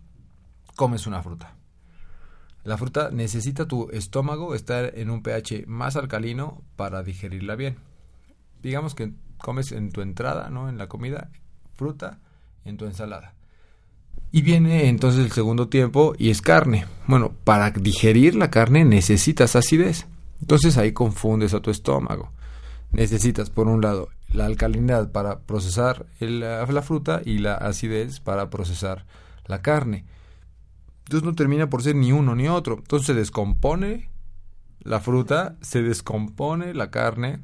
comes 0.76 1.08
una 1.08 1.24
fruta. 1.24 1.56
La 2.64 2.78
fruta 2.78 3.10
necesita 3.12 3.68
tu 3.68 3.90
estómago 3.92 4.54
estar 4.54 4.92
en 4.96 5.10
un 5.10 5.24
pH 5.24 5.66
más 5.66 5.96
alcalino 5.96 6.62
para 6.76 7.04
digerirla 7.04 7.56
bien. 7.56 7.78
Digamos 8.62 8.94
que 8.96 9.14
comes 9.38 9.72
en 9.72 9.92
tu 9.92 10.02
entrada, 10.02 10.50
¿no? 10.50 10.70
En 10.70 10.78
la 10.78 10.88
comida, 10.88 11.32
fruta, 11.74 12.20
en 12.66 12.78
tu 12.78 12.86
ensalada. 12.86 13.34
Y 14.32 14.44
viene 14.44 14.90
entonces 14.90 15.26
el 15.26 15.32
segundo 15.32 15.70
tiempo 15.70 16.14
y 16.18 16.30
es 16.30 16.42
carne. 16.42 16.86
Bueno, 17.08 17.32
para 17.44 17.72
digerir 17.72 18.36
la 18.36 18.52
carne 18.52 18.86
necesitas 18.86 19.56
acidez. 19.56 20.06
Entonces 20.42 20.78
ahí 20.78 20.92
confundes 20.92 21.54
a 21.54 21.62
tu 21.62 21.72
estómago. 21.72 22.32
Necesitas, 22.92 23.50
por 23.50 23.68
un 23.68 23.82
lado, 23.82 24.10
la 24.32 24.46
alcalinidad 24.46 25.12
para 25.12 25.40
procesar 25.40 26.06
la, 26.20 26.66
la 26.66 26.82
fruta 26.82 27.22
y 27.24 27.40
la 27.40 27.56
acidez 27.56 28.20
para 28.20 28.50
procesar 28.50 29.06
la 29.46 29.62
carne. 29.62 30.06
Entonces 31.06 31.26
no 31.26 31.36
termina 31.36 31.70
por 31.70 31.84
ser 31.84 31.96
ni 31.96 32.12
uno 32.12 32.36
ni 32.36 32.48
otro. 32.48 32.78
Entonces 32.78 33.08
se 33.08 33.14
descompone 33.14 34.10
la 34.80 35.00
fruta, 35.00 35.58
se 35.62 35.82
descompone 35.82 36.74
la 36.74 36.92
carne 36.92 37.42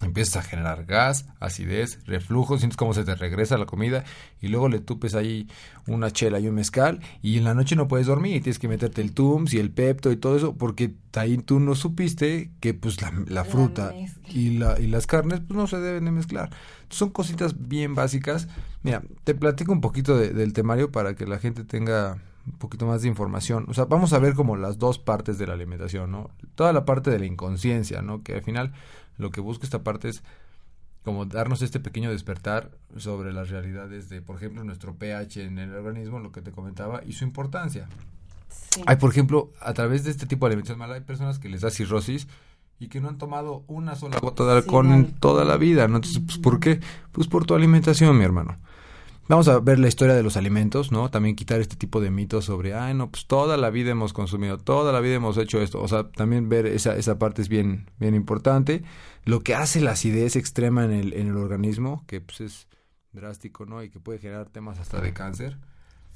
empiezas 0.00 0.36
a 0.36 0.42
generar 0.48 0.84
gas, 0.84 1.26
acidez, 1.40 1.98
reflujo, 2.06 2.56
sientes 2.58 2.76
cómo 2.76 2.94
se 2.94 3.04
te 3.04 3.14
regresa 3.16 3.58
la 3.58 3.66
comida 3.66 4.04
y 4.40 4.48
luego 4.48 4.68
le 4.68 4.78
tupes 4.78 5.14
ahí 5.16 5.48
una 5.88 6.10
chela 6.12 6.38
y 6.38 6.46
un 6.46 6.54
mezcal 6.54 7.00
y 7.20 7.36
en 7.38 7.44
la 7.44 7.54
noche 7.54 7.74
no 7.74 7.88
puedes 7.88 8.06
dormir 8.06 8.36
y 8.36 8.40
tienes 8.40 8.58
que 8.60 8.68
meterte 8.68 9.00
el 9.02 9.12
Tums 9.12 9.54
y 9.54 9.58
el 9.58 9.70
Pepto 9.70 10.12
y 10.12 10.16
todo 10.16 10.36
eso 10.36 10.54
porque 10.54 10.92
ahí 11.14 11.36
tú 11.38 11.58
no 11.58 11.74
supiste 11.74 12.50
que 12.60 12.74
pues 12.74 13.02
la, 13.02 13.12
la 13.26 13.44
fruta 13.44 13.92
y, 14.28 14.58
la, 14.58 14.78
y 14.78 14.86
las 14.86 15.06
carnes 15.08 15.40
pues 15.40 15.56
no 15.56 15.66
se 15.66 15.78
deben 15.78 16.04
de 16.04 16.12
mezclar. 16.12 16.50
Son 16.90 17.10
cositas 17.10 17.68
bien 17.68 17.94
básicas. 17.94 18.46
Mira, 18.82 19.02
te 19.24 19.34
platico 19.34 19.72
un 19.72 19.80
poquito 19.80 20.16
de- 20.16 20.30
del 20.32 20.52
temario 20.52 20.92
para 20.92 21.16
que 21.16 21.26
la 21.26 21.38
gente 21.38 21.64
tenga 21.64 22.18
un 22.46 22.52
poquito 22.58 22.86
más 22.86 23.02
de 23.02 23.08
información. 23.08 23.66
O 23.68 23.74
sea, 23.74 23.84
vamos 23.84 24.12
a 24.14 24.18
ver 24.18 24.32
como 24.34 24.56
las 24.56 24.78
dos 24.78 24.98
partes 24.98 25.36
de 25.38 25.46
la 25.46 25.52
alimentación, 25.54 26.10
¿no? 26.10 26.30
Toda 26.54 26.72
la 26.72 26.84
parte 26.86 27.10
de 27.10 27.18
la 27.18 27.26
inconsciencia, 27.26 28.00
¿no? 28.00 28.22
Que 28.22 28.36
al 28.36 28.42
final 28.42 28.72
lo 29.18 29.30
que 29.30 29.40
busca 29.40 29.64
esta 29.64 29.82
parte 29.82 30.08
es 30.08 30.22
como 31.04 31.26
darnos 31.26 31.62
este 31.62 31.80
pequeño 31.80 32.10
despertar 32.10 32.70
sobre 32.96 33.32
las 33.32 33.50
realidades 33.50 34.08
de, 34.08 34.20
por 34.20 34.36
ejemplo, 34.36 34.64
nuestro 34.64 34.94
pH 34.94 35.44
en 35.44 35.58
el 35.58 35.74
organismo, 35.74 36.18
lo 36.18 36.32
que 36.32 36.42
te 36.42 36.52
comentaba, 36.52 37.02
y 37.06 37.12
su 37.12 37.24
importancia. 37.24 37.88
Hay, 38.86 38.96
por 38.96 39.10
ejemplo, 39.10 39.50
a 39.60 39.72
través 39.74 40.04
de 40.04 40.10
este 40.10 40.26
tipo 40.26 40.46
de 40.46 40.50
alimentación 40.50 40.78
mala, 40.78 40.94
hay 40.94 41.00
personas 41.00 41.38
que 41.38 41.48
les 41.48 41.62
da 41.62 41.70
cirrosis 41.70 42.28
y 42.78 42.88
que 42.88 43.00
no 43.00 43.08
han 43.08 43.18
tomado 43.18 43.64
una 43.66 43.96
sola 43.96 44.18
gota 44.20 44.44
de 44.44 44.52
alcohol 44.52 44.86
en 44.92 45.14
toda 45.14 45.44
la 45.44 45.56
vida, 45.56 45.88
¿no? 45.88 45.96
Entonces, 45.96 46.22
pues, 46.24 46.38
¿por 46.38 46.60
qué? 46.60 46.80
Pues 47.12 47.26
por 47.26 47.44
tu 47.44 47.54
alimentación, 47.54 48.16
mi 48.16 48.24
hermano. 48.24 48.58
Vamos 49.28 49.46
a 49.48 49.60
ver 49.60 49.78
la 49.78 49.88
historia 49.88 50.14
de 50.14 50.22
los 50.22 50.38
alimentos, 50.38 50.90
¿no? 50.90 51.10
También 51.10 51.36
quitar 51.36 51.60
este 51.60 51.76
tipo 51.76 52.00
de 52.00 52.10
mitos 52.10 52.46
sobre, 52.46 52.72
ay, 52.74 52.94
no, 52.94 53.10
pues 53.10 53.26
toda 53.26 53.58
la 53.58 53.68
vida 53.68 53.90
hemos 53.90 54.14
consumido, 54.14 54.56
toda 54.56 54.90
la 54.90 55.00
vida 55.00 55.16
hemos 55.16 55.36
hecho 55.36 55.60
esto. 55.60 55.82
O 55.82 55.88
sea, 55.88 56.10
también 56.10 56.48
ver 56.48 56.64
esa, 56.64 56.96
esa 56.96 57.18
parte 57.18 57.42
es 57.42 57.50
bien, 57.50 57.90
bien 57.98 58.14
importante. 58.14 58.82
Lo 59.26 59.40
que 59.40 59.54
hace 59.54 59.82
la 59.82 59.90
acidez 59.90 60.34
extrema 60.34 60.86
en 60.86 60.92
el, 60.92 61.12
en 61.12 61.28
el 61.28 61.36
organismo, 61.36 62.04
que 62.06 62.22
pues 62.22 62.40
es 62.40 62.68
drástico, 63.12 63.66
¿no? 63.66 63.82
Y 63.82 63.90
que 63.90 64.00
puede 64.00 64.18
generar 64.18 64.48
temas 64.48 64.78
hasta 64.78 64.98
de 65.02 65.12
cáncer. 65.12 65.58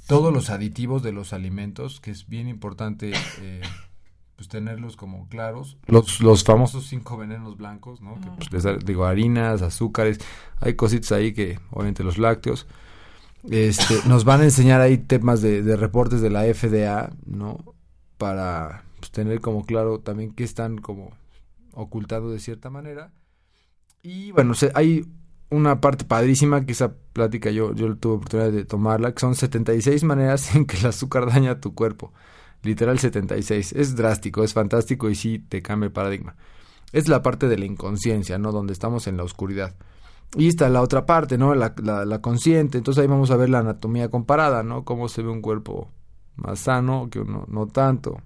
Todos 0.07 0.33
los 0.33 0.49
aditivos 0.49 1.03
de 1.03 1.13
los 1.13 1.35
alimentos, 1.35 2.01
que 2.01 2.11
es 2.11 2.29
bien 2.29 2.49
importante 2.49 3.13
eh, 3.43 3.61
pues 4.37 4.49
tenerlos 4.49 4.97
como 4.97 5.29
claros. 5.29 5.77
Los, 5.87 6.21
los 6.21 6.45
famosos 6.45 6.87
cinco 6.87 7.19
venenos 7.19 7.59
blancos, 7.59 8.01
¿no? 8.01 8.19
Que 8.23 8.31
pues 8.49 8.65
les 8.65 8.85
digo, 8.87 9.05
harinas, 9.05 9.61
azúcares, 9.61 10.19
hay 10.61 10.77
cositas 10.77 11.13
ahí 11.13 11.35
que, 11.35 11.61
obviamente 11.71 12.03
los 12.03 12.17
lácteos. 12.17 12.67
Este, 13.51 13.97
nos 14.07 14.25
van 14.25 14.41
a 14.41 14.45
enseñar 14.45 14.81
ahí 14.81 14.99
temas 14.99 15.43
de, 15.43 15.63
de 15.63 15.77
reportes 15.77 16.21
de 16.21 16.31
la 16.31 16.43
FDA, 16.43 17.13
¿no? 17.27 17.75
Para 18.19 18.85
pues, 19.01 19.11
tener 19.11 19.41
como 19.41 19.65
claro 19.65 19.99
también 19.99 20.33
qué 20.33 20.45
están 20.45 20.79
como 20.79 21.11
ocultando 21.73 22.31
de 22.31 22.39
cierta 22.39 22.71
manera. 22.71 23.13
Y 24.03 24.33
bueno, 24.33 24.55
hay 24.75 25.05
una 25.51 25.81
parte 25.81 26.05
padrísima 26.05 26.65
que 26.65 26.73
esa 26.73 26.95
plática 27.13 27.51
yo, 27.51 27.75
yo 27.75 27.97
tuve 27.97 28.15
oportunidad 28.15 28.51
de 28.51 28.65
tomarla, 28.65 29.13
que 29.13 29.21
son 29.21 29.35
76 29.35 30.03
maneras 30.05 30.55
en 30.55 30.67
que 30.67 30.77
el 30.77 30.87
azúcar 30.87 31.27
daña 31.27 31.61
tu 31.61 31.75
cuerpo. 31.75 32.13
Literal 32.63 32.99
76. 32.99 33.73
Es 33.73 33.97
drástico, 33.97 34.45
es 34.45 34.53
fantástico 34.53 35.11
y 35.11 35.15
sí 35.15 35.39
te 35.41 35.63
cambia 35.63 35.87
el 35.87 35.93
paradigma. 35.93 36.37
Es 36.93 37.09
la 37.09 37.23
parte 37.23 37.49
de 37.49 37.59
la 37.59 37.65
inconsciencia, 37.65 38.39
¿no? 38.39 38.53
Donde 38.53 38.73
estamos 38.73 39.07
en 39.07 39.17
la 39.17 39.25
oscuridad. 39.25 39.75
Y 40.37 40.49
está 40.49 40.69
la 40.71 40.81
otra 40.81 41.05
parte, 41.05 41.37
¿no? 41.37 41.55
La, 41.55 41.75
la, 41.83 42.05
la 42.07 42.21
consciente. 42.21 42.79
Entonces 42.79 43.03
ahí 43.03 43.09
vamos 43.09 43.31
a 43.31 43.37
ver 43.37 43.51
la 43.51 43.59
anatomía 43.59 44.11
comparada, 44.11 44.63
¿no? 44.63 44.85
Cómo 44.85 45.09
se 45.09 45.23
ve 45.23 45.29
un 45.29 45.43
cuerpo 45.43 45.91
más 46.37 46.61
sano 46.61 47.09
que 47.11 47.21
uno 47.21 47.45
no 47.49 47.67
tanto. 47.67 48.17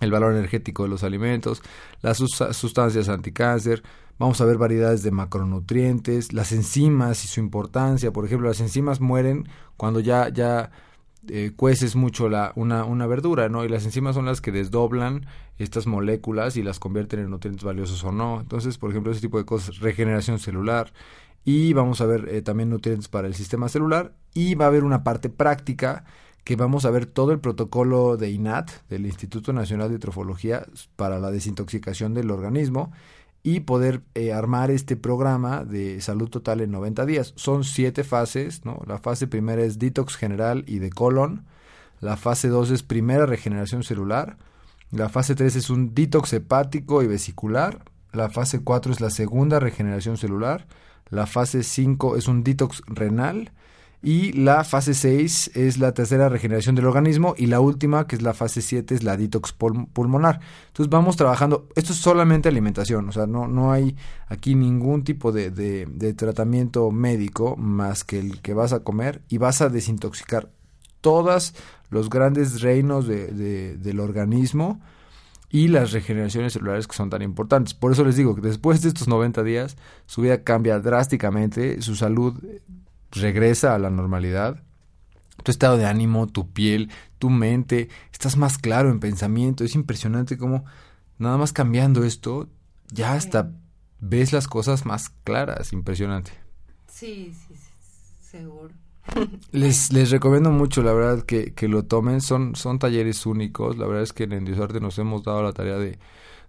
El 0.00 0.10
valor 0.12 0.32
energético 0.32 0.84
de 0.84 0.90
los 0.90 1.02
alimentos, 1.02 1.62
las 2.02 2.18
sus- 2.18 2.42
sustancias 2.52 3.08
anticáncer. 3.08 3.82
Vamos 4.18 4.40
a 4.40 4.44
ver 4.44 4.58
variedades 4.58 5.02
de 5.02 5.10
macronutrientes, 5.10 6.32
las 6.32 6.52
enzimas 6.52 7.24
y 7.24 7.28
su 7.28 7.40
importancia. 7.40 8.12
Por 8.12 8.24
ejemplo, 8.24 8.48
las 8.48 8.60
enzimas 8.60 9.00
mueren 9.00 9.48
cuando 9.76 9.98
ya, 9.98 10.28
ya 10.28 10.70
eh, 11.28 11.52
cueces 11.56 11.96
mucho 11.96 12.28
la, 12.28 12.52
una, 12.54 12.84
una 12.84 13.08
verdura, 13.08 13.48
¿no? 13.48 13.64
Y 13.64 13.68
las 13.68 13.84
enzimas 13.84 14.14
son 14.14 14.26
las 14.26 14.40
que 14.40 14.52
desdoblan 14.52 15.26
estas 15.58 15.86
moléculas 15.86 16.56
y 16.56 16.62
las 16.62 16.78
convierten 16.78 17.20
en 17.20 17.30
nutrientes 17.30 17.64
valiosos 17.64 18.04
o 18.04 18.12
no. 18.12 18.40
Entonces, 18.40 18.78
por 18.78 18.90
ejemplo, 18.90 19.10
ese 19.10 19.20
tipo 19.20 19.38
de 19.38 19.44
cosas, 19.44 19.78
regeneración 19.80 20.38
celular. 20.38 20.92
Y 21.44 21.72
vamos 21.72 22.00
a 22.00 22.06
ver 22.06 22.28
eh, 22.30 22.42
también 22.42 22.70
nutrientes 22.70 23.08
para 23.08 23.28
el 23.28 23.34
sistema 23.34 23.68
celular. 23.68 24.12
Y 24.32 24.54
va 24.54 24.66
a 24.66 24.68
haber 24.68 24.84
una 24.84 25.04
parte 25.04 25.28
práctica 25.28 26.04
que 26.44 26.56
vamos 26.56 26.84
a 26.84 26.90
ver 26.90 27.06
todo 27.06 27.32
el 27.32 27.40
protocolo 27.40 28.16
de 28.16 28.30
INAT, 28.30 28.70
del 28.88 29.06
Instituto 29.06 29.52
Nacional 29.52 29.90
de 29.90 29.98
Trofología, 29.98 30.66
para 30.96 31.18
la 31.18 31.30
desintoxicación 31.30 32.12
del 32.14 32.30
organismo 32.30 32.92
y 33.42 33.60
poder 33.60 34.02
eh, 34.14 34.32
armar 34.32 34.70
este 34.70 34.96
programa 34.96 35.64
de 35.64 36.00
salud 36.00 36.30
total 36.30 36.62
en 36.62 36.70
90 36.70 37.04
días. 37.04 37.34
Son 37.36 37.62
siete 37.62 38.02
fases, 38.02 38.64
¿no? 38.64 38.82
La 38.86 38.98
fase 38.98 39.26
primera 39.26 39.62
es 39.62 39.78
detox 39.78 40.16
general 40.16 40.64
y 40.66 40.78
de 40.78 40.90
colon. 40.90 41.44
La 42.00 42.16
fase 42.16 42.48
2 42.48 42.70
es 42.70 42.82
primera 42.82 43.26
regeneración 43.26 43.82
celular. 43.82 44.38
La 44.90 45.10
fase 45.10 45.34
3 45.34 45.56
es 45.56 45.70
un 45.70 45.94
detox 45.94 46.32
hepático 46.32 47.02
y 47.02 47.06
vesicular. 47.06 47.84
La 48.12 48.30
fase 48.30 48.62
4 48.62 48.92
es 48.92 49.00
la 49.00 49.10
segunda 49.10 49.60
regeneración 49.60 50.16
celular. 50.16 50.66
La 51.10 51.26
fase 51.26 51.62
5 51.62 52.16
es 52.16 52.28
un 52.28 52.42
detox 52.44 52.82
renal. 52.86 53.52
Y 54.06 54.32
la 54.32 54.64
fase 54.64 54.92
6 54.92 55.52
es 55.54 55.78
la 55.78 55.94
tercera 55.94 56.28
regeneración 56.28 56.74
del 56.74 56.84
organismo. 56.84 57.34
Y 57.38 57.46
la 57.46 57.60
última, 57.60 58.06
que 58.06 58.16
es 58.16 58.22
la 58.22 58.34
fase 58.34 58.60
7, 58.60 58.94
es 58.94 59.02
la 59.02 59.16
detox 59.16 59.58
pul- 59.58 59.88
pulmonar. 59.94 60.40
Entonces 60.66 60.90
vamos 60.90 61.16
trabajando. 61.16 61.68
Esto 61.74 61.92
es 61.94 62.00
solamente 62.00 62.50
alimentación. 62.50 63.08
O 63.08 63.12
sea, 63.12 63.26
no, 63.26 63.48
no 63.48 63.72
hay 63.72 63.96
aquí 64.28 64.54
ningún 64.54 65.04
tipo 65.04 65.32
de, 65.32 65.50
de, 65.50 65.86
de 65.90 66.12
tratamiento 66.12 66.90
médico 66.90 67.56
más 67.56 68.04
que 68.04 68.18
el 68.18 68.42
que 68.42 68.52
vas 68.52 68.74
a 68.74 68.80
comer. 68.80 69.22
Y 69.30 69.38
vas 69.38 69.62
a 69.62 69.70
desintoxicar 69.70 70.50
todos 71.00 71.54
los 71.88 72.10
grandes 72.10 72.60
reinos 72.60 73.06
de- 73.06 73.76
del 73.78 74.00
organismo 74.00 74.80
y 75.54 75.68
las 75.68 75.92
regeneraciones 75.92 76.54
celulares 76.54 76.88
que 76.88 76.96
son 76.96 77.10
tan 77.10 77.22
importantes. 77.22 77.74
Por 77.74 77.92
eso 77.92 78.04
les 78.04 78.16
digo 78.16 78.34
que 78.34 78.40
después 78.40 78.82
de 78.82 78.88
estos 78.88 79.06
90 79.06 79.44
días, 79.44 79.76
su 80.04 80.22
vida 80.22 80.42
cambia 80.42 80.80
drásticamente, 80.80 81.80
su 81.80 81.94
salud 81.94 82.34
regresa 83.12 83.72
a 83.72 83.78
la 83.78 83.88
normalidad, 83.88 84.64
tu 85.44 85.52
estado 85.52 85.76
de 85.76 85.86
ánimo, 85.86 86.26
tu 86.26 86.50
piel, 86.50 86.90
tu 87.20 87.30
mente, 87.30 87.88
estás 88.10 88.36
más 88.36 88.58
claro 88.58 88.90
en 88.90 88.98
pensamiento. 88.98 89.62
Es 89.62 89.76
impresionante 89.76 90.36
cómo 90.36 90.64
nada 91.18 91.38
más 91.38 91.52
cambiando 91.52 92.02
esto, 92.02 92.48
ya 92.92 93.12
hasta 93.12 93.52
ves 94.00 94.32
las 94.32 94.48
cosas 94.48 94.84
más 94.84 95.10
claras. 95.22 95.72
Impresionante. 95.72 96.32
Sí, 96.88 97.32
sí, 97.32 97.54
sí, 97.54 98.28
seguro. 98.28 98.74
Les, 99.52 99.92
les 99.92 100.10
recomiendo 100.10 100.50
mucho, 100.50 100.82
la 100.82 100.92
verdad, 100.92 101.24
que, 101.24 101.52
que 101.52 101.68
lo 101.68 101.84
tomen. 101.84 102.20
Son, 102.20 102.54
son 102.56 102.78
talleres 102.78 103.26
únicos. 103.26 103.76
La 103.76 103.86
verdad 103.86 104.02
es 104.02 104.12
que 104.12 104.24
en 104.24 104.32
Endiosarte 104.32 104.80
nos 104.80 104.98
hemos 104.98 105.22
dado 105.22 105.42
la 105.42 105.52
tarea 105.52 105.78
de 105.78 105.98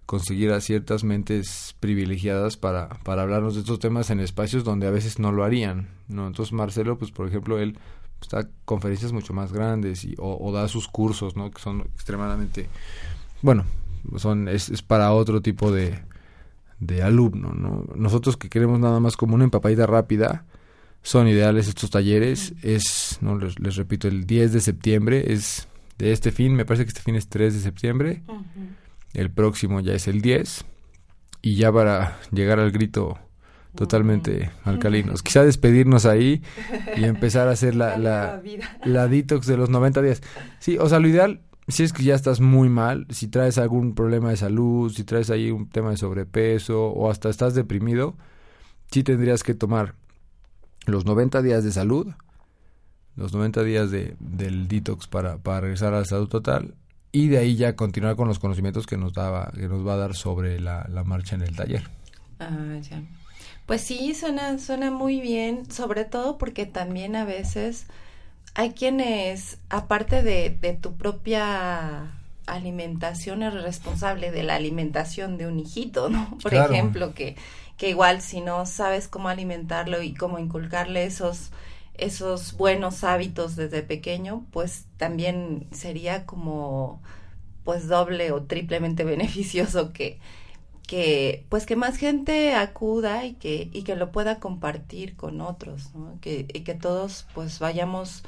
conseguir 0.06 0.52
a 0.52 0.60
ciertas 0.60 1.04
mentes 1.04 1.74
privilegiadas 1.80 2.56
para, 2.56 2.88
para 3.02 3.22
hablarnos 3.22 3.54
de 3.54 3.60
estos 3.60 3.80
temas 3.80 4.10
en 4.10 4.20
espacios 4.20 4.62
donde 4.64 4.86
a 4.86 4.90
veces 4.90 5.18
no 5.18 5.32
lo 5.32 5.44
harían. 5.44 5.88
¿no? 6.08 6.28
Entonces 6.28 6.52
Marcelo, 6.52 6.96
pues 6.96 7.10
por 7.10 7.26
ejemplo, 7.26 7.58
él 7.58 7.76
da 8.30 8.48
conferencias 8.64 9.12
mucho 9.12 9.34
más 9.34 9.52
grandes 9.52 10.04
y, 10.04 10.14
o, 10.18 10.38
o 10.40 10.52
da 10.52 10.68
sus 10.68 10.88
cursos, 10.88 11.36
¿no? 11.36 11.50
que 11.50 11.60
son 11.60 11.80
extremadamente, 11.94 12.68
bueno, 13.42 13.64
son 14.16 14.48
es, 14.48 14.68
es 14.68 14.82
para 14.82 15.12
otro 15.12 15.42
tipo 15.42 15.72
de, 15.72 15.98
de 16.78 17.02
alumno. 17.02 17.52
¿no? 17.52 17.84
Nosotros 17.96 18.36
que 18.36 18.48
queremos 18.48 18.78
nada 18.78 19.00
más 19.00 19.16
como 19.16 19.34
una 19.34 19.44
empapadita 19.44 19.86
rápida, 19.86 20.44
son 21.06 21.28
ideales 21.28 21.68
estos 21.68 21.90
talleres. 21.90 22.52
Es, 22.62 23.18
no 23.20 23.38
les, 23.38 23.60
les 23.60 23.76
repito, 23.76 24.08
el 24.08 24.26
10 24.26 24.52
de 24.52 24.60
septiembre 24.60 25.32
es 25.32 25.68
de 25.98 26.10
este 26.10 26.32
fin, 26.32 26.56
me 26.56 26.64
parece 26.64 26.84
que 26.84 26.88
este 26.88 27.00
fin 27.00 27.14
es 27.14 27.28
3 27.28 27.54
de 27.54 27.60
septiembre. 27.60 28.22
El 29.14 29.30
próximo 29.30 29.78
ya 29.78 29.94
es 29.94 30.08
el 30.08 30.20
10. 30.20 30.64
Y 31.42 31.54
ya 31.54 31.70
para 31.70 32.18
llegar 32.32 32.58
al 32.58 32.72
grito 32.72 33.16
totalmente 33.76 34.50
alcalinos. 34.64 35.22
Quizá 35.22 35.44
despedirnos 35.44 36.06
ahí 36.06 36.42
y 36.96 37.04
empezar 37.04 37.46
a 37.46 37.52
hacer 37.52 37.76
la, 37.76 37.96
la, 37.98 38.42
la 38.84 39.06
detox 39.06 39.46
de 39.46 39.56
los 39.56 39.70
90 39.70 40.02
días. 40.02 40.22
Sí, 40.58 40.76
o 40.76 40.88
sea, 40.88 40.98
lo 40.98 41.06
ideal, 41.06 41.40
si 41.68 41.84
es 41.84 41.92
que 41.92 42.02
ya 42.02 42.16
estás 42.16 42.40
muy 42.40 42.68
mal, 42.68 43.06
si 43.10 43.28
traes 43.28 43.58
algún 43.58 43.94
problema 43.94 44.30
de 44.30 44.38
salud, 44.38 44.92
si 44.92 45.04
traes 45.04 45.30
ahí 45.30 45.52
un 45.52 45.68
tema 45.68 45.90
de 45.90 45.98
sobrepeso 45.98 46.88
o 46.88 47.08
hasta 47.12 47.28
estás 47.28 47.54
deprimido, 47.54 48.16
sí 48.90 49.04
tendrías 49.04 49.44
que 49.44 49.54
tomar 49.54 49.94
los 50.86 51.04
90 51.04 51.42
días 51.42 51.64
de 51.64 51.72
salud, 51.72 52.08
los 53.16 53.32
90 53.32 53.62
días 53.62 53.90
de, 53.90 54.16
del 54.20 54.68
detox 54.68 55.06
para, 55.06 55.38
para 55.38 55.60
regresar 55.60 55.94
a 55.94 56.00
la 56.00 56.04
salud 56.04 56.28
total 56.28 56.74
y 57.12 57.28
de 57.28 57.38
ahí 57.38 57.56
ya 57.56 57.76
continuar 57.76 58.16
con 58.16 58.28
los 58.28 58.38
conocimientos 58.38 58.86
que 58.86 58.96
nos 58.96 59.12
daba 59.12 59.50
que 59.54 59.68
nos 59.68 59.86
va 59.86 59.94
a 59.94 59.96
dar 59.96 60.14
sobre 60.14 60.60
la, 60.60 60.86
la 60.90 61.02
marcha 61.02 61.34
en 61.34 61.42
el 61.42 61.56
taller. 61.56 61.82
Ah, 62.38 62.78
ya. 62.82 63.02
Pues 63.64 63.80
sí, 63.80 64.14
suena, 64.14 64.58
suena 64.58 64.90
muy 64.90 65.20
bien, 65.20 65.70
sobre 65.70 66.04
todo 66.04 66.38
porque 66.38 66.66
también 66.66 67.16
a 67.16 67.24
veces 67.24 67.86
hay 68.54 68.72
quienes, 68.72 69.58
aparte 69.70 70.22
de, 70.22 70.50
de 70.60 70.74
tu 70.74 70.96
propia 70.96 72.12
alimentación 72.46 73.42
es 73.42 73.54
responsable 73.54 74.30
de 74.30 74.42
la 74.42 74.56
alimentación 74.56 75.38
de 75.38 75.46
un 75.46 75.58
hijito, 75.60 76.08
¿no? 76.10 76.38
Por 76.42 76.54
Claro. 76.54 76.54
ejemplo, 76.54 77.14
que, 77.14 77.36
que 77.76 77.90
igual 77.90 78.20
si 78.22 78.40
no 78.40 78.66
sabes 78.66 79.08
cómo 79.08 79.28
alimentarlo 79.28 80.02
y 80.02 80.14
cómo 80.14 80.38
inculcarle 80.38 81.04
esos 81.04 81.50
esos 81.94 82.56
buenos 82.58 83.04
hábitos 83.04 83.56
desde 83.56 83.82
pequeño, 83.82 84.46
pues 84.52 84.84
también 84.98 85.66
sería 85.72 86.26
como 86.26 87.00
pues 87.64 87.88
doble 87.88 88.32
o 88.32 88.44
triplemente 88.44 89.04
beneficioso 89.06 89.92
que 89.92 90.20
que 90.86 91.46
pues 91.48 91.66
que 91.66 91.76
más 91.76 91.96
gente 91.96 92.54
acuda 92.54 93.24
y 93.24 93.34
que 93.34 93.70
y 93.72 93.82
que 93.82 93.96
lo 93.96 94.12
pueda 94.12 94.38
compartir 94.40 95.16
con 95.16 95.40
otros, 95.40 95.94
¿no? 95.94 96.18
Que 96.20 96.46
y 96.52 96.60
que 96.62 96.74
todos 96.74 97.26
pues 97.34 97.58
vayamos 97.58 98.22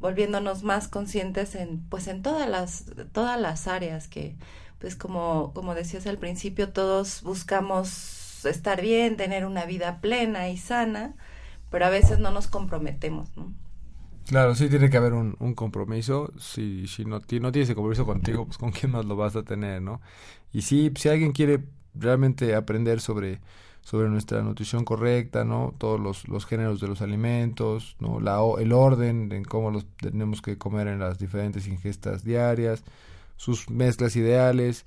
volviéndonos 0.00 0.62
más 0.62 0.88
conscientes 0.88 1.54
en 1.54 1.80
pues 1.88 2.08
en 2.08 2.22
todas 2.22 2.48
las 2.48 2.86
todas 3.12 3.40
las 3.40 3.68
áreas 3.68 4.08
que 4.08 4.36
pues 4.78 4.96
como 4.96 5.52
como 5.54 5.74
decías 5.74 6.06
al 6.06 6.18
principio 6.18 6.72
todos 6.72 7.22
buscamos 7.22 8.44
estar 8.46 8.80
bien, 8.80 9.16
tener 9.16 9.44
una 9.46 9.66
vida 9.66 10.00
plena 10.00 10.48
y 10.48 10.56
sana, 10.58 11.14
pero 11.70 11.86
a 11.86 11.90
veces 11.90 12.18
no 12.18 12.30
nos 12.32 12.46
comprometemos. 12.48 13.28
Claro, 14.26 14.54
sí 14.54 14.68
tiene 14.68 14.90
que 14.90 14.96
haber 14.96 15.12
un, 15.14 15.36
un 15.40 15.54
compromiso. 15.54 16.32
Si, 16.38 16.86
si 16.86 17.04
no, 17.04 17.20
ti- 17.20 17.40
no 17.40 17.50
tienes 17.52 17.68
el 17.70 17.74
compromiso 17.74 18.06
contigo, 18.06 18.46
pues 18.46 18.58
con 18.58 18.70
quién 18.70 18.92
más 18.92 19.04
lo 19.04 19.16
vas 19.16 19.34
a 19.36 19.42
tener, 19.42 19.82
¿no? 19.82 20.00
Y 20.52 20.62
sí, 20.62 20.92
si 20.96 21.08
alguien 21.08 21.32
quiere 21.32 21.64
realmente 21.94 22.54
aprender 22.54 23.00
sobre, 23.00 23.40
sobre 23.90 24.08
nuestra 24.08 24.40
nutrición 24.42 24.84
correcta, 24.84 25.44
¿no? 25.44 25.74
Todos 25.76 25.98
los, 25.98 26.28
los 26.28 26.46
géneros 26.46 26.80
de 26.80 26.86
los 26.86 27.02
alimentos, 27.02 27.96
¿no? 27.98 28.20
La, 28.20 28.38
el 28.60 28.72
orden 28.72 29.32
en 29.32 29.42
cómo 29.42 29.72
los 29.72 29.84
tenemos 29.96 30.40
que 30.40 30.56
comer 30.56 30.86
en 30.86 31.00
las 31.00 31.18
diferentes 31.18 31.66
ingestas 31.66 32.22
diarias, 32.22 32.84
sus 33.34 33.68
mezclas 33.68 34.14
ideales, 34.14 34.84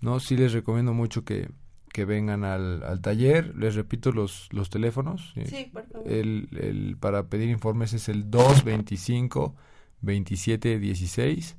¿no? 0.00 0.18
Sí 0.18 0.36
les 0.36 0.52
recomiendo 0.52 0.92
mucho 0.92 1.24
que, 1.24 1.50
que 1.92 2.04
vengan 2.04 2.42
al, 2.42 2.82
al 2.82 3.00
taller. 3.00 3.54
Les 3.56 3.76
repito 3.76 4.10
los, 4.10 4.48
los 4.50 4.70
teléfonos. 4.70 5.30
¿sí? 5.36 5.44
Sí, 5.46 5.70
por 5.72 5.86
favor. 5.86 6.10
El, 6.10 6.48
el, 6.60 6.96
para 6.98 7.28
pedir 7.28 7.48
informes 7.48 7.92
es 7.92 8.08
el 8.08 8.28
225 8.28 9.54
27 10.00 10.80
16 10.80 11.56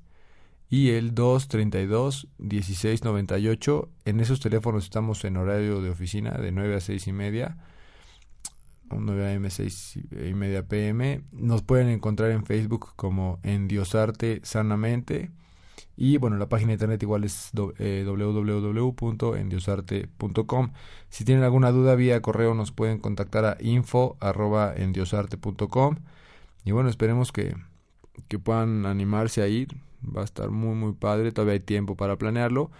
y 0.73 0.89
el 0.89 1.13
232 1.13 2.29
16 2.39 3.03
98. 3.03 3.89
En 4.05 4.19
esos 4.19 4.39
teléfonos 4.39 4.85
estamos 4.85 5.23
en 5.23 5.37
horario 5.37 5.83
de 5.83 5.91
oficina 5.91 6.31
de 6.31 6.51
9 6.51 6.77
a 6.77 6.79
6 6.79 7.05
y 7.05 7.13
media. 7.13 7.57
o 8.89 8.95
9 8.95 9.23
a.m. 9.23 9.51
6 9.51 9.99
y 10.29 10.33
media 10.33 10.67
p.m. 10.67 11.21
Nos 11.31 11.61
pueden 11.61 11.89
encontrar 11.89 12.31
en 12.31 12.43
Facebook 12.43 12.95
como 12.95 13.39
Endiosarte 13.43 14.39
Sanamente. 14.41 15.29
Y 15.95 16.17
bueno, 16.17 16.37
la 16.37 16.49
página 16.49 16.69
de 16.69 16.73
internet 16.73 17.03
igual 17.03 17.23
es 17.23 17.51
eh, 17.77 18.03
www.endiosarte.com. 18.07 20.71
Si 21.09 21.23
tienen 21.23 21.43
alguna 21.43 21.69
duda 21.69 21.93
vía 21.93 22.19
correo 22.23 22.55
nos 22.55 22.71
pueden 22.71 22.97
contactar 22.97 23.45
a 23.45 23.57
info.endiosarte.com. 23.59 25.97
Y 26.65 26.71
bueno, 26.71 26.89
esperemos 26.89 27.31
que, 27.31 27.55
que 28.27 28.39
puedan 28.39 28.87
animarse 28.87 29.43
a 29.43 29.47
ir. 29.47 29.67
Va 30.05 30.21
a 30.21 30.25
estar 30.25 30.49
muy 30.49 30.75
muy 30.75 30.93
padre, 30.93 31.31
todavía 31.31 31.53
hay 31.53 31.59
tiempo 31.59 31.95
para 31.95 32.17
planearlo. 32.17 32.71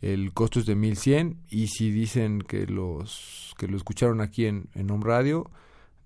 El 0.00 0.32
costo 0.32 0.60
es 0.60 0.66
de 0.66 0.74
1100 0.74 1.38
y 1.50 1.68
si 1.68 1.90
dicen 1.90 2.40
que 2.40 2.66
los 2.66 3.54
que 3.58 3.68
lo 3.68 3.76
escucharon 3.76 4.20
aquí 4.20 4.46
en 4.46 4.68
en 4.74 4.90
Home 4.90 5.04
Radio, 5.04 5.50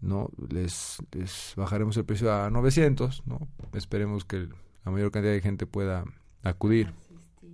no 0.01 0.31
les, 0.49 0.99
les 1.13 1.55
bajaremos 1.57 1.97
el 1.97 2.05
precio 2.05 2.33
a 2.33 2.51
900, 2.51 3.23
¿no? 3.27 3.49
Esperemos 3.73 4.25
que 4.25 4.49
la 4.85 4.93
mayor 4.93 5.11
cantidad 5.11 5.33
de 5.33 5.41
gente 5.41 5.67
pueda 5.67 6.05
acudir. 6.43 6.93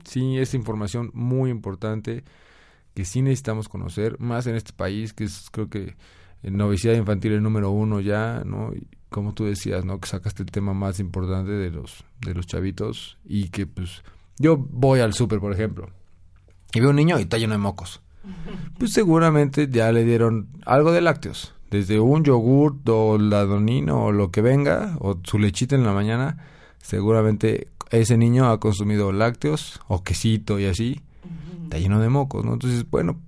Sí, 0.05 0.39
es 0.39 0.55
información 0.55 1.11
muy 1.15 1.51
importante 1.51 2.25
que 2.95 3.05
sí 3.05 3.23
necesitamos 3.23 3.69
conocer, 3.69 4.19
más 4.19 4.47
en 4.47 4.57
este 4.57 4.73
país 4.73 5.13
que 5.13 5.25
es 5.25 5.49
creo 5.51 5.69
que 5.69 5.95
en 6.43 6.61
obesidad 6.61 6.95
infantil 6.95 7.33
el 7.33 7.43
número 7.43 7.71
uno 7.71 8.01
ya, 8.01 8.43
¿no? 8.45 8.73
Y 8.75 8.87
como 9.09 9.35
tú 9.35 9.45
decías, 9.45 9.85
¿no? 9.85 9.99
Que 10.01 10.09
sacaste 10.09 10.43
el 10.43 10.51
tema 10.51 10.73
más 10.73 11.01
importante 11.01 11.51
de 11.51 11.71
los 11.71 12.05
de 12.21 12.35
los 12.35 12.47
chavitos 12.47 13.19
y 13.25 13.49
que 13.49 13.67
pues 13.67 14.03
yo 14.39 14.57
voy 14.57 15.01
al 15.01 15.13
súper, 15.15 15.41
por 15.41 15.53
ejemplo, 15.53 15.91
y 16.73 16.81
veo 16.81 16.91
un 16.91 16.97
niño 16.97 17.19
y 17.19 17.23
está 17.23 17.39
lleno 17.39 17.53
de 17.53 17.59
mocos. 17.59 18.01
Pues 18.79 18.93
seguramente 18.93 19.69
ya 19.71 19.93
le 19.93 20.05
dieron 20.05 20.49
algo 20.65 20.93
de 20.93 21.01
lácteos, 21.01 21.55
desde 21.71 22.01
un 22.01 22.25
yogurt 22.25 22.89
o 22.89 23.19
ladonino 23.19 24.07
o 24.07 24.13
lo 24.13 24.31
que 24.31 24.43
venga, 24.43 24.97
o 25.01 25.19
su 25.25 25.39
lechita 25.39 25.75
en 25.75 25.85
la 25.85 25.93
mañana, 25.93 26.39
seguramente 26.79 27.69
ese 27.91 28.17
niño 28.17 28.51
ha 28.51 28.61
consumido 28.61 29.13
lácteos 29.13 29.81
o 29.89 30.03
quesito 30.03 30.59
y 30.59 30.67
así, 30.67 31.01
está 31.65 31.79
lleno 31.79 32.01
de 32.01 32.09
mocos, 32.09 32.45
¿no? 32.45 32.53
Entonces, 32.55 32.89
bueno, 32.89 33.21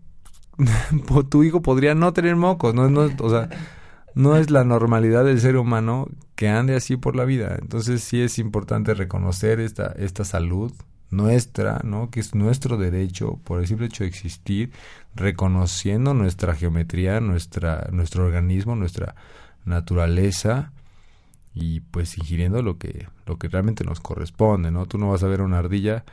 tu 1.30 1.42
hijo 1.42 1.62
podría 1.62 1.94
no 1.94 2.12
tener 2.12 2.36
mocos, 2.36 2.74
no, 2.74 2.88
no, 2.90 3.08
o 3.18 3.30
sea, 3.30 3.48
no 4.14 4.36
es 4.36 4.50
la 4.50 4.64
normalidad 4.64 5.24
del 5.24 5.40
ser 5.40 5.56
humano 5.56 6.08
que 6.34 6.48
ande 6.48 6.76
así 6.76 6.96
por 6.96 7.16
la 7.16 7.24
vida. 7.24 7.56
Entonces 7.60 8.02
sí 8.02 8.20
es 8.20 8.38
importante 8.38 8.94
reconocer 8.94 9.60
esta, 9.60 9.86
esta 9.98 10.24
salud 10.24 10.72
nuestra, 11.10 11.80
¿no? 11.84 12.10
Que 12.10 12.20
es 12.20 12.34
nuestro 12.34 12.78
derecho 12.78 13.38
por 13.44 13.60
el 13.60 13.66
simple 13.66 13.86
hecho 13.86 14.04
de 14.04 14.08
existir, 14.08 14.72
reconociendo 15.14 16.14
nuestra 16.14 16.54
geometría, 16.54 17.20
nuestra, 17.20 17.88
nuestro 17.92 18.24
organismo, 18.24 18.74
nuestra 18.76 19.14
naturaleza 19.64 20.72
y 21.54 21.80
pues 21.80 22.16
ingiriendo 22.16 22.62
lo 22.62 22.78
que, 22.78 23.06
lo 23.26 23.38
que 23.38 23.48
realmente 23.48 23.84
nos 23.84 24.00
corresponde, 24.00 24.70
¿no? 24.70 24.86
Tú 24.86 24.98
no 24.98 25.10
vas 25.10 25.22
a 25.22 25.28
ver 25.28 25.42
una 25.42 25.58
ardilla 25.58 26.04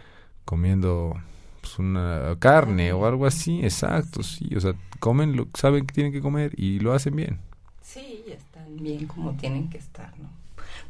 comiendo 0.43 1.15
pues, 1.61 1.79
una 1.79 2.35
carne 2.39 2.93
o 2.93 3.05
algo 3.05 3.25
así, 3.25 3.59
exacto, 3.63 4.23
sí, 4.23 4.49
o 4.55 4.59
sea, 4.59 4.73
comen 4.99 5.35
lo 5.35 5.47
saben 5.53 5.85
que 5.85 5.93
tienen 5.93 6.11
que 6.11 6.21
comer 6.21 6.53
y 6.57 6.79
lo 6.79 6.93
hacen 6.93 7.15
bien. 7.15 7.39
Sí, 7.81 8.23
están 8.27 8.77
bien 8.77 9.07
como 9.07 9.33
tienen 9.33 9.69
que 9.69 9.77
estar, 9.77 10.17
¿no? 10.19 10.29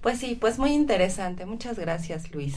Pues 0.02 0.20
sí, 0.20 0.38
pues 0.40 0.58
muy 0.60 0.72
interesante. 0.72 1.46
Muchas 1.46 1.78
gracias, 1.78 2.32
Luis. 2.34 2.56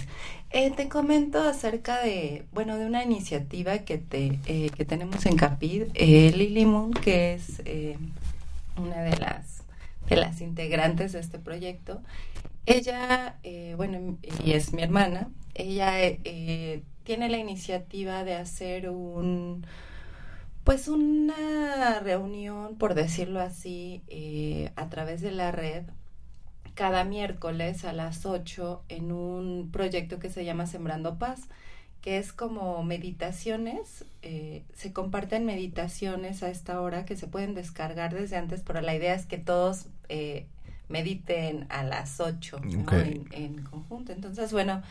Eh, 0.51 0.71
te 0.71 0.89
comento 0.89 1.41
acerca 1.41 2.01
de, 2.01 2.45
bueno, 2.53 2.77
de 2.77 2.87
una 2.87 3.03
iniciativa 3.03 3.79
que 3.79 3.99
te 3.99 4.39
eh, 4.47 4.71
que 4.71 4.85
tenemos 4.85 5.27
en 5.27 5.37
Capid, 5.37 5.85
eh, 5.95 6.33
Lily 6.33 6.67
Moon, 6.67 6.93
que 6.93 7.35
es 7.35 7.61
eh, 7.65 7.99
una 8.77 9.03
de 9.03 9.17
las 9.17 9.63
de 10.09 10.17
las 10.17 10.41
integrantes 10.41 11.13
de 11.13 11.21
este 11.21 11.39
proyecto. 11.39 12.01
Ella, 12.67 13.39
eh, 13.43 13.75
bueno, 13.77 14.19
y 14.45 14.53
es 14.53 14.73
mi 14.73 14.83
hermana. 14.83 15.29
Ella 15.55 15.95
tiene 17.05 17.28
la 17.28 17.38
iniciativa 17.38 18.24
de 18.24 18.34
hacer 18.34 18.88
un 18.90 19.66
pues 20.64 20.86
una 20.86 21.98
reunión, 22.00 22.76
por 22.76 22.94
decirlo 22.94 23.40
así, 23.40 24.03
eh, 24.07 24.70
a 24.76 24.88
través 24.88 25.20
de 25.20 25.32
la 25.32 25.50
red 25.50 25.84
cada 26.74 27.05
miércoles 27.05 27.84
a 27.84 27.92
las 27.92 28.24
8 28.24 28.84
en 28.88 29.12
un 29.12 29.70
proyecto 29.70 30.18
que 30.18 30.30
se 30.30 30.44
llama 30.44 30.66
Sembrando 30.66 31.18
Paz, 31.18 31.48
que 32.00 32.18
es 32.18 32.32
como 32.32 32.82
meditaciones, 32.82 34.05
eh, 34.22 34.64
se 34.74 34.92
comparten 34.92 35.44
meditaciones 35.44 36.42
a 36.42 36.50
esta 36.50 36.80
hora 36.80 37.05
que 37.05 37.16
se 37.16 37.28
pueden 37.28 37.55
descargar 37.55 38.14
desde 38.14 38.36
antes, 38.36 38.62
pero 38.62 38.80
la 38.80 38.94
idea 38.94 39.14
es 39.14 39.26
que 39.26 39.38
todos 39.38 39.86
eh, 40.09 40.46
mediten 40.88 41.66
a 41.68 41.84
las 41.84 42.20
8 42.20 42.61
¿no? 42.61 42.82
Ok. 42.82 42.92
en, 42.92 43.28
en 43.32 43.62
conjunto. 43.64 44.12
Entonces, 44.12 44.53
bueno, 44.53 44.82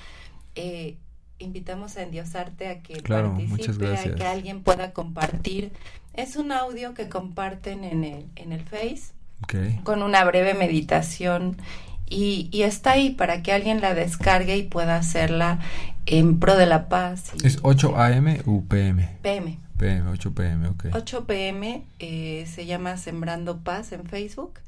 eh, 0.55 0.97
invitamos 1.42 1.98
a 1.98 2.04
Endiosarte 2.04 2.68
a 2.68 2.80
que 2.82 2.94
Claro, 3.02 3.34
participe, 3.36 3.88
a 3.98 4.16
que 4.16 4.24
alguien 4.26 4.62
pueda 4.62 4.92
compartir. 4.94 5.72
Es 6.14 6.36
un 6.36 6.52
audio 6.52 6.94
que 6.94 7.08
comparten 7.10 7.84
en 7.84 8.04
el, 8.04 8.26
en 8.36 8.52
el 8.52 8.62
Face 8.62 9.14
con 9.84 10.04
una 10.04 10.24
breve 10.24 10.54
meditación 10.54 11.58
y, 12.10 12.50
y 12.52 12.64
está 12.64 12.92
ahí 12.92 13.12
para 13.12 13.42
que 13.42 13.54
alguien 13.54 13.82
la 13.82 13.94
descargue 13.94 14.58
y 14.58 14.64
pueda 14.64 14.98
hacerla 14.98 15.60
en 16.06 16.39
pro 16.39 16.58
de 16.58 16.66
la 16.66 16.89
paz. 16.89 17.32
y- 17.42 17.48
Es 17.48 17.60
8 17.64 17.96
AM 17.98 18.38
u 18.46 18.66
PM. 18.68 19.10
PM. 19.22 19.58
PM, 19.78 20.10
8 20.12 20.34
PM, 20.36 20.68
ok. 20.68 20.86
8 20.94 21.26
pm 21.26 21.84
eh, 22.00 22.46
se 22.48 22.66
llama 22.68 22.98
Sembrando 22.98 23.60
Paz 23.62 23.94
en 23.94 24.06
Facebook 24.06 24.60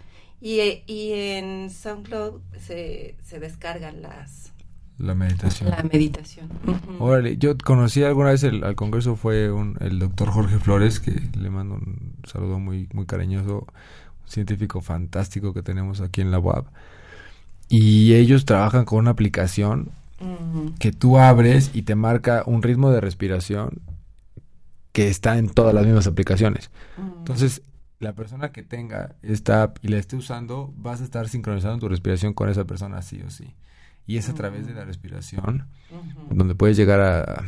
y, 0.41 0.59
y 0.87 1.11
en 1.13 1.69
SoundCloud 1.69 2.41
se, 2.65 3.15
se 3.23 3.39
descargan 3.39 4.01
las 4.01 4.52
La 4.97 5.15
meditación. 5.15 5.69
la 5.69 5.83
meditación. 5.83 6.49
Ujú. 6.65 7.03
Órale, 7.03 7.37
yo 7.37 7.57
conocí 7.57 8.03
alguna 8.03 8.29
vez 8.29 8.43
el, 8.43 8.63
al 8.63 8.75
congreso 8.75 9.15
fue 9.15 9.51
un, 9.51 9.77
el 9.79 9.99
doctor 9.99 10.29
Jorge 10.29 10.59
Flores, 10.59 10.99
que 10.99 11.19
le 11.37 11.49
mando 11.49 11.75
un 11.75 12.13
saludo 12.25 12.59
muy, 12.59 12.87
muy 12.93 13.05
cariñoso, 13.05 13.59
un 13.59 14.29
científico 14.29 14.81
fantástico 14.81 15.53
que 15.53 15.63
tenemos 15.63 15.99
aquí 15.99 16.21
en 16.21 16.31
la 16.31 16.39
UAB. 16.39 16.65
Y 17.69 18.13
ellos 18.13 18.45
trabajan 18.45 18.85
con 18.85 18.99
una 18.99 19.11
aplicación 19.11 19.89
que 20.79 20.91
tú 20.93 21.17
abres 21.17 21.71
y 21.73 21.81
te 21.81 21.95
marca 21.95 22.43
un 22.45 22.61
ritmo 22.61 22.91
de 22.91 23.01
respiración 23.01 23.81
que 24.93 25.09
está 25.09 25.37
en 25.37 25.49
todas 25.49 25.73
las 25.73 25.85
mismas 25.85 26.07
aplicaciones. 26.07 26.69
Entonces, 27.17 27.61
la 27.99 28.13
persona 28.13 28.51
que 28.51 28.63
tenga 28.63 29.15
esta 29.21 29.63
app 29.63 29.77
y 29.81 29.87
la 29.87 29.97
esté 29.97 30.15
usando, 30.15 30.73
vas 30.77 31.01
a 31.01 31.03
estar 31.03 31.27
sincronizando 31.27 31.79
tu 31.79 31.89
respiración 31.89 32.33
con 32.33 32.49
esa 32.49 32.65
persona 32.65 33.01
sí 33.01 33.21
o 33.25 33.29
sí. 33.29 33.53
Y 34.05 34.17
es 34.17 34.29
a 34.29 34.33
través 34.33 34.67
de 34.67 34.73
la 34.73 34.85
respiración 34.85 35.67
donde 36.29 36.55
puedes 36.55 36.77
llegar 36.77 37.01
a... 37.01 37.43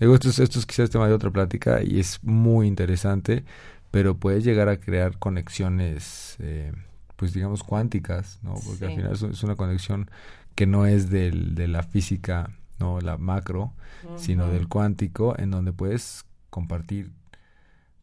Digo, 0.00 0.14
esto 0.14 0.28
es, 0.28 0.38
esto 0.38 0.58
es 0.58 0.66
quizás 0.66 0.90
tema 0.90 1.08
de 1.08 1.14
otra 1.14 1.30
plática 1.30 1.82
y 1.82 1.98
es 1.98 2.22
muy 2.22 2.66
interesante, 2.66 3.44
pero 3.90 4.16
puedes 4.16 4.44
llegar 4.44 4.68
a 4.68 4.78
crear 4.78 5.18
conexiones, 5.18 6.36
eh, 6.38 6.72
pues 7.16 7.32
digamos, 7.32 7.64
cuánticas, 7.64 8.38
¿no? 8.42 8.54
Porque 8.64 8.86
al 8.86 8.94
final 8.94 9.12
es, 9.12 9.42
una 9.42 9.56
conexión 9.56 10.10
que 10.54 10.66
no 10.66 10.86
es 10.86 11.10
del, 11.10 11.54
de 11.54 11.66
la 11.66 11.82
física, 11.82 12.50
no 12.78 13.00
la 13.00 13.16
macro, 13.16 13.72
sino 14.16 14.48
del 14.48 14.68
cuántico, 14.68 15.36
en 15.36 15.50
donde 15.50 15.72
puedes 15.72 16.24
compartir, 16.50 17.10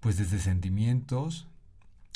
pues 0.02 0.18
desde 0.18 0.40
sentimientos, 0.40 1.48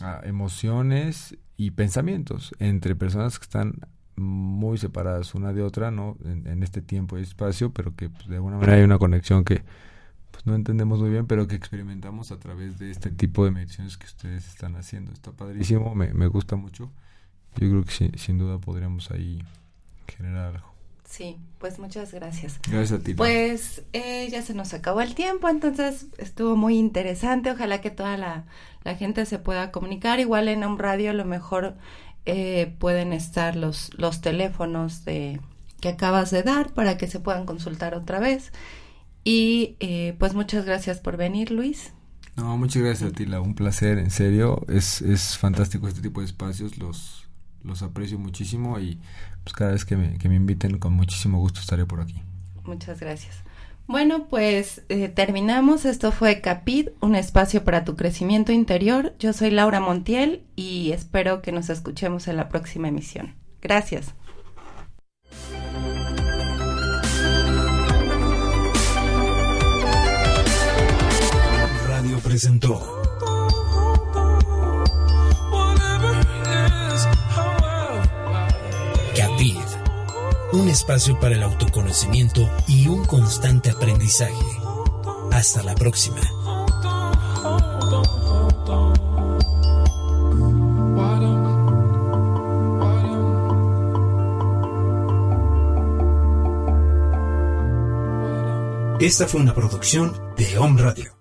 a 0.02 0.22
emociones 0.24 1.38
y 1.58 1.72
pensamientos 1.72 2.54
entre 2.60 2.96
personas 2.96 3.40
que 3.40 3.44
están 3.44 3.76
muy 4.20 4.78
separadas 4.78 5.34
una 5.36 5.54
de 5.54 5.64
otra, 5.64 5.92
¿no? 5.92 6.18
En, 6.26 6.64
este 6.64 6.82
tiempo 6.82 7.18
y 7.18 7.22
espacio, 7.22 7.72
pero 7.72 7.96
que 7.96 8.10
pues, 8.10 8.28
de 8.28 8.36
alguna 8.36 8.58
manera 8.58 8.76
hay 8.76 8.84
una 8.84 8.98
conexión 8.98 9.44
que 9.44 9.64
pues, 10.32 10.46
no 10.46 10.56
entendemos 10.56 11.00
muy 11.00 11.10
bien, 11.10 11.28
pero 11.28 11.48
que 11.48 11.56
experimentamos 11.56 12.32
a 12.32 12.38
través 12.38 12.80
de 12.80 12.92
este 12.92 13.12
tipo 13.12 13.46
de 13.46 13.52
meditaciones 13.52 13.98
que 13.98 14.06
ustedes 14.06 14.48
están 14.48 14.76
haciendo. 14.76 15.12
Está 15.12 15.32
padrísimo, 15.32 15.96
me, 15.96 16.14
me 16.14 16.28
gusta 16.28 16.56
mucho. 16.56 16.92
Yo 17.56 17.70
creo 17.70 17.84
que 17.84 18.18
sin 18.18 18.38
duda 18.38 18.60
podríamos 18.60 19.12
ahí 19.12 19.44
generar 20.08 20.56
algo. 20.56 20.70
Sí, 21.10 21.38
pues 21.58 21.80
muchas 21.80 22.14
gracias. 22.14 22.60
Gracias 22.70 23.00
a 23.00 23.04
ti. 23.04 23.16
Pues 23.16 23.82
eh, 23.94 24.30
ya 24.30 24.44
se 24.44 24.54
nos 24.54 24.76
acabó 24.76 25.02
el 25.02 25.16
tiempo, 25.16 25.50
entonces 25.50 26.06
estuvo 26.20 26.56
muy 26.56 26.78
interesante. 26.78 27.52
Ojalá 27.52 27.82
que 27.82 27.90
toda 27.90 28.16
la, 28.16 28.46
la 28.84 28.96
gente 28.96 29.26
se 29.26 29.40
pueda 29.40 29.72
comunicar. 29.72 30.20
Igual 30.20 30.48
en 30.50 30.64
un 30.64 30.78
radio 30.78 31.10
a 31.10 31.14
lo 31.14 31.26
mejor 31.26 31.76
eh, 32.30 32.76
pueden 32.80 33.14
estar 33.14 33.56
los, 33.56 33.92
los 33.98 34.22
teléfonos 34.22 35.06
de, 35.06 35.40
que 35.80 35.90
acabas 35.90 36.32
de 36.32 36.44
dar 36.44 36.74
para 36.74 36.98
que 36.98 37.08
se 37.08 37.20
puedan 37.20 37.46
consultar 37.46 37.96
otra 37.96 38.20
vez. 38.20 38.52
Y 39.24 39.76
eh, 39.80 40.16
pues 40.20 40.34
muchas 40.34 40.66
gracias 40.66 41.00
por 41.00 41.18
venir, 41.18 41.52
Luis. 41.52 41.94
No, 42.36 42.58
muchas 42.58 42.84
gracias 42.84 43.12
a 43.12 43.14
ti, 43.14 43.26
Un 43.26 43.54
placer, 43.54 43.98
en 43.98 44.12
serio. 44.12 44.66
Es, 44.70 45.02
es 45.02 45.38
fantástico 45.38 45.88
este 45.88 46.02
tipo 46.02 46.22
de 46.22 46.28
espacios. 46.28 46.78
Los, 46.78 47.28
los 47.64 47.82
aprecio 47.82 48.18
muchísimo 48.18 48.80
y 48.80 49.00
pues 49.44 49.54
cada 49.54 49.72
vez 49.72 49.84
que 49.86 49.98
me, 49.98 50.18
que 50.18 50.30
me 50.30 50.36
inviten, 50.36 50.80
con 50.80 50.94
muchísimo 50.94 51.40
gusto 51.40 51.60
estaré 51.60 51.86
por 51.86 52.02
aquí. 52.02 52.22
Muchas 52.64 53.00
gracias. 53.00 53.44
Bueno, 53.90 54.28
pues 54.30 54.84
eh, 54.90 55.08
terminamos. 55.10 55.84
Esto 55.84 56.12
fue 56.12 56.42
Capid, 56.42 56.90
un 57.02 57.16
espacio 57.16 57.64
para 57.64 57.86
tu 57.86 57.96
crecimiento 57.96 58.52
interior. 58.52 59.16
Yo 59.18 59.34
soy 59.34 59.50
Laura 59.50 59.80
Montiel 59.80 60.44
y 60.56 60.92
espero 60.92 61.42
que 61.42 61.52
nos 61.52 61.72
escuchemos 61.72 62.28
en 62.28 62.38
la 62.38 62.50
próxima 62.50 62.90
emisión. 62.90 63.34
Gracias. 63.64 64.14
Radio 71.88 72.20
presentó. 72.20 72.99
Un 80.54 80.68
espacio 80.68 81.20
para 81.20 81.36
el 81.36 81.44
autoconocimiento 81.44 82.50
y 82.68 82.88
un 82.88 83.06
constante 83.06 83.70
aprendizaje. 83.70 84.34
Hasta 85.32 85.64
la 85.64 85.76
próxima. 85.76 86.22
Esta 99.00 99.28
fue 99.28 99.40
una 99.40 99.54
producción 99.54 100.14
de 100.36 100.58
Home 100.58 100.82
Radio. 100.82 101.19